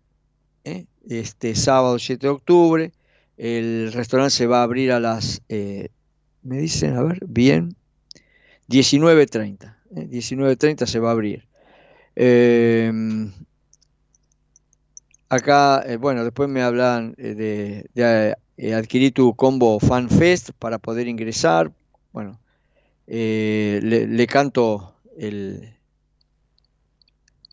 ¿eh? 0.63 0.85
este 1.07 1.55
sábado 1.55 1.99
7 1.99 2.27
de 2.27 2.31
octubre, 2.31 2.91
el 3.37 3.91
restaurante 3.93 4.31
se 4.31 4.47
va 4.47 4.59
a 4.59 4.63
abrir 4.63 4.91
a 4.91 4.99
las, 4.99 5.41
eh, 5.49 5.89
me 6.43 6.57
dicen, 6.57 6.95
a 6.95 7.03
ver, 7.03 7.19
bien, 7.27 7.75
19.30, 8.69 9.75
¿eh? 9.95 10.07
19.30 10.09 10.85
se 10.85 10.99
va 10.99 11.09
a 11.09 11.11
abrir. 11.13 11.47
Em, 12.15 13.31
acá, 15.29 15.85
bueno, 15.99 16.23
después 16.23 16.49
me 16.49 16.61
hablan 16.61 17.13
de, 17.13 18.35
adquirir 18.75 19.13
tu 19.13 19.35
combo 19.35 19.79
FanFest 19.79 20.51
para 20.59 20.77
poder 20.79 21.07
ingresar. 21.07 21.71
Bueno, 22.11 22.39
le, 23.07 24.27
canto 24.27 24.95
el, 25.17 25.78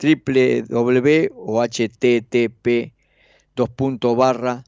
www 0.01 1.29
o 1.35 1.63
http 1.63 2.93
dos 3.55 3.71
barra 4.17 4.65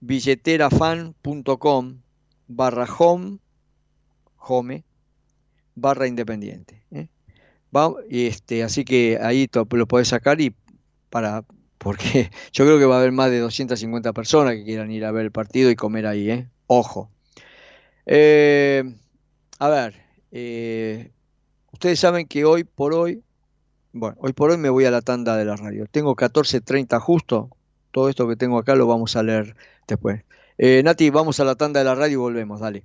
billeterafan.com 0.00 2.00
barra 2.48 2.86
home 2.98 3.38
home 4.36 4.84
barra 5.74 6.06
independiente 6.06 6.82
¿eh? 6.90 7.08
este 8.10 8.62
así 8.62 8.84
que 8.84 9.18
ahí 9.20 9.48
lo 9.52 9.86
podés 9.86 10.08
sacar 10.08 10.40
y 10.40 10.54
para 11.10 11.44
porque 11.78 12.30
yo 12.52 12.64
creo 12.64 12.78
que 12.78 12.86
va 12.86 12.96
a 12.96 12.98
haber 12.98 13.12
más 13.12 13.30
de 13.30 13.38
250 13.38 14.12
personas 14.12 14.54
que 14.54 14.64
quieran 14.64 14.90
ir 14.90 15.04
a 15.04 15.10
ver 15.10 15.24
el 15.24 15.32
partido 15.32 15.70
y 15.70 15.76
comer 15.76 16.06
ahí 16.06 16.30
¿eh? 16.30 16.48
ojo 16.66 17.10
eh, 18.06 18.84
a 19.58 19.68
ver 19.68 20.02
ustedes 21.72 21.98
saben 21.98 22.26
que 22.26 22.44
hoy 22.44 22.64
por 22.64 22.94
hoy 22.94 23.22
bueno, 23.92 24.16
hoy 24.20 24.32
por 24.32 24.50
hoy 24.50 24.56
me 24.56 24.70
voy 24.70 24.84
a 24.84 24.90
la 24.90 25.02
tanda 25.02 25.36
de 25.36 25.44
la 25.44 25.56
radio. 25.56 25.86
Tengo 25.90 26.16
14.30 26.16 26.98
justo. 27.00 27.50
Todo 27.90 28.08
esto 28.08 28.26
que 28.28 28.36
tengo 28.36 28.58
acá 28.58 28.74
lo 28.74 28.86
vamos 28.86 29.16
a 29.16 29.22
leer 29.22 29.54
después. 29.86 30.24
Eh, 30.58 30.82
Nati, 30.84 31.10
vamos 31.10 31.40
a 31.40 31.44
la 31.44 31.54
tanda 31.56 31.80
de 31.80 31.84
la 31.84 31.94
radio 31.94 32.14
y 32.14 32.16
volvemos. 32.16 32.60
Dale. 32.60 32.84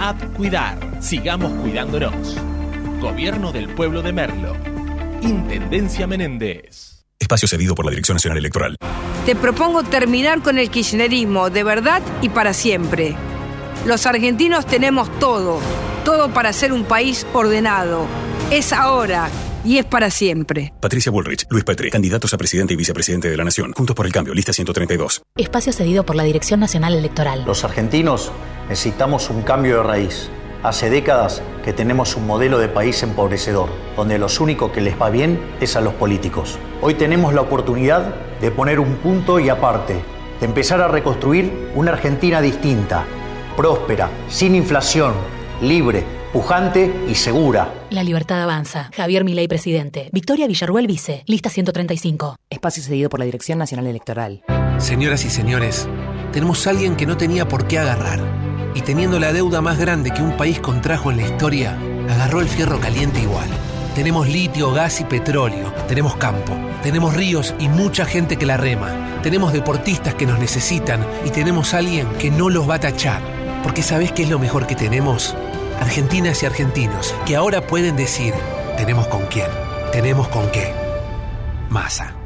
App 0.00 0.18
Cuidar. 0.34 0.78
Sigamos 1.02 1.52
cuidándonos. 1.60 2.34
Gobierno 3.02 3.52
del 3.52 3.68
Pueblo 3.74 4.00
de 4.00 4.14
Merlo. 4.14 4.56
Intendencia 5.20 6.06
Menéndez. 6.06 7.04
Espacio 7.18 7.46
cedido 7.46 7.74
por 7.74 7.84
la 7.84 7.90
Dirección 7.90 8.14
Nacional 8.14 8.38
Electoral. 8.38 8.76
Te 9.26 9.36
propongo 9.36 9.82
terminar 9.82 10.40
con 10.40 10.56
el 10.56 10.70
kirchnerismo 10.70 11.50
de 11.50 11.64
verdad 11.64 12.00
y 12.22 12.30
para 12.30 12.54
siempre. 12.54 13.14
Los 13.84 14.06
argentinos 14.06 14.64
tenemos 14.64 15.10
todo, 15.18 15.60
todo 16.06 16.30
para 16.30 16.54
ser 16.54 16.72
un 16.72 16.84
país 16.84 17.26
ordenado. 17.34 18.06
Es 18.50 18.72
ahora 18.72 19.28
y 19.64 19.78
es 19.78 19.84
para 19.84 20.10
siempre. 20.10 20.72
Patricia 20.80 21.12
Bullrich, 21.12 21.46
Luis 21.50 21.64
Petri, 21.64 21.90
candidatos 21.90 22.32
a 22.34 22.38
presidente 22.38 22.74
y 22.74 22.76
vicepresidente 22.76 23.30
de 23.30 23.36
la 23.36 23.44
Nación. 23.44 23.72
Juntos 23.72 23.94
por 23.94 24.06
el 24.06 24.12
cambio, 24.12 24.34
lista 24.34 24.52
132. 24.52 25.22
Espacio 25.36 25.72
cedido 25.72 26.04
por 26.04 26.16
la 26.16 26.22
Dirección 26.22 26.60
Nacional 26.60 26.94
Electoral. 26.94 27.44
Los 27.46 27.64
argentinos 27.64 28.32
necesitamos 28.68 29.30
un 29.30 29.42
cambio 29.42 29.78
de 29.78 29.82
raíz. 29.82 30.30
Hace 30.62 30.90
décadas 30.90 31.42
que 31.64 31.72
tenemos 31.72 32.16
un 32.16 32.26
modelo 32.26 32.58
de 32.58 32.68
país 32.68 33.02
empobrecedor, 33.02 33.70
donde 33.96 34.18
los 34.18 34.40
únicos 34.40 34.72
que 34.72 34.82
les 34.82 35.00
va 35.00 35.08
bien 35.08 35.40
es 35.60 35.74
a 35.76 35.80
los 35.80 35.94
políticos. 35.94 36.58
Hoy 36.82 36.94
tenemos 36.94 37.32
la 37.32 37.40
oportunidad 37.40 38.14
de 38.40 38.50
poner 38.50 38.78
un 38.78 38.96
punto 38.96 39.40
y 39.40 39.48
aparte, 39.48 39.94
de 40.38 40.46
empezar 40.46 40.80
a 40.80 40.88
reconstruir 40.88 41.70
una 41.74 41.92
Argentina 41.92 42.40
distinta, 42.40 43.06
próspera, 43.56 44.10
sin 44.28 44.54
inflación, 44.54 45.14
libre, 45.62 46.04
pujante 46.32 47.06
y 47.08 47.14
segura. 47.14 47.72
La 47.90 48.02
libertad 48.02 48.42
avanza. 48.42 48.90
Javier 48.94 49.24
Milei, 49.24 49.48
presidente. 49.48 50.08
Victoria 50.12 50.46
Villarruel, 50.46 50.86
vice. 50.86 51.22
Lista 51.26 51.50
135. 51.50 52.36
Espacio 52.48 52.82
cedido 52.82 53.10
por 53.10 53.20
la 53.20 53.26
Dirección 53.26 53.58
Nacional 53.58 53.86
Electoral. 53.86 54.42
Señoras 54.78 55.24
y 55.24 55.30
señores, 55.30 55.88
tenemos 56.32 56.66
a 56.66 56.70
alguien 56.70 56.96
que 56.96 57.06
no 57.06 57.16
tenía 57.16 57.48
por 57.48 57.66
qué 57.66 57.78
agarrar 57.78 58.20
y 58.74 58.82
teniendo 58.82 59.18
la 59.18 59.32
deuda 59.32 59.60
más 59.60 59.78
grande 59.78 60.12
que 60.12 60.22
un 60.22 60.36
país 60.36 60.60
contrajo 60.60 61.10
en 61.10 61.18
la 61.18 61.26
historia, 61.26 61.76
agarró 62.08 62.40
el 62.40 62.48
fierro 62.48 62.80
caliente 62.80 63.20
igual. 63.20 63.48
Tenemos 63.94 64.28
litio, 64.28 64.72
gas 64.72 65.00
y 65.00 65.04
petróleo, 65.04 65.72
tenemos 65.88 66.16
campo, 66.16 66.56
tenemos 66.82 67.14
ríos 67.14 67.54
y 67.58 67.68
mucha 67.68 68.06
gente 68.06 68.36
que 68.36 68.46
la 68.46 68.56
rema, 68.56 69.20
tenemos 69.22 69.52
deportistas 69.52 70.14
que 70.14 70.26
nos 70.26 70.38
necesitan 70.38 71.04
y 71.26 71.30
tenemos 71.30 71.74
alguien 71.74 72.08
que 72.20 72.30
no 72.30 72.48
los 72.48 72.70
va 72.70 72.76
a 72.76 72.80
tachar. 72.80 73.20
Porque 73.64 73.82
¿sabés 73.82 74.12
qué 74.12 74.22
es 74.22 74.30
lo 74.30 74.38
mejor 74.38 74.66
que 74.66 74.76
tenemos? 74.76 75.34
Argentinas 75.80 76.42
y 76.42 76.46
argentinos 76.46 77.14
que 77.26 77.36
ahora 77.36 77.66
pueden 77.66 77.96
decir, 77.96 78.34
Tenemos 78.76 79.06
con 79.08 79.26
quién, 79.26 79.46
tenemos 79.92 80.28
con 80.28 80.50
qué. 80.52 80.72
Masa. 81.68 82.16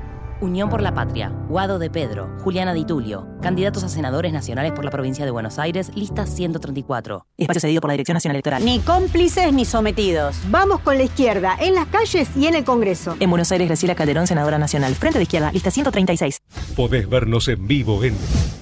Unión 0.40 0.68
por 0.68 0.82
la 0.82 0.94
Patria, 0.94 1.30
Guado 1.48 1.78
de 1.78 1.90
Pedro, 1.90 2.28
Juliana 2.42 2.74
Di 2.74 2.84
Tulio, 2.84 3.26
candidatos 3.40 3.82
a 3.82 3.88
senadores 3.88 4.32
nacionales 4.32 4.72
por 4.72 4.84
la 4.84 4.90
provincia 4.90 5.24
de 5.24 5.30
Buenos 5.32 5.58
Aires, 5.58 5.90
lista 5.96 6.26
134. 6.26 7.26
Espacio 7.38 7.60
cedido 7.60 7.80
por 7.80 7.88
la 7.88 7.94
Dirección 7.94 8.14
Nacional 8.14 8.36
Electoral. 8.36 8.64
Ni 8.64 8.78
cómplices 8.80 9.52
ni 9.52 9.64
sometidos. 9.64 10.36
Vamos 10.50 10.80
con 10.80 10.96
la 10.96 11.04
izquierda, 11.04 11.56
en 11.60 11.74
las 11.74 11.86
calles 11.86 12.28
y 12.36 12.46
en 12.46 12.54
el 12.54 12.64
Congreso. 12.64 13.16
En 13.18 13.30
Buenos 13.30 13.50
Aires, 13.50 13.66
Graciela 13.68 13.94
Calderón, 13.94 14.26
senadora 14.26 14.58
nacional. 14.58 14.94
Frente 14.94 15.18
de 15.18 15.24
izquierda, 15.24 15.50
lista 15.50 15.70
136. 15.70 16.40
Podés 16.76 17.08
vernos 17.08 17.48
en 17.48 17.66
vivo 17.66 18.04
en 18.04 18.16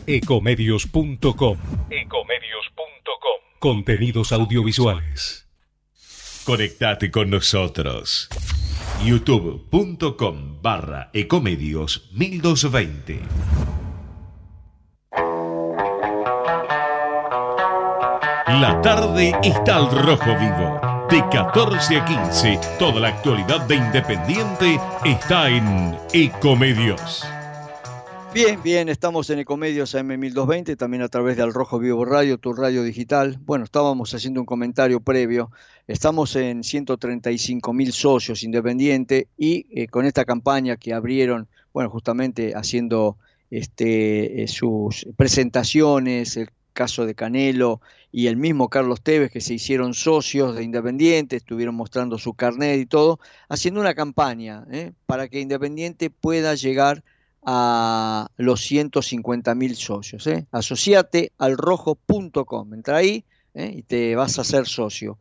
ecomedios.com. 0.07 1.59
Ecomedios.com. 1.90 2.91
Contenidos 3.62 4.33
audiovisuales. 4.33 5.46
Conectate 6.42 7.12
con 7.12 7.31
nosotros. 7.31 8.29
youtube.com 9.05 10.61
barra 10.61 11.11
ecomedios 11.12 12.11
1220. 12.12 13.20
La 18.48 18.81
tarde 18.83 19.33
está 19.44 19.77
al 19.77 19.92
rojo 19.92 20.37
vivo. 20.40 21.07
De 21.09 21.22
14 21.31 21.98
a 21.98 22.05
15, 22.05 22.59
toda 22.81 22.98
la 22.98 23.11
actualidad 23.11 23.61
de 23.68 23.77
Independiente 23.77 24.81
está 25.05 25.48
en 25.48 25.96
Ecomedios. 26.12 27.25
Bien, 28.35 28.62
bien, 28.62 28.88
estamos 28.88 29.29
en 29.29 29.40
Ecomedios 29.40 29.95
AM1220, 29.95 30.79
también 30.79 31.03
a 31.03 31.09
través 31.09 31.37
de 31.37 31.42
Al 31.42 31.53
Rojo 31.53 31.79
Vivo 31.79 32.07
Radio, 32.07 32.38
tu 32.38 32.55
radio 32.55 32.83
digital. 32.83 33.38
Bueno, 33.45 33.64
estábamos 33.64 34.14
haciendo 34.14 34.40
un 34.40 34.47
comentario 34.47 35.01
previo. 35.01 35.51
Estamos 35.87 36.35
en 36.37 36.64
135 36.64 37.75
mil 37.75 37.92
socios 37.92 38.42
independientes 38.42 39.27
y 39.37 39.66
eh, 39.71 39.87
con 39.87 40.07
esta 40.07 40.25
campaña 40.25 40.79
que 40.79 40.95
abrieron, 40.95 41.47
bueno, 41.75 41.90
justamente 41.90 42.55
haciendo 42.55 43.18
este, 43.51 44.42
eh, 44.42 44.49
sus 44.49 45.07
presentaciones, 45.14 46.38
el 46.38 46.49
caso 46.73 47.05
de 47.05 47.14
Canelo 47.14 47.83
y 48.12 48.29
el 48.29 48.38
mismo 48.38 48.71
Carlos 48.71 49.03
Tevez, 49.03 49.31
que 49.31 49.42
se 49.42 49.53
hicieron 49.53 49.92
socios 49.92 50.57
de 50.57 50.62
Independiente, 50.62 51.37
estuvieron 51.37 51.75
mostrando 51.75 52.16
su 52.16 52.33
carnet 52.33 52.81
y 52.81 52.87
todo, 52.87 53.21
haciendo 53.51 53.81
una 53.81 53.92
campaña 53.92 54.64
¿eh? 54.71 54.92
para 55.05 55.29
que 55.29 55.40
Independiente 55.40 56.09
pueda 56.09 56.55
llegar 56.55 57.05
a 57.44 58.28
los 58.37 58.61
150 58.61 59.55
mil 59.55 59.76
socios. 59.76 60.26
¿eh? 60.26 60.46
Asociate 60.52 61.33
al 61.38 61.57
rojo.com, 61.57 62.74
entra 62.74 62.98
ahí 62.98 63.24
¿eh? 63.55 63.72
y 63.74 63.83
te 63.83 64.14
vas 64.14 64.38
a 64.38 64.42
hacer 64.42 64.66
socio. 64.66 65.18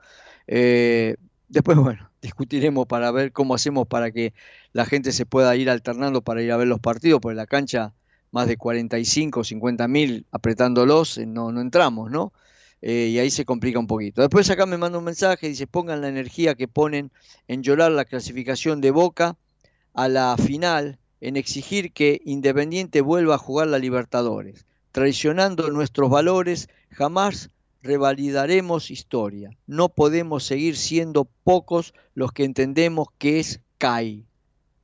Eh, 0.48 1.16
después, 1.48 1.78
bueno, 1.80 2.10
discutiremos 2.22 2.86
para 2.88 3.12
ver 3.12 3.32
cómo 3.32 3.56
hacemos 3.56 3.88
para 3.88 4.12
que 4.12 4.34
la 4.74 4.86
gente 4.86 5.12
se 5.12 5.26
pueda 5.26 5.56
ir 5.56 5.70
alternando 5.70 6.22
para 6.22 6.42
ir 6.42 6.52
a 6.52 6.58
ver 6.58 6.68
los 6.68 6.80
partidos, 6.80 7.20
porque 7.22 7.36
la 7.36 7.48
cancha 7.48 7.94
más 8.32 8.48
de 8.48 8.56
45, 8.56 9.44
50 9.44 9.88
mil 9.88 10.26
apretándolos, 10.32 11.18
no, 11.18 11.52
no 11.52 11.60
entramos, 11.60 12.10
¿no? 12.12 12.32
Y 12.84 13.20
ahí 13.20 13.30
se 13.30 13.46
complica 13.46 13.78
un 13.78 13.86
poquito. 13.86 14.22
Después 14.22 14.50
acá 14.50 14.66
me 14.66 14.78
manda 14.78 14.98
un 14.98 15.04
mensaje, 15.04 15.48
dice, 15.48 15.68
pongan 15.68 16.02
la 16.02 16.08
energía 16.08 16.56
que 16.56 16.68
ponen 16.68 17.12
en 17.48 17.62
llorar 17.62 17.92
la 17.92 18.06
clasificación 18.06 18.82
de 18.82 18.90
Boca 18.90 19.38
a 19.94 20.08
la 20.08 20.36
final, 20.38 20.98
en 21.22 21.38
exigir 21.38 21.94
que 21.94 22.22
Independiente 22.26 23.02
vuelva 23.02 23.36
a 23.36 23.40
jugar 23.40 23.68
la 23.68 23.80
Libertadores. 23.80 24.66
Traicionando 24.92 25.70
nuestros 25.70 26.10
valores, 26.10 26.68
jamás 26.90 27.50
revalidaremos 27.84 28.92
historia. 28.92 29.52
No 29.68 29.90
podemos 29.90 30.44
seguir 30.44 30.76
siendo 30.76 31.26
pocos 31.44 31.94
los 32.14 32.32
que 32.34 32.44
entendemos 32.44 33.08
que 33.18 33.40
es 33.40 33.62
CAI. 33.78 34.26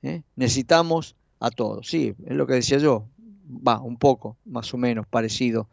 ¿eh? 0.04 0.21
Necesitamos 0.36 1.15
a 1.39 1.50
todos. 1.52 1.88
Sí, 1.88 2.15
es 2.26 2.36
lo 2.36 2.47
que 2.47 2.54
decía 2.54 2.78
yo. 2.78 3.06
Va, 3.50 3.80
un 3.80 3.97
poco, 3.97 4.38
más 4.45 4.73
o 4.73 4.78
menos, 4.78 5.08
parecido 5.08 5.67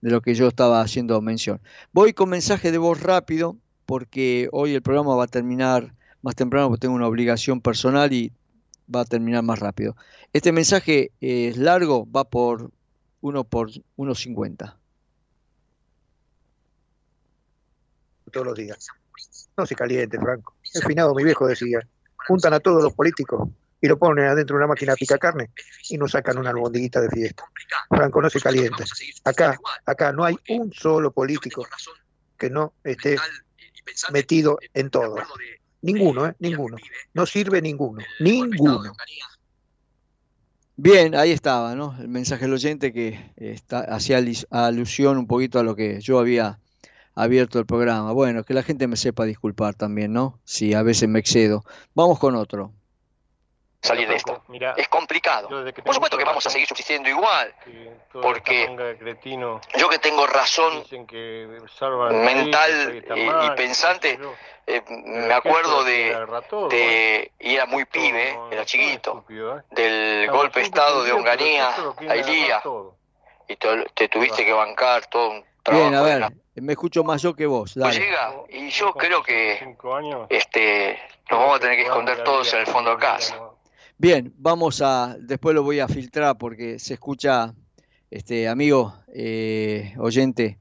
de 0.00 0.10
lo 0.10 0.20
que 0.20 0.34
yo 0.34 0.48
estaba 0.48 0.80
haciendo 0.80 1.20
mención. 1.20 1.60
Voy 1.92 2.12
con 2.12 2.28
mensaje 2.28 2.70
de 2.70 2.78
voz 2.78 3.02
rápido, 3.02 3.56
porque 3.86 4.48
hoy 4.52 4.74
el 4.74 4.82
programa 4.82 5.16
va 5.16 5.24
a 5.24 5.28
terminar 5.28 5.94
más 6.22 6.34
temprano, 6.34 6.68
porque 6.68 6.80
tengo 6.80 6.94
una 6.94 7.06
obligación 7.06 7.60
personal 7.60 8.12
y 8.12 8.32
va 8.94 9.00
a 9.00 9.04
terminar 9.04 9.42
más 9.42 9.58
rápido. 9.58 9.96
Este 10.32 10.52
mensaje 10.52 11.12
es 11.20 11.56
largo, 11.56 12.10
va 12.10 12.24
por 12.24 12.70
1 13.20 13.44
por 13.44 13.70
1.50. 13.96 14.76
Todos 18.32 18.46
los 18.46 18.56
días. 18.56 18.88
No 19.56 19.66
se 19.66 19.74
caliente, 19.74 20.18
Franco. 20.18 20.54
El 20.74 20.82
finado, 20.82 21.14
mi 21.14 21.24
viejo 21.24 21.46
decía, 21.46 21.80
juntan 22.26 22.52
a 22.52 22.60
todos 22.60 22.82
los 22.82 22.92
políticos 22.92 23.48
y 23.80 23.88
lo 23.88 23.98
ponen 23.98 24.26
adentro 24.26 24.54
de 24.54 24.58
una 24.58 24.68
máquina 24.68 24.94
pica 24.94 25.18
carne 25.18 25.50
y 25.88 25.96
nos 25.96 26.12
sacan 26.12 26.38
una 26.38 26.50
albondiguita 26.50 27.00
de 27.00 27.08
fiesta. 27.08 27.44
Franco, 27.88 28.20
no 28.20 28.28
se 28.28 28.40
caliente. 28.40 28.84
Acá, 29.24 29.58
acá 29.84 30.12
no 30.12 30.24
hay 30.24 30.36
un 30.48 30.72
solo 30.72 31.10
político 31.12 31.66
que 32.36 32.50
no 32.50 32.74
esté 32.84 33.16
metido 34.12 34.58
en 34.74 34.90
todo. 34.90 35.16
Ninguno, 35.82 36.26
¿eh? 36.26 36.34
Ninguno. 36.38 36.76
No 37.14 37.26
sirve 37.26 37.62
ninguno. 37.62 38.02
Ninguno. 38.20 38.92
Bien, 40.76 41.14
ahí 41.14 41.30
estaba, 41.30 41.74
¿no? 41.74 41.96
El 41.98 42.08
mensaje 42.08 42.44
del 42.44 42.54
oyente 42.54 42.92
que 42.92 43.32
está, 43.36 43.80
hacía 43.80 44.22
alusión 44.50 45.16
un 45.16 45.26
poquito 45.26 45.58
a 45.58 45.62
lo 45.62 45.74
que 45.74 46.00
yo 46.00 46.18
había 46.18 46.58
abierto 47.14 47.58
el 47.58 47.66
programa. 47.66 48.12
Bueno, 48.12 48.44
que 48.44 48.54
la 48.54 48.62
gente 48.62 48.86
me 48.86 48.96
sepa 48.96 49.24
disculpar 49.24 49.74
también, 49.74 50.12
¿no? 50.12 50.38
Si 50.44 50.74
a 50.74 50.82
veces 50.82 51.08
me 51.08 51.18
excedo. 51.18 51.64
Vamos 51.94 52.18
con 52.18 52.34
otro 52.36 52.72
salir 53.86 54.08
de 54.08 54.16
esto. 54.16 54.42
es 54.76 54.88
complicado. 54.88 55.48
Por 55.48 55.94
supuesto 55.94 56.18
que 56.18 56.24
vamos 56.24 56.46
a 56.46 56.50
seguir 56.50 56.66
subsistiendo 56.66 57.08
igual, 57.08 57.54
porque 58.12 58.68
yo 59.76 59.88
que 59.88 59.98
tengo 59.98 60.26
razón 60.26 60.84
mental 62.12 63.04
y, 63.14 63.50
pensante, 63.56 64.18
eh, 64.66 64.82
me 64.88 65.32
acuerdo 65.32 65.84
de, 65.84 66.16
de, 66.70 67.32
y 67.38 67.54
era 67.54 67.66
muy 67.66 67.84
pibe, 67.84 68.38
era 68.50 68.64
chiquito, 68.64 69.24
¿eh? 69.30 69.62
del 69.70 70.30
golpe 70.30 70.60
de 70.60 70.66
Estado 70.66 71.04
de 71.04 71.12
Onganía 71.12 71.74
a 72.08 72.16
Ilía, 72.16 72.62
y 73.48 73.56
te, 73.56 74.08
tuviste 74.08 74.44
que 74.44 74.52
bancar 74.52 75.06
todo 75.06 75.30
un 75.30 75.44
Bien, 75.68 75.94
a 75.96 76.02
ver, 76.02 76.32
me 76.54 76.72
escucho 76.72 77.02
más 77.02 77.22
yo 77.22 77.34
que 77.34 77.46
vos. 77.46 77.74
Pues 77.78 77.98
llega, 77.98 78.34
y 78.48 78.68
yo 78.68 78.92
creo 78.94 79.22
que 79.22 79.76
este, 80.28 81.00
nos 81.30 81.40
vamos 81.40 81.56
a 81.56 81.60
tener 81.60 81.76
que 81.76 81.82
esconder 81.82 82.22
todos 82.22 82.52
en 82.54 82.60
el 82.60 82.66
fondo 82.66 82.90
de 82.92 82.98
casa. 82.98 83.36
Bien, 83.98 84.34
vamos 84.36 84.82
a, 84.82 85.16
después 85.18 85.54
lo 85.54 85.62
voy 85.62 85.80
a 85.80 85.88
filtrar 85.88 86.36
porque 86.36 86.78
se 86.78 86.94
escucha, 86.94 87.54
este 88.10 88.46
amigo 88.46 88.94
eh, 89.08 89.94
oyente 89.98 90.58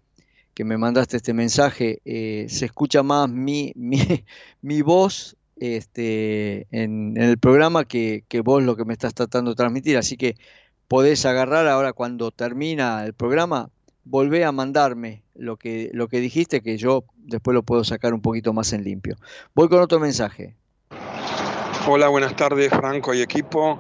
que 0.54 0.64
me 0.64 0.78
mandaste 0.78 1.18
este 1.18 1.34
mensaje, 1.34 2.02
eh, 2.06 2.46
se 2.48 2.66
escucha 2.66 3.04
más 3.04 3.30
mi, 3.30 3.74
mi, 3.76 3.98
mi 4.62 4.82
voz 4.82 5.36
este, 5.58 6.66
en, 6.72 7.18
el 7.18 7.38
programa 7.38 7.84
que, 7.84 8.24
que, 8.30 8.40
vos 8.40 8.64
lo 8.64 8.78
que 8.78 8.86
me 8.86 8.94
estás 8.94 9.14
tratando 9.14 9.52
de 9.52 9.56
transmitir. 9.56 9.98
Así 9.98 10.16
que 10.16 10.36
podés 10.88 11.26
agarrar 11.26 11.68
ahora 11.68 11.92
cuando 11.92 12.32
termina 12.32 13.06
el 13.06 13.14
programa, 13.14 13.70
volvé 14.06 14.46
a 14.46 14.54
mandarme 14.54 15.24
lo 15.34 15.58
que, 15.58 15.90
lo 15.94 16.08
que 16.08 16.22
dijiste, 16.22 16.62
que 16.62 16.78
yo 16.78 17.04
después 17.18 17.54
lo 17.54 17.64
puedo 17.64 17.84
sacar 17.84 18.14
un 18.14 18.22
poquito 18.22 18.54
más 18.54 18.72
en 18.72 18.86
limpio. 18.86 19.18
Voy 19.54 19.68
con 19.68 19.82
otro 19.82 20.00
mensaje. 20.00 20.56
Hola, 21.88 22.08
buenas 22.08 22.36
tardes, 22.36 22.70
Franco 22.72 23.14
y 23.14 23.22
equipo. 23.22 23.78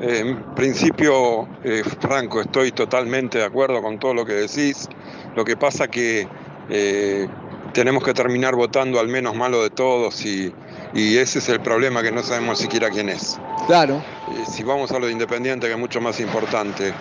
Eh, 0.00 0.20
en 0.20 0.54
principio, 0.54 1.48
eh, 1.64 1.82
Franco, 1.98 2.40
estoy 2.40 2.70
totalmente 2.70 3.38
de 3.38 3.44
acuerdo 3.44 3.82
con 3.82 3.98
todo 3.98 4.14
lo 4.14 4.24
que 4.24 4.34
decís. 4.34 4.88
Lo 5.34 5.44
que 5.44 5.56
pasa 5.56 5.88
que 5.88 6.28
eh, 6.68 7.26
tenemos 7.72 8.04
que 8.04 8.14
terminar 8.14 8.54
votando 8.54 9.00
al 9.00 9.08
menos 9.08 9.34
malo 9.34 9.64
de 9.64 9.70
todos 9.70 10.24
y, 10.24 10.54
ese 10.94 11.40
es 11.40 11.48
el 11.48 11.58
problema 11.58 12.02
que 12.02 12.12
no 12.12 12.22
sabemos 12.22 12.60
siquiera 12.60 12.88
quién 12.88 13.08
es. 13.08 13.40
Claro. 13.66 14.00
si 14.48 14.62
vamos 14.62 14.92
a 14.92 15.00
lo 15.00 15.06
de 15.06 15.12
Independiente, 15.12 15.66
que 15.66 15.72
es 15.72 15.78
mucho 15.78 16.00
más 16.00 16.20
importante. 16.20 16.94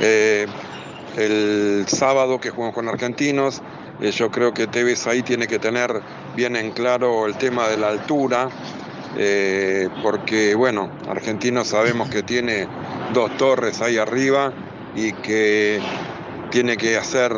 el 0.00 1.84
sábado 1.88 2.38
que 2.40 2.50
jugamos 2.50 2.76
con 2.76 2.88
Argentinos, 2.88 3.60
yo 4.00 4.30
creo 4.30 4.54
que 4.54 4.68
Tevez 4.68 5.06
ahí 5.08 5.22
tiene 5.22 5.48
que 5.48 5.58
tener 5.58 6.00
bien 6.36 6.54
en 6.54 6.70
claro 6.70 7.26
el 7.26 7.34
tema 7.36 7.68
de 7.68 7.76
la 7.76 7.88
altura 7.88 8.50
eh, 9.18 9.88
porque 10.02 10.54
bueno, 10.54 10.90
Argentino 11.08 11.64
sabemos 11.64 12.08
que 12.10 12.22
tiene 12.22 12.68
dos 13.14 13.36
torres 13.36 13.80
ahí 13.80 13.96
arriba 13.96 14.52
y 14.94 15.12
que 15.12 15.80
tiene 16.50 16.76
que 16.76 16.96
hacer, 16.96 17.32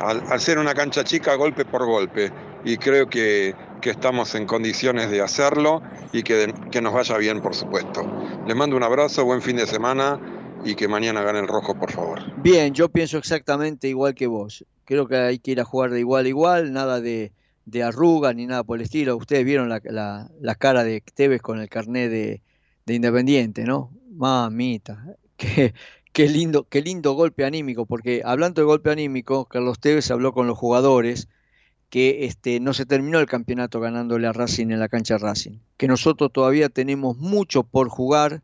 al, 0.00 0.40
ser 0.40 0.58
una 0.58 0.74
cancha 0.74 1.04
chica, 1.04 1.34
golpe 1.34 1.64
por 1.64 1.86
golpe. 1.86 2.32
Y 2.64 2.76
creo 2.78 3.08
que, 3.08 3.54
estamos 3.82 4.34
en 4.34 4.46
condiciones 4.46 5.10
de 5.10 5.20
hacerlo 5.20 5.82
y 6.10 6.22
que, 6.22 6.54
que 6.70 6.80
nos 6.80 6.94
vaya 6.94 7.18
bien, 7.18 7.42
por 7.42 7.54
supuesto. 7.54 8.02
Les 8.46 8.56
mando 8.56 8.76
un 8.76 8.82
abrazo, 8.82 9.26
buen 9.26 9.42
fin 9.42 9.56
de 9.56 9.66
semana 9.66 10.18
y 10.64 10.74
que 10.74 10.88
mañana 10.88 11.22
gane 11.22 11.40
el 11.40 11.48
rojo, 11.48 11.74
por 11.74 11.92
favor. 11.92 12.20
Bien, 12.42 12.72
yo 12.72 12.88
pienso 12.88 13.18
exactamente 13.18 13.88
igual 13.88 14.14
que 14.14 14.26
vos. 14.26 14.64
Creo 14.86 15.06
que 15.06 15.16
hay 15.16 15.38
que 15.38 15.50
ir 15.50 15.60
a 15.60 15.64
jugar 15.64 15.90
de 15.90 16.00
igual 16.00 16.24
a 16.24 16.28
igual, 16.28 16.72
nada 16.72 17.02
de 17.02 17.32
de 17.66 17.82
arruga 17.82 18.32
ni 18.32 18.46
nada 18.46 18.64
por 18.64 18.78
el 18.78 18.84
estilo. 18.84 19.16
Ustedes 19.16 19.44
vieron 19.44 19.68
la, 19.68 20.54
cara 20.58 20.84
de 20.84 21.00
Tevez 21.00 21.42
con 21.42 21.60
el 21.60 21.68
carnet 21.68 22.10
de, 22.10 22.42
Independiente, 22.86 23.64
¿no? 23.64 23.92
Mamita, 24.10 25.16
qué, 25.36 25.74
qué, 26.12 26.28
lindo, 26.28 26.68
qué 26.68 26.82
lindo 26.82 27.14
golpe 27.14 27.44
anímico, 27.44 27.86
porque 27.86 28.22
hablando 28.24 28.60
de 28.60 28.66
golpe 28.66 28.90
anímico, 28.90 29.46
Carlos 29.46 29.80
Tevez 29.80 30.10
habló 30.10 30.32
con 30.32 30.46
los 30.46 30.58
jugadores 30.58 31.28
que 31.94 32.24
este, 32.24 32.58
no 32.58 32.74
se 32.74 32.86
terminó 32.86 33.20
el 33.20 33.26
campeonato 33.26 33.78
ganándole 33.78 34.26
a 34.26 34.32
Racing 34.32 34.70
en 34.70 34.80
la 34.80 34.88
cancha 34.88 35.16
Racing, 35.16 35.60
que 35.76 35.86
nosotros 35.86 36.32
todavía 36.32 36.68
tenemos 36.68 37.16
mucho 37.18 37.62
por 37.62 37.88
jugar, 37.88 38.42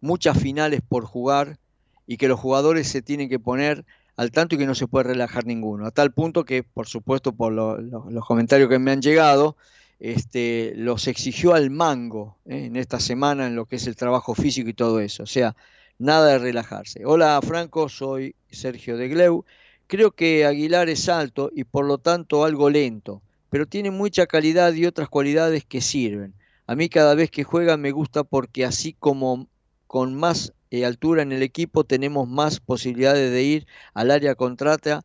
muchas 0.00 0.38
finales 0.38 0.82
por 0.88 1.04
jugar 1.04 1.58
y 2.06 2.16
que 2.16 2.28
los 2.28 2.38
jugadores 2.38 2.88
se 2.88 3.02
tienen 3.02 3.28
que 3.28 3.40
poner 3.40 3.84
al 4.16 4.30
tanto 4.30 4.54
y 4.54 4.58
que 4.58 4.66
no 4.66 4.74
se 4.74 4.86
puede 4.86 5.04
relajar 5.04 5.46
ninguno. 5.46 5.86
A 5.86 5.90
tal 5.90 6.12
punto 6.12 6.44
que, 6.44 6.62
por 6.62 6.86
supuesto, 6.86 7.32
por 7.32 7.52
los 7.52 8.26
comentarios 8.26 8.68
que 8.68 8.78
me 8.78 8.90
han 8.90 9.02
llegado, 9.02 9.56
este, 10.02 10.72
los 10.76 11.06
exigió 11.06 11.54
al 11.54 11.70
mango 11.70 12.36
¿eh? 12.44 12.66
en 12.66 12.76
esta 12.76 12.98
semana 12.98 13.46
en 13.46 13.54
lo 13.54 13.66
que 13.66 13.76
es 13.76 13.86
el 13.86 13.96
trabajo 13.96 14.34
físico 14.34 14.68
y 14.68 14.74
todo 14.74 15.00
eso. 15.00 15.22
O 15.22 15.26
sea, 15.26 15.54
nada 15.98 16.32
de 16.32 16.38
relajarse. 16.38 17.04
Hola 17.06 17.40
Franco, 17.42 17.88
soy 17.88 18.34
Sergio 18.50 18.96
de 18.96 19.08
Gleu. 19.08 19.44
Creo 19.86 20.10
que 20.10 20.44
Aguilar 20.44 20.88
es 20.88 21.08
alto 21.08 21.50
y 21.54 21.64
por 21.64 21.84
lo 21.84 21.98
tanto 21.98 22.44
algo 22.44 22.68
lento, 22.68 23.22
pero 23.48 23.66
tiene 23.66 23.92
mucha 23.92 24.26
calidad 24.26 24.72
y 24.72 24.86
otras 24.86 25.08
cualidades 25.08 25.64
que 25.64 25.80
sirven. 25.80 26.34
A 26.66 26.74
mí 26.74 26.88
cada 26.88 27.14
vez 27.14 27.30
que 27.30 27.44
juega 27.44 27.76
me 27.76 27.92
gusta 27.92 28.24
porque 28.24 28.64
así 28.64 28.94
como 28.94 29.46
con 29.92 30.14
más 30.14 30.54
eh, 30.70 30.86
altura 30.86 31.20
en 31.20 31.32
el 31.32 31.42
equipo 31.42 31.84
tenemos 31.84 32.26
más 32.26 32.60
posibilidades 32.60 33.30
de 33.30 33.42
ir 33.42 33.66
al 33.92 34.10
área 34.10 34.34
contraria, 34.34 35.02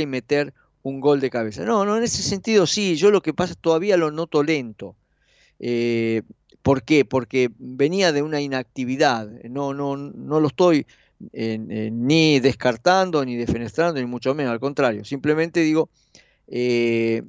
y 0.00 0.06
meter 0.06 0.52
un 0.82 0.98
gol 0.98 1.20
de 1.20 1.30
cabeza. 1.30 1.64
No, 1.64 1.84
no, 1.84 1.96
en 1.96 2.02
ese 2.02 2.24
sentido 2.24 2.66
sí, 2.66 2.96
yo 2.96 3.12
lo 3.12 3.22
que 3.22 3.32
pasa 3.32 3.54
todavía 3.54 3.96
lo 3.96 4.10
noto 4.10 4.42
lento. 4.42 4.96
Eh, 5.60 6.22
¿Por 6.60 6.82
qué? 6.82 7.04
Porque 7.04 7.52
venía 7.56 8.10
de 8.10 8.22
una 8.22 8.40
inactividad, 8.40 9.30
no, 9.44 9.74
no, 9.74 9.96
no 9.96 10.40
lo 10.40 10.48
estoy 10.48 10.88
ni 11.32 12.40
descartando, 12.40 13.24
ni 13.24 13.36
defenestrando, 13.36 14.00
ni 14.00 14.06
mucho 14.06 14.34
menos, 14.34 14.50
al 14.50 14.58
contrario, 14.58 15.04
simplemente 15.04 15.60
digo, 15.60 15.88
eh, 16.48 17.22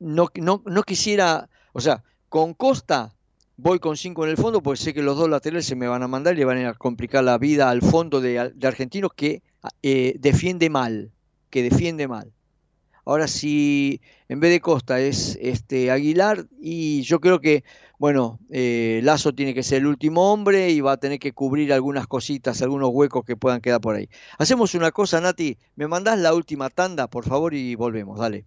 no, 0.00 0.28
no 0.34 0.82
quisiera, 0.82 1.48
o 1.72 1.80
sea, 1.80 2.04
con 2.28 2.52
Costa 2.52 3.14
voy 3.62 3.78
con 3.78 3.96
cinco 3.96 4.24
en 4.24 4.30
el 4.30 4.36
fondo 4.36 4.62
porque 4.62 4.80
sé 4.80 4.94
que 4.94 5.02
los 5.02 5.16
dos 5.16 5.28
laterales 5.28 5.66
se 5.66 5.76
me 5.76 5.86
van 5.86 6.02
a 6.02 6.08
mandar 6.08 6.34
y 6.34 6.38
le 6.38 6.44
van 6.44 6.64
a 6.64 6.74
complicar 6.74 7.22
la 7.24 7.38
vida 7.38 7.68
al 7.68 7.82
fondo 7.82 8.20
de, 8.20 8.38
argentinos 8.62 9.12
que 9.14 9.42
eh, 9.82 10.14
defiende 10.18 10.70
mal, 10.70 11.10
que 11.50 11.62
defiende 11.62 12.08
mal. 12.08 12.32
Ahora 13.04 13.28
si 13.28 14.00
en 14.28 14.40
vez 14.40 14.50
de 14.50 14.60
Costa 14.60 15.00
es 15.00 15.38
este 15.40 15.90
Aguilar 15.90 16.46
y 16.60 17.02
yo 17.02 17.20
creo 17.20 17.40
que 17.40 17.64
bueno 17.98 18.38
eh, 18.50 19.00
Lazo 19.02 19.34
tiene 19.34 19.52
que 19.52 19.62
ser 19.62 19.78
el 19.78 19.86
último 19.86 20.32
hombre 20.32 20.70
y 20.70 20.80
va 20.80 20.92
a 20.92 20.96
tener 20.96 21.18
que 21.18 21.32
cubrir 21.32 21.72
algunas 21.72 22.06
cositas, 22.06 22.62
algunos 22.62 22.90
huecos 22.92 23.24
que 23.24 23.36
puedan 23.36 23.60
quedar 23.60 23.80
por 23.80 23.96
ahí. 23.96 24.08
Hacemos 24.38 24.74
una 24.74 24.90
cosa, 24.90 25.20
Nati, 25.20 25.58
me 25.76 25.86
mandás 25.86 26.18
la 26.18 26.34
última 26.34 26.70
tanda 26.70 27.08
por 27.08 27.24
favor 27.26 27.52
y 27.54 27.74
volvemos, 27.74 28.18
dale. 28.18 28.46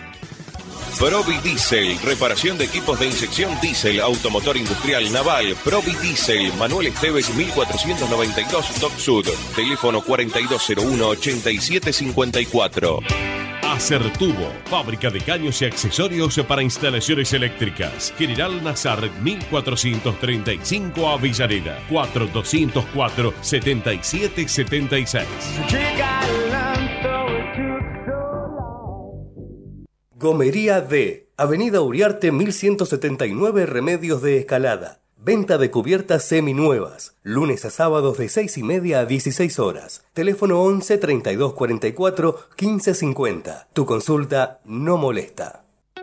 Provi 0.99 1.37
Diesel, 1.39 1.97
reparación 2.03 2.57
de 2.57 2.65
equipos 2.65 2.99
de 2.99 3.07
inyección 3.07 3.57
diésel, 3.61 4.01
automotor 4.01 4.57
industrial 4.57 5.09
naval. 5.11 5.55
Provi 5.63 5.95
Diesel, 5.95 6.53
Manuel 6.53 6.87
Esteves 6.87 7.33
1492 7.33 8.65
Top 8.79 8.91
Sud, 8.97 9.27
teléfono 9.55 10.01
4201-8754. 10.01 12.99
Acertubo, 13.63 14.51
fábrica 14.65 15.09
de 15.09 15.21
caños 15.21 15.61
y 15.61 15.65
accesorios 15.65 16.37
para 16.47 16.61
instalaciones 16.61 17.33
eléctricas. 17.33 18.13
General 18.17 18.63
Nazar 18.63 19.09
1435 19.21 21.09
Avellaneda, 21.09 21.79
4204 21.89 23.33
7776. 23.41 25.25
Gomería 30.21 30.81
D, 30.81 31.31
Avenida 31.35 31.81
Uriarte 31.81 32.31
1179 32.31 33.65
Remedios 33.65 34.21
de 34.21 34.37
Escalada. 34.37 34.99
Venta 35.17 35.57
de 35.57 35.71
cubiertas 35.71 36.25
seminuevas. 36.25 37.17
Lunes 37.23 37.65
a 37.65 37.71
sábados 37.71 38.19
de 38.19 38.29
6 38.29 38.59
y 38.59 38.61
media 38.61 38.99
a 38.99 39.05
16 39.07 39.57
horas. 39.57 40.05
Teléfono 40.13 40.61
11 40.61 40.99
32 40.99 41.53
44 41.53 42.35
15 42.55 42.93
50. 42.93 43.69
Tu 43.73 43.85
consulta 43.87 44.61
no 44.63 44.97
molesta. 44.97 45.65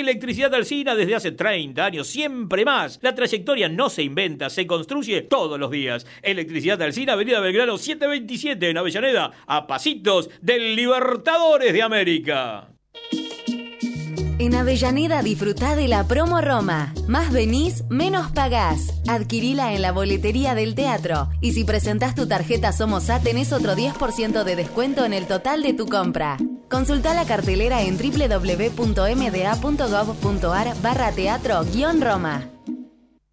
Electricidad 0.00 0.54
Alcina 0.54 0.94
desde 0.94 1.14
hace 1.14 1.32
30 1.32 1.84
años, 1.84 2.06
siempre 2.06 2.64
más. 2.64 2.98
La 3.02 3.14
trayectoria 3.14 3.68
no 3.68 3.90
se 3.90 4.02
inventa, 4.02 4.48
se 4.48 4.66
construye 4.66 5.20
todos 5.20 5.60
los 5.60 5.70
días. 5.70 6.06
Electricidad 6.22 6.80
Alcina, 6.80 7.12
Avenida 7.12 7.40
Belgrano 7.40 7.76
727 7.76 8.70
en 8.70 8.78
Avellaneda, 8.78 9.32
a 9.46 9.66
pasitos 9.66 10.30
del 10.40 10.76
Libertadores 10.76 11.74
de 11.74 11.82
América. 11.82 12.68
En 14.38 14.54
Avellaneda 14.54 15.22
disfruta 15.22 15.76
de 15.76 15.88
la 15.88 16.08
promo 16.08 16.40
Roma. 16.40 16.94
Más 17.06 17.30
venís, 17.30 17.84
menos 17.90 18.32
pagás. 18.32 18.94
Adquirila 19.06 19.74
en 19.74 19.82
la 19.82 19.92
boletería 19.92 20.54
del 20.54 20.74
teatro. 20.74 21.28
Y 21.42 21.52
si 21.52 21.64
presentás 21.64 22.14
tu 22.14 22.26
tarjeta 22.26 22.72
Somosa, 22.72 23.20
tenés 23.20 23.52
otro 23.52 23.74
10% 23.74 24.42
de 24.42 24.56
descuento 24.56 25.04
en 25.04 25.12
el 25.12 25.26
total 25.26 25.62
de 25.62 25.74
tu 25.74 25.86
compra. 25.86 26.38
Consulta 26.72 27.12
la 27.12 27.26
cartelera 27.26 27.82
en 27.82 27.98
www.mda.gov.ar 27.98 28.82
barra 30.80 31.12
teatro-roma. 31.12 32.48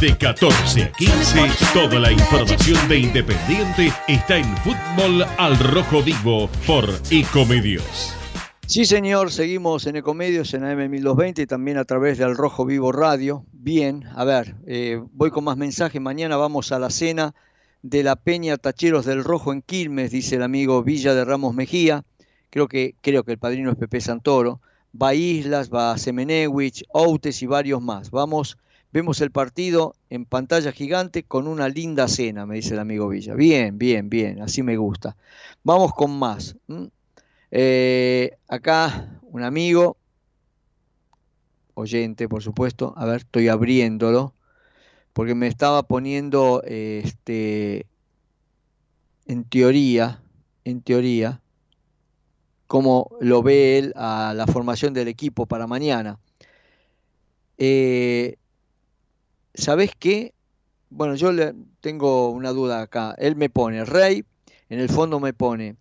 De 0.00 0.18
14 0.18 0.82
a 0.82 0.92
15, 0.92 1.50
toda 1.72 1.98
la 1.98 2.12
información 2.12 2.86
de 2.88 2.98
Independiente 2.98 3.90
está 4.06 4.36
en 4.36 4.54
Fútbol 4.58 5.24
al 5.38 5.58
Rojo 5.58 6.02
Vivo 6.02 6.50
por 6.66 6.90
Ecomedios. 7.10 8.21
Sí, 8.72 8.86
señor, 8.86 9.30
seguimos 9.30 9.86
en 9.86 9.96
Ecomedios 9.96 10.54
en 10.54 10.62
AM1220 10.62 11.42
y 11.42 11.46
también 11.46 11.76
a 11.76 11.84
través 11.84 12.16
del 12.16 12.34
Rojo 12.34 12.64
Vivo 12.64 12.90
Radio. 12.90 13.44
Bien, 13.52 14.04
a 14.14 14.24
ver, 14.24 14.56
eh, 14.66 14.98
voy 15.12 15.30
con 15.30 15.44
más 15.44 15.58
mensajes. 15.58 16.00
Mañana 16.00 16.38
vamos 16.38 16.72
a 16.72 16.78
la 16.78 16.88
cena 16.88 17.34
de 17.82 18.02
la 18.02 18.16
Peña 18.16 18.56
Tacheros 18.56 19.04
del 19.04 19.24
Rojo 19.24 19.52
en 19.52 19.60
Quilmes, 19.60 20.10
dice 20.10 20.36
el 20.36 20.42
amigo 20.42 20.82
Villa 20.82 21.14
de 21.14 21.22
Ramos 21.22 21.54
Mejía. 21.54 22.06
Creo 22.48 22.66
que, 22.66 22.94
creo 23.02 23.24
que 23.24 23.32
el 23.32 23.38
padrino 23.38 23.70
es 23.70 23.76
Pepe 23.76 24.00
Santoro. 24.00 24.62
Va 24.90 25.08
a 25.08 25.14
Islas, 25.14 25.70
va 25.70 25.92
a 25.92 25.98
Semenewich, 25.98 26.82
Outes 26.94 27.42
y 27.42 27.46
varios 27.46 27.82
más. 27.82 28.10
Vamos 28.10 28.56
vemos 28.90 29.20
el 29.20 29.32
partido 29.32 29.96
en 30.08 30.24
pantalla 30.24 30.72
gigante 30.72 31.24
con 31.24 31.46
una 31.46 31.68
linda 31.68 32.08
cena, 32.08 32.46
me 32.46 32.54
dice 32.54 32.72
el 32.72 32.80
amigo 32.80 33.10
Villa. 33.10 33.34
Bien, 33.34 33.76
bien, 33.76 34.08
bien, 34.08 34.40
así 34.40 34.62
me 34.62 34.78
gusta. 34.78 35.14
Vamos 35.62 35.92
con 35.92 36.18
más. 36.18 36.56
Eh, 37.54 38.38
acá 38.48 39.20
un 39.22 39.42
amigo, 39.42 39.98
oyente, 41.74 42.26
por 42.26 42.42
supuesto. 42.42 42.94
A 42.96 43.04
ver, 43.04 43.18
estoy 43.18 43.48
abriéndolo 43.48 44.34
porque 45.12 45.34
me 45.34 45.48
estaba 45.48 45.82
poniendo 45.82 46.62
este 46.64 47.86
en 49.26 49.44
teoría, 49.44 50.22
en 50.64 50.80
teoría, 50.80 51.42
cómo 52.66 53.10
lo 53.20 53.42
ve 53.42 53.78
él 53.78 53.92
a 53.96 54.32
la 54.34 54.46
formación 54.46 54.94
del 54.94 55.08
equipo 55.08 55.44
para 55.44 55.66
mañana. 55.66 56.18
Eh, 57.58 58.36
¿Sabes 59.52 59.90
qué? 59.98 60.32
Bueno, 60.88 61.16
yo 61.16 61.32
le, 61.32 61.54
tengo 61.82 62.30
una 62.30 62.50
duda 62.52 62.80
acá. 62.80 63.14
Él 63.18 63.36
me 63.36 63.50
pone 63.50 63.84
Rey, 63.84 64.24
en 64.70 64.80
el 64.80 64.88
fondo 64.88 65.20
me 65.20 65.34
pone 65.34 65.76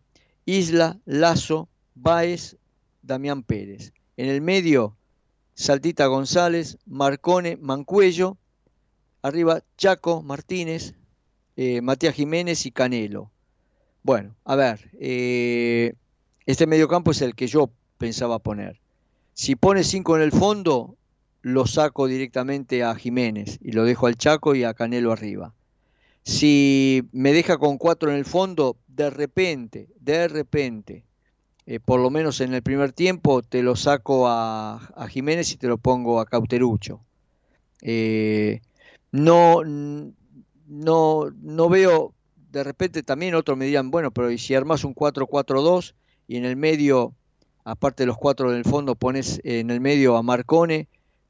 Isla, 0.52 1.00
Lazo, 1.06 1.70
Baez, 1.96 2.58
Damián 3.02 3.44
Pérez. 3.44 3.94
En 4.18 4.28
el 4.28 4.42
medio, 4.42 4.98
Saltita 5.54 6.08
González, 6.08 6.78
Marcone, 6.86 7.56
Mancuello. 7.56 8.38
Arriba, 9.22 9.64
Chaco, 9.78 10.22
Martínez, 10.22 10.96
eh, 11.56 11.80
Matías 11.82 12.16
Jiménez 12.16 12.66
y 12.66 12.72
Canelo. 12.72 13.32
Bueno, 14.04 14.36
a 14.44 14.56
ver, 14.56 14.90
eh, 15.00 15.94
este 16.46 16.68
mediocampo 16.68 17.12
es 17.12 17.22
el 17.22 17.34
que 17.36 17.48
yo 17.48 17.70
pensaba 17.98 18.40
poner. 18.40 18.82
Si 19.34 19.56
pone 19.56 19.86
5 19.86 20.18
en 20.18 20.22
el 20.24 20.32
fondo, 20.32 20.98
lo 21.44 21.66
saco 21.66 22.08
directamente 22.08 22.84
a 22.84 22.94
Jiménez 22.96 23.58
y 23.62 23.72
lo 23.72 23.86
dejo 23.86 24.08
al 24.08 24.18
Chaco 24.18 24.54
y 24.54 24.66
a 24.66 24.74
Canelo 24.74 25.14
arriba. 25.14 25.54
Si 26.24 27.04
me 27.14 27.32
deja 27.32 27.58
con 27.58 27.78
4 27.78 28.12
en 28.12 28.18
el 28.18 28.26
fondo, 28.26 28.76
de 28.96 29.10
repente, 29.10 29.88
de 30.00 30.28
repente, 30.28 31.06
eh, 31.66 31.80
por 31.80 32.00
lo 32.00 32.10
menos 32.10 32.42
en 32.42 32.54
el 32.54 32.62
primer 32.62 32.92
tiempo, 32.92 33.42
te 33.42 33.64
lo 33.64 33.76
saco 33.76 34.28
a, 34.28 34.80
Jiménez 35.10 35.52
y 35.54 35.58
te 35.58 35.68
lo 35.68 35.78
pongo 35.78 36.20
a 36.20 36.26
Cauterucho. 36.26 37.02
Eh, 37.82 38.62
no, 39.12 39.64
no, 39.64 41.30
no 41.42 41.70
veo, 41.70 42.14
de 42.52 42.64
repente 42.64 43.04
también 43.04 43.36
otros 43.36 43.58
me 43.58 43.66
dirán, 43.66 43.92
bueno, 43.92 44.12
pero 44.12 44.36
si 44.38 44.56
armas 44.56 44.84
un 44.84 44.94
4-4-2 44.94 45.94
y 46.28 46.38
en 46.38 46.46
el 46.46 46.56
medio, 46.56 47.14
aparte 47.64 48.04
de 48.04 48.08
los 48.08 48.18
cuatro 48.18 48.52
del 48.52 48.66
fondo, 48.66 48.96
pones 48.96 49.40
en 49.44 49.70
el 49.70 49.80
medio 49.80 50.18
a 50.18 50.24
Marcone 50.24 50.88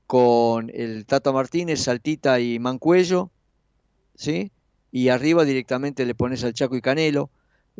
con 0.07 0.69
el 0.73 1.05
Tata 1.05 1.31
Martínez, 1.31 1.81
Saltita 1.81 2.39
y 2.39 2.59
Mancuello, 2.59 3.31
¿sí? 4.15 4.51
Y 4.91 5.07
arriba 5.07 5.45
directamente 5.45 6.05
le 6.05 6.15
pones 6.15 6.43
al 6.43 6.53
Chaco 6.53 6.75
y 6.75 6.81
Canelo. 6.81 7.29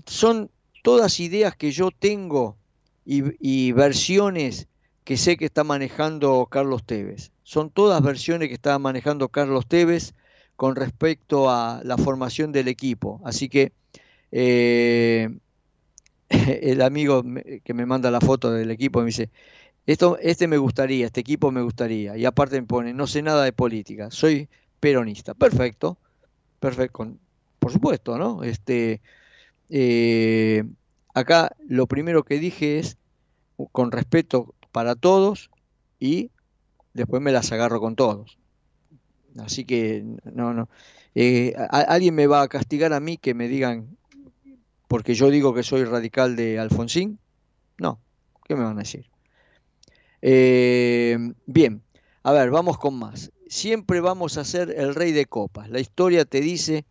Son 0.06 0.50
todas 0.84 1.20
ideas 1.20 1.56
que 1.56 1.72
yo 1.72 1.92
tengo 1.92 2.58
y, 3.06 3.72
versiones 3.72 4.68
que 5.04 5.18
sé 5.18 5.38
que 5.38 5.46
está 5.46 5.64
manejando 5.64 6.48
Carlos 6.50 6.84
Tevez. 6.86 7.32
Son 7.44 7.70
todas 7.70 8.02
versiones 8.02 8.48
que 8.48 8.54
está 8.54 8.78
manejando 8.80 9.30
Carlos 9.30 9.68
Tevez 9.68 10.14
con 10.56 10.76
respecto 10.76 11.50
a 11.50 11.82
la 11.84 11.98
formación 11.98 12.52
del 12.52 12.68
equipo. 12.68 13.20
Así 13.26 13.50
que 13.50 13.74
eh, 14.32 15.30
el 16.30 16.82
amigo 16.82 17.24
que 17.64 17.74
me 17.74 17.86
manda 17.86 18.12
la 18.12 18.22
foto 18.22 18.52
del 18.52 18.72
equipo 18.72 19.00
me 19.00 19.08
dice, 19.08 19.30
esto, 19.88 20.18
este 20.22 20.48
me 20.48 20.58
gustaría, 20.58 21.08
este 21.08 21.22
equipo 21.22 21.52
me 21.52 21.62
gustaría. 21.62 22.16
Y 22.16 22.26
aparte 22.26 22.62
me 22.62 22.68
pone, 22.68 22.94
no 22.94 23.08
sé 23.08 23.22
nada 23.22 23.44
de 23.44 23.54
política, 23.54 24.12
soy 24.12 24.48
peronista. 24.80 25.34
Perfecto, 25.34 25.98
perfecto, 26.60 27.16
por 27.60 27.72
supuesto, 27.72 28.18
¿no? 28.18 28.44
Este, 28.44 29.02
eh, 29.72 30.66
acá 31.14 31.56
lo 31.68 31.88
primero 31.88 32.24
que 32.24 32.40
dije 32.40 32.78
es 32.78 32.98
con 33.72 33.92
respeto 33.92 34.54
para 34.72 34.96
todos 34.96 35.50
y 35.98 36.30
después 36.94 37.22
me 37.22 37.32
las 37.32 37.52
agarro 37.52 37.80
con 37.80 37.96
todos. 37.96 38.38
Así 39.40 39.64
que 39.64 40.04
no, 40.26 40.54
no. 40.54 40.70
Eh, 41.16 41.56
alguien 41.70 42.16
me 42.16 42.28
va 42.28 42.42
a 42.42 42.48
castigar 42.48 42.92
a 42.92 43.00
mí 43.00 43.18
que 43.18 43.34
me 43.34 43.48
digan, 43.48 43.98
porque 44.88 45.14
yo 45.14 45.30
digo 45.30 45.54
que 45.54 45.64
soy 45.64 45.86
radical 45.86 46.36
de 46.36 46.60
Alfonsín. 46.60 47.18
No, 47.78 48.00
¿qué 48.46 48.56
me 48.56 48.64
van 48.64 48.78
a 48.78 48.82
decir? 48.82 49.10
Eh, 50.22 51.18
bien, 51.46 51.82
a 52.24 52.34
ver, 52.34 52.52
vamos 52.52 52.78
con 52.78 52.96
más. 52.96 53.32
Siempre 53.48 54.02
vamos 54.02 54.38
a 54.38 54.44
ser 54.44 54.70
el 54.78 54.96
rey 54.96 55.14
de 55.14 55.26
copas. 55.26 55.70
La 55.70 55.80
historia 55.80 56.26
te 56.26 56.42
dice 56.42 56.86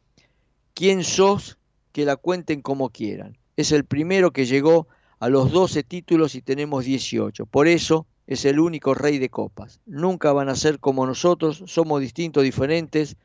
quién 0.74 1.04
sos, 1.04 1.58
que 1.92 2.04
la 2.04 2.16
cuenten 2.16 2.62
como 2.62 2.90
quieran. 2.90 3.38
Es 3.56 3.72
el 3.72 3.84
primero 3.84 4.32
que 4.32 4.46
llegó 4.46 4.88
a 5.18 5.28
los 5.28 5.52
12 5.52 5.82
títulos 5.82 6.34
y 6.34 6.42
tenemos 6.42 6.84
18. 6.84 7.46
Por 7.46 7.68
eso 7.68 8.06
es 8.26 8.44
el 8.44 8.60
único 8.60 8.94
rey 8.94 9.18
de 9.18 9.28
copas. 9.28 9.80
Nunca 9.86 10.32
van 10.32 10.48
a 10.48 10.56
ser 10.56 10.78
como 10.78 11.06
nosotros, 11.06 11.62
somos 11.66 12.00
distintos, 12.00 12.42
diferentes 12.42 13.16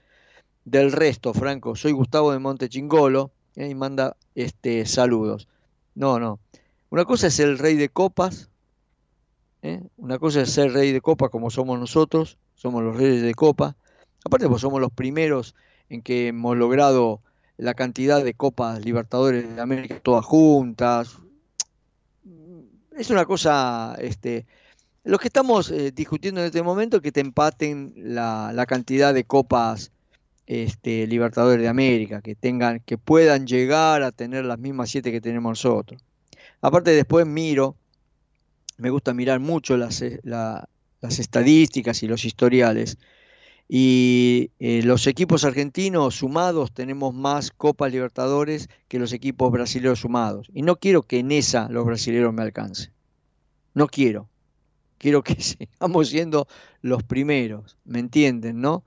del 0.66 0.92
resto, 0.92 1.34
Franco. 1.34 1.76
Soy 1.76 1.92
Gustavo 1.92 2.32
de 2.32 2.40
Montechingolo 2.40 3.32
eh, 3.56 3.70
y 3.70 3.76
manda 3.76 4.18
este, 4.34 4.86
saludos. 4.86 5.48
No, 5.94 6.20
no. 6.20 6.40
Una 6.90 7.06
cosa 7.06 7.28
es 7.28 7.40
el 7.40 7.58
rey 7.58 7.76
de 7.76 7.90
copas, 7.90 8.50
eh, 9.62 9.82
una 9.98 10.20
cosa 10.20 10.42
es 10.42 10.52
ser 10.52 10.74
rey 10.74 10.92
de 10.92 11.02
copas 11.02 11.30
como 11.30 11.50
somos 11.50 11.80
nosotros, 11.80 12.38
somos 12.56 12.84
los 12.84 12.96
reyes 12.96 13.22
de 13.22 13.34
copa. 13.34 13.76
Aparte, 14.24 14.48
pues 14.48 14.62
somos 14.62 14.82
los 14.82 14.92
primeros 14.92 15.56
en 15.90 16.02
que 16.02 16.28
hemos 16.28 16.58
logrado 16.58 17.22
la 17.58 17.74
cantidad 17.74 18.24
de 18.24 18.34
copas 18.34 18.84
Libertadores 18.84 19.56
de 19.56 19.62
América 19.62 20.00
todas 20.02 20.26
juntas. 20.26 21.18
Es 22.98 23.10
una 23.10 23.26
cosa 23.26 23.96
este, 24.00 24.46
lo 25.06 25.20
que 25.20 25.28
estamos 25.28 25.70
eh, 25.70 25.92
discutiendo 25.92 26.42
en 26.42 26.48
este 26.48 26.64
momento 26.64 27.02
que 27.02 27.12
te 27.12 27.22
empaten 27.22 27.94
la, 27.96 28.66
cantidad 28.68 29.14
de 29.14 29.24
copas 29.24 29.92
este, 30.48 31.06
Libertadores 31.08 31.62
de 31.62 31.68
América, 31.68 32.22
que 32.22 32.36
tengan, 32.36 32.80
que 32.80 32.98
puedan 32.98 33.46
llegar 33.46 34.02
a 34.02 34.12
tener 34.12 34.46
las 34.46 34.58
mismas 34.58 34.90
siete 34.90 35.12
que 35.12 35.22
tenemos 35.22 35.52
nosotros. 35.52 36.02
Aparte 36.62 36.92
después 36.92 37.28
miro, 37.28 37.76
me 38.78 38.90
gusta 38.90 39.14
mirar 39.14 39.40
mucho 39.40 39.78
las, 39.78 40.02
eh, 40.02 40.20
las 40.24 41.20
estadísticas 41.20 42.02
y 42.02 42.08
los 42.08 42.26
historiales. 42.26 42.98
Y 43.68 44.52
eh, 44.60 44.82
los 44.84 45.08
equipos 45.08 45.44
argentinos 45.44 46.16
sumados 46.16 46.72
tenemos 46.72 47.16
más 47.16 47.52
Copas 47.52 47.92
Libertadores 47.92 48.70
que 48.88 49.00
los 49.00 49.12
equipos 49.12 49.52
brasileños 49.52 50.00
sumados. 50.00 50.52
Y 50.54 50.62
no 50.62 50.76
quiero 50.76 51.02
que 51.04 51.20
en 51.20 51.32
esa 51.32 51.68
los 51.70 51.86
brasileños 51.86 52.34
me 52.34 52.44
alcancen. 52.44 52.92
No 53.74 53.88
quiero 53.88 54.30
quiero 54.98 55.24
que 55.24 55.36
sigamos 55.42 56.10
siendo 56.10 56.48
los 56.82 57.04
primeros, 57.04 57.78
¿me 57.86 58.00
entienden, 58.00 58.62
no? 58.62 58.84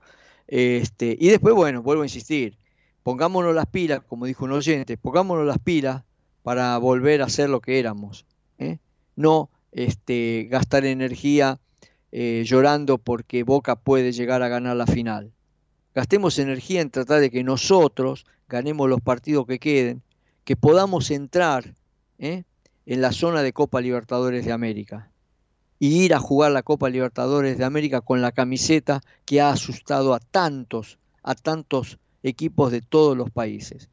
Este, 0.47 1.15
y 1.19 1.29
después, 1.29 1.53
bueno, 1.55 1.81
vuelvo 1.81 2.03
a 2.03 2.05
insistir, 2.05 2.57
pongámonos 3.03 3.53
las 3.53 3.67
pilas, 3.67 4.01
como 4.07 4.25
dijo 4.25 4.45
un 4.45 4.51
oyente, 4.51 4.97
pongámonos 4.97 5.45
las 5.45 5.59
pilas 5.59 6.03
para 6.43 6.77
volver 6.77 7.21
a 7.21 7.29
ser 7.29 7.49
lo 7.49 7.61
que 7.61 7.79
éramos, 7.79 8.25
¿eh? 8.57 8.79
no 9.15 9.49
este, 9.71 10.47
gastar 10.49 10.85
energía 10.85 11.59
eh, 12.11 12.43
llorando 12.45 12.97
porque 12.97 13.43
Boca 13.43 13.75
puede 13.75 14.11
llegar 14.11 14.41
a 14.41 14.47
ganar 14.47 14.75
la 14.75 14.87
final. 14.87 15.31
Gastemos 15.93 16.39
energía 16.39 16.81
en 16.81 16.89
tratar 16.89 17.19
de 17.19 17.29
que 17.29 17.43
nosotros 17.43 18.25
ganemos 18.47 18.89
los 18.89 19.01
partidos 19.01 19.45
que 19.45 19.59
queden, 19.59 20.01
que 20.43 20.55
podamos 20.55 21.11
entrar 21.11 21.75
¿eh? 22.17 22.43
en 22.85 23.01
la 23.01 23.11
zona 23.11 23.43
de 23.43 23.53
Copa 23.53 23.81
Libertadores 23.81 24.45
de 24.45 24.51
América 24.51 25.11
y 25.79 26.03
ir 26.03 26.13
a 26.13 26.19
jugar 26.19 26.51
la 26.51 26.63
Copa 26.63 26.89
Libertadores 26.89 27.57
de 27.57 27.65
América 27.65 28.01
con 28.01 28.21
la 28.21 28.31
camiseta 28.31 29.01
que 29.25 29.41
ha 29.41 29.51
asustado 29.51 30.13
a 30.13 30.19
tantos, 30.19 30.99
a 31.23 31.35
tantos 31.35 31.99
equipos 32.23 32.71
de 32.71 32.81
todos 32.81 33.15
los 33.15 33.31
países. 33.31 33.89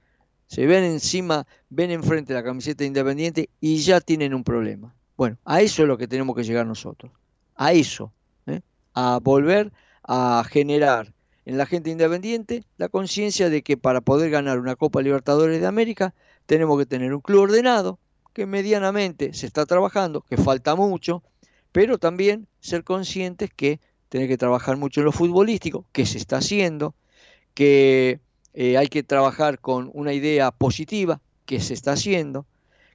Se 0.46 0.66
ven 0.66 0.84
encima, 0.84 1.46
ven 1.70 1.90
enfrente 1.90 2.34
la 2.34 2.42
camiseta 2.42 2.84
independiente 2.84 3.50
y 3.60 3.78
ya 3.78 4.00
tienen 4.00 4.34
un 4.34 4.44
problema. 4.44 4.94
Bueno, 5.16 5.38
a 5.44 5.60
eso 5.60 5.82
es 5.82 5.88
lo 5.88 5.98
que 5.98 6.08
tenemos 6.08 6.36
que 6.36 6.44
llegar 6.44 6.66
nosotros. 6.66 7.12
A 7.56 7.72
eso. 7.72 8.12
¿eh? 8.46 8.60
A 8.94 9.18
volver 9.22 9.72
a 10.04 10.44
generar 10.48 11.12
en 11.44 11.58
la 11.58 11.66
gente 11.66 11.90
independiente 11.90 12.64
la 12.76 12.88
conciencia 12.88 13.50
de 13.50 13.62
que 13.62 13.76
para 13.76 14.00
poder 14.00 14.30
ganar 14.30 14.58
una 14.58 14.76
Copa 14.76 15.02
Libertadores 15.02 15.60
de 15.60 15.66
América 15.66 16.14
tenemos 16.46 16.78
que 16.78 16.86
tener 16.86 17.14
un 17.14 17.20
club 17.20 17.42
ordenado, 17.42 17.98
que 18.32 18.46
medianamente 18.46 19.32
se 19.32 19.46
está 19.46 19.64
trabajando, 19.64 20.20
que 20.20 20.36
falta 20.36 20.74
mucho, 20.74 21.22
pero 21.72 21.98
también 21.98 22.46
ser 22.60 22.84
conscientes 22.84 23.50
que 23.54 23.80
tener 24.08 24.28
que 24.28 24.36
trabajar 24.36 24.76
mucho 24.76 25.00
en 25.00 25.06
lo 25.06 25.12
futbolístico, 25.12 25.86
que 25.92 26.04
se 26.04 26.18
está 26.18 26.38
haciendo, 26.38 26.94
que 27.54 28.20
eh, 28.54 28.76
hay 28.76 28.88
que 28.88 29.02
trabajar 29.02 29.60
con 29.60 29.90
una 29.94 30.12
idea 30.12 30.50
positiva, 30.50 31.20
que 31.44 31.60
se 31.60 31.74
está 31.74 31.92
haciendo, 31.92 32.46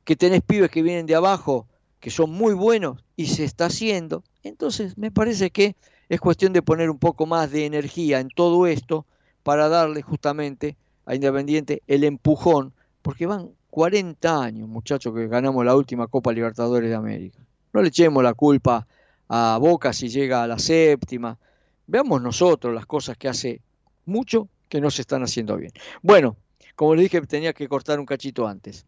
que 0.03 0.15
tenés 0.15 0.41
pibes 0.41 0.69
que 0.69 0.81
vienen 0.81 1.05
de 1.05 1.15
abajo, 1.15 1.67
que 2.01 2.09
son 2.09 2.31
muy 2.31 2.53
buenos 2.53 3.05
y 3.15 3.27
se 3.27 3.45
está 3.45 3.67
haciendo. 3.67 4.23
Entonces, 4.43 4.97
me 4.97 5.11
parece 5.11 5.51
que 5.51 5.75
Es 6.11 6.19
cuestión 6.19 6.51
de 6.51 6.61
poner 6.61 6.89
un 6.89 6.99
poco 6.99 7.25
más 7.25 7.51
de 7.51 7.65
energía 7.65 8.19
en 8.19 8.27
todo 8.27 8.67
esto 8.67 9.05
para 9.43 9.69
darle 9.69 10.01
justamente 10.01 10.75
a 11.05 11.15
Independiente 11.15 11.83
el 11.87 12.03
empujón, 12.03 12.73
porque 13.01 13.25
van 13.25 13.51
40 13.69 14.43
años, 14.43 14.67
muchachos, 14.67 15.15
que 15.15 15.29
ganamos 15.29 15.63
la 15.63 15.73
última 15.73 16.07
Copa 16.07 16.33
Libertadores 16.33 16.89
de 16.89 16.97
América. 16.97 17.39
No 17.71 17.81
le 17.81 17.87
echemos 17.87 18.21
la 18.21 18.33
culpa 18.33 18.85
a 19.29 19.57
Boca 19.61 19.93
si 19.93 20.09
llega 20.09 20.43
a 20.43 20.47
la 20.47 20.59
séptima. 20.59 21.39
Veamos 21.87 22.21
nosotros 22.21 22.75
las 22.75 22.85
cosas 22.85 23.15
que 23.15 23.29
hace 23.29 23.61
mucho 24.05 24.49
que 24.67 24.81
no 24.81 24.91
se 24.91 25.03
están 25.03 25.23
haciendo 25.23 25.55
bien. 25.55 25.71
Bueno, 26.01 26.35
como 26.75 26.93
les 26.93 27.03
dije, 27.03 27.21
tenía 27.21 27.53
que 27.53 27.69
cortar 27.69 28.01
un 28.01 28.05
cachito 28.05 28.49
antes. 28.49 28.85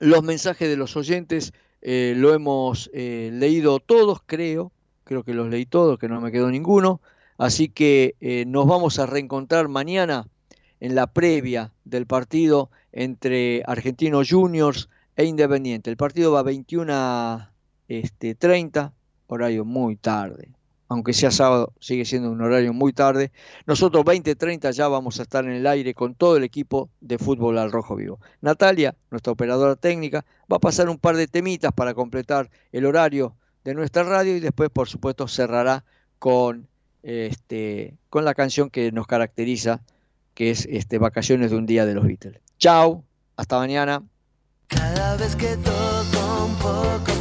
Los 0.00 0.22
mensajes 0.22 0.68
de 0.68 0.76
los 0.76 0.98
oyentes 0.98 1.54
eh, 1.82 2.14
lo 2.16 2.34
hemos 2.34 2.90
eh, 2.92 3.30
leído 3.32 3.80
todos, 3.80 4.20
creo. 4.24 4.72
Creo 5.04 5.22
que 5.22 5.34
los 5.34 5.48
leí 5.48 5.66
todos, 5.66 5.98
que 5.98 6.08
no 6.08 6.20
me 6.20 6.32
quedó 6.32 6.50
ninguno. 6.50 7.00
Así 7.38 7.68
que 7.68 8.16
eh, 8.20 8.44
nos 8.46 8.66
vamos 8.66 8.98
a 8.98 9.06
reencontrar 9.06 9.68
mañana 9.68 10.26
en 10.80 10.94
la 10.94 11.06
previa 11.06 11.72
del 11.84 12.06
partido 12.06 12.70
entre 12.92 13.62
Argentinos 13.66 14.28
Juniors 14.30 14.88
e 15.16 15.24
Independiente. 15.24 15.90
El 15.90 15.96
partido 15.96 16.32
va 16.32 16.40
a 16.40 16.44
21 16.44 17.48
este, 17.88 18.34
30, 18.34 18.92
horario 19.28 19.64
muy 19.64 19.96
tarde. 19.96 20.50
Aunque 20.88 21.12
sea 21.12 21.30
sábado, 21.30 21.72
sigue 21.80 22.04
siendo 22.04 22.30
un 22.30 22.40
horario 22.40 22.72
muy 22.72 22.92
tarde. 22.92 23.32
Nosotros 23.66 24.04
20-30 24.04 24.70
ya 24.72 24.86
vamos 24.88 25.18
a 25.18 25.22
estar 25.22 25.44
en 25.44 25.50
el 25.50 25.66
aire 25.66 25.94
con 25.94 26.14
todo 26.14 26.36
el 26.36 26.44
equipo 26.44 26.90
de 27.00 27.18
fútbol 27.18 27.58
al 27.58 27.72
rojo 27.72 27.96
vivo. 27.96 28.20
Natalia, 28.40 28.94
nuestra 29.10 29.32
operadora 29.32 29.74
técnica, 29.74 30.24
va 30.50 30.58
a 30.58 30.60
pasar 30.60 30.88
un 30.88 30.98
par 30.98 31.16
de 31.16 31.26
temitas 31.26 31.72
para 31.72 31.94
completar 31.94 32.50
el 32.70 32.86
horario 32.86 33.34
de 33.64 33.74
nuestra 33.74 34.04
radio 34.04 34.36
y 34.36 34.40
después, 34.40 34.70
por 34.70 34.88
supuesto, 34.88 35.26
cerrará 35.26 35.84
con, 36.20 36.68
este, 37.02 37.96
con 38.08 38.24
la 38.24 38.34
canción 38.34 38.70
que 38.70 38.92
nos 38.92 39.08
caracteriza, 39.08 39.82
que 40.34 40.50
es 40.50 40.66
este, 40.70 40.98
Vacaciones 40.98 41.50
de 41.50 41.56
un 41.56 41.66
día 41.66 41.84
de 41.84 41.94
los 41.94 42.06
Beatles. 42.06 42.40
Chao, 42.58 43.02
hasta 43.36 43.58
mañana. 43.58 44.02
Cada 44.68 45.16
vez 45.16 45.34
que 45.34 45.56
toco 45.56 46.44
un 46.44 46.54
poco 46.56 47.15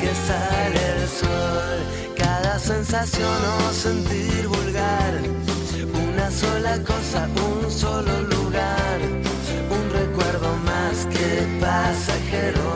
que 0.00 0.12
sale 0.28 0.80
el 0.96 1.08
sol. 1.08 1.78
Cada 2.16 2.58
sensación 2.58 3.38
o 3.66 3.72
sentir 3.72 4.46
vulgar, 4.48 5.12
una 6.06 6.30
sola 6.30 6.78
cosa, 6.84 7.28
un 7.48 7.70
solo 7.70 8.22
lugar, 8.22 8.98
un 9.76 9.90
recuerdo 10.00 10.48
más 10.64 11.06
que 11.06 11.46
pasajero. 11.60 12.68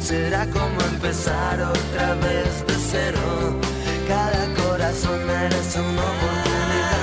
Será 0.00 0.46
como 0.50 0.80
empezar 0.92 1.62
otra 1.62 2.14
vez 2.26 2.66
de 2.66 2.74
cero. 2.90 3.60
Cada 4.06 4.42
corazón 4.62 5.26
merece 5.26 5.80
una 5.80 6.04
oportunidad 6.14 7.02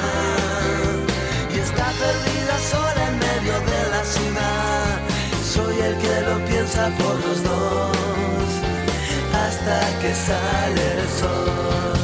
y 1.54 1.60
está 1.60 1.88
perdida 2.04 2.56
sola 2.74 3.02
en 3.10 3.16
medio 3.28 3.56
de 3.72 3.82
la 3.94 4.04
ciudad. 4.16 5.00
Soy 5.54 5.76
el 5.88 5.98
que 5.98 6.22
lo 6.30 6.46
piensa 6.46 6.90
por 6.98 7.16
los 7.26 7.44
dos 7.44 7.99
hasta 9.60 10.00
que 10.00 10.16
sale 10.16 11.02
el 11.02 11.10
sol. 11.10 11.99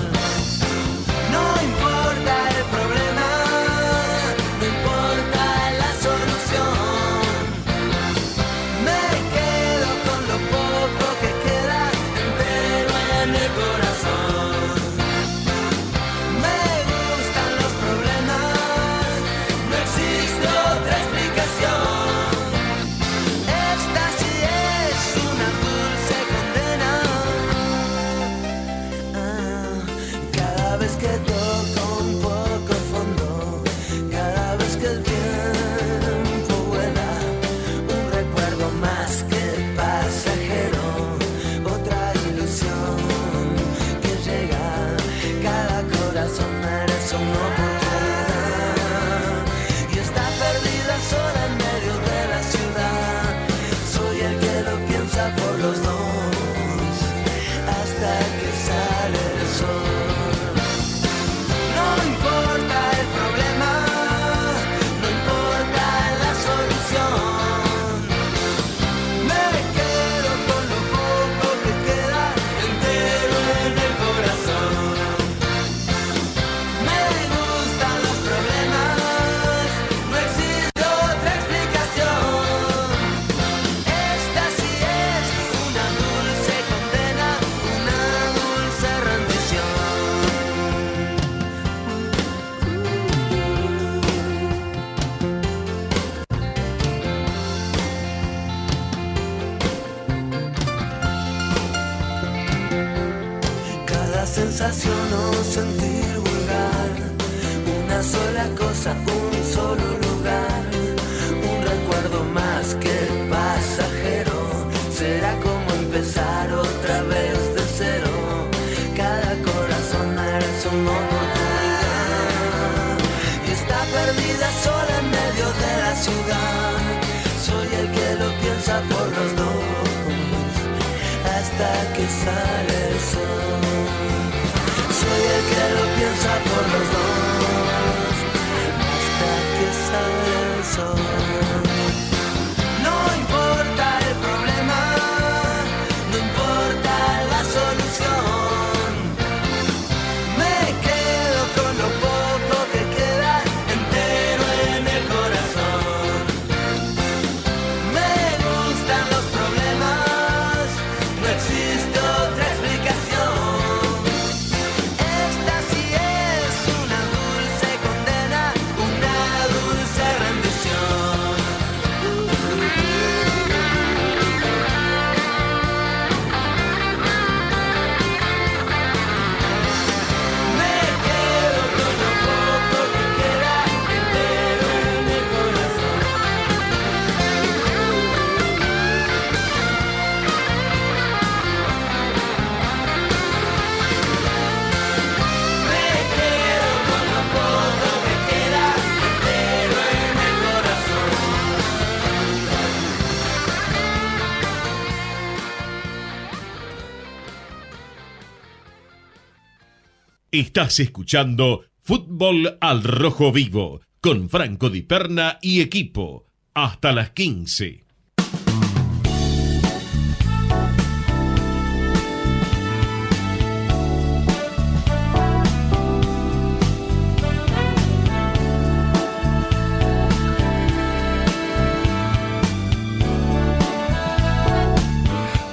Estás 210.36 210.81
escuchando 210.81 211.63
Fútbol 211.81 212.57
al 212.59 212.83
Rojo 212.83 213.31
Vivo 213.31 213.79
con 214.01 214.27
Franco 214.27 214.69
Di 214.69 214.81
Perna 214.81 215.39
y 215.41 215.61
equipo 215.61 216.25
hasta 216.53 216.91
las 216.91 217.11
15. 217.11 217.86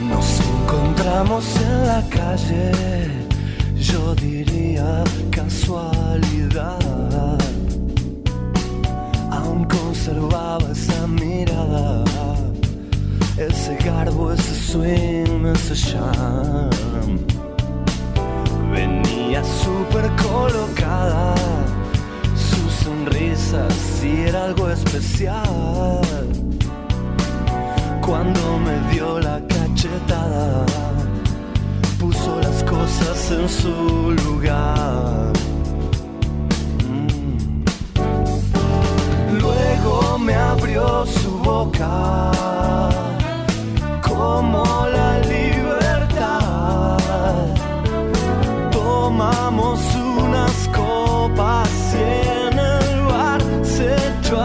Nos 0.01 0.41
encontramos 0.41 1.57
en 1.61 1.87
la 1.87 2.05
calle, 2.11 2.73
yo 3.77 4.13
diría 4.17 4.62
casualidad. 5.31 6.79
Aún 9.31 9.65
conservaba 9.65 10.71
esa 10.73 11.07
mirada, 11.07 12.05
ese 13.37 13.77
garbo, 13.85 14.33
ese 14.33 14.55
swing, 14.55 15.47
ese 15.55 15.75
charm. 15.75 17.19
Venía 18.73 19.43
súper 19.45 20.11
colocada, 20.17 21.35
su 22.35 22.85
sonrisa 22.85 23.69
sí 23.71 24.25
era 24.27 24.45
algo 24.47 24.71
especial 24.71 26.01
cuando 28.13 28.59
me 28.59 28.79
dio 28.93 29.19
la 29.21 29.41
cachetada, 29.47 30.67
cosas 32.83 33.31
en 33.31 33.49
su 33.49 33.77
lugar. 34.25 35.33
Mm. 36.89 37.65
Luego 39.41 40.19
me 40.19 40.35
abrió 40.35 41.07
su 41.07 41.31
boca 41.51 42.11
como 44.09 44.65
la 44.97 45.11
libertad. 45.35 46.99
Tomamos 48.73 49.79
unas 49.95 50.57
copas 50.79 51.71
y 51.95 52.05
en 52.49 52.59
el 52.59 52.91
bar 53.11 53.41
se 53.63 53.87
echó 54.11 54.41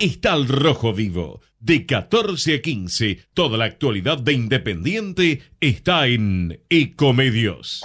está 0.00 0.32
al 0.32 0.48
rojo 0.48 0.92
vivo. 0.92 1.40
De 1.60 1.86
14 1.86 2.56
a 2.56 2.62
15, 2.62 3.18
toda 3.34 3.56
la 3.56 3.64
actualidad 3.64 4.18
de 4.18 4.32
Independiente 4.32 5.42
está 5.60 6.06
en 6.06 6.60
Ecomedios. 6.68 7.84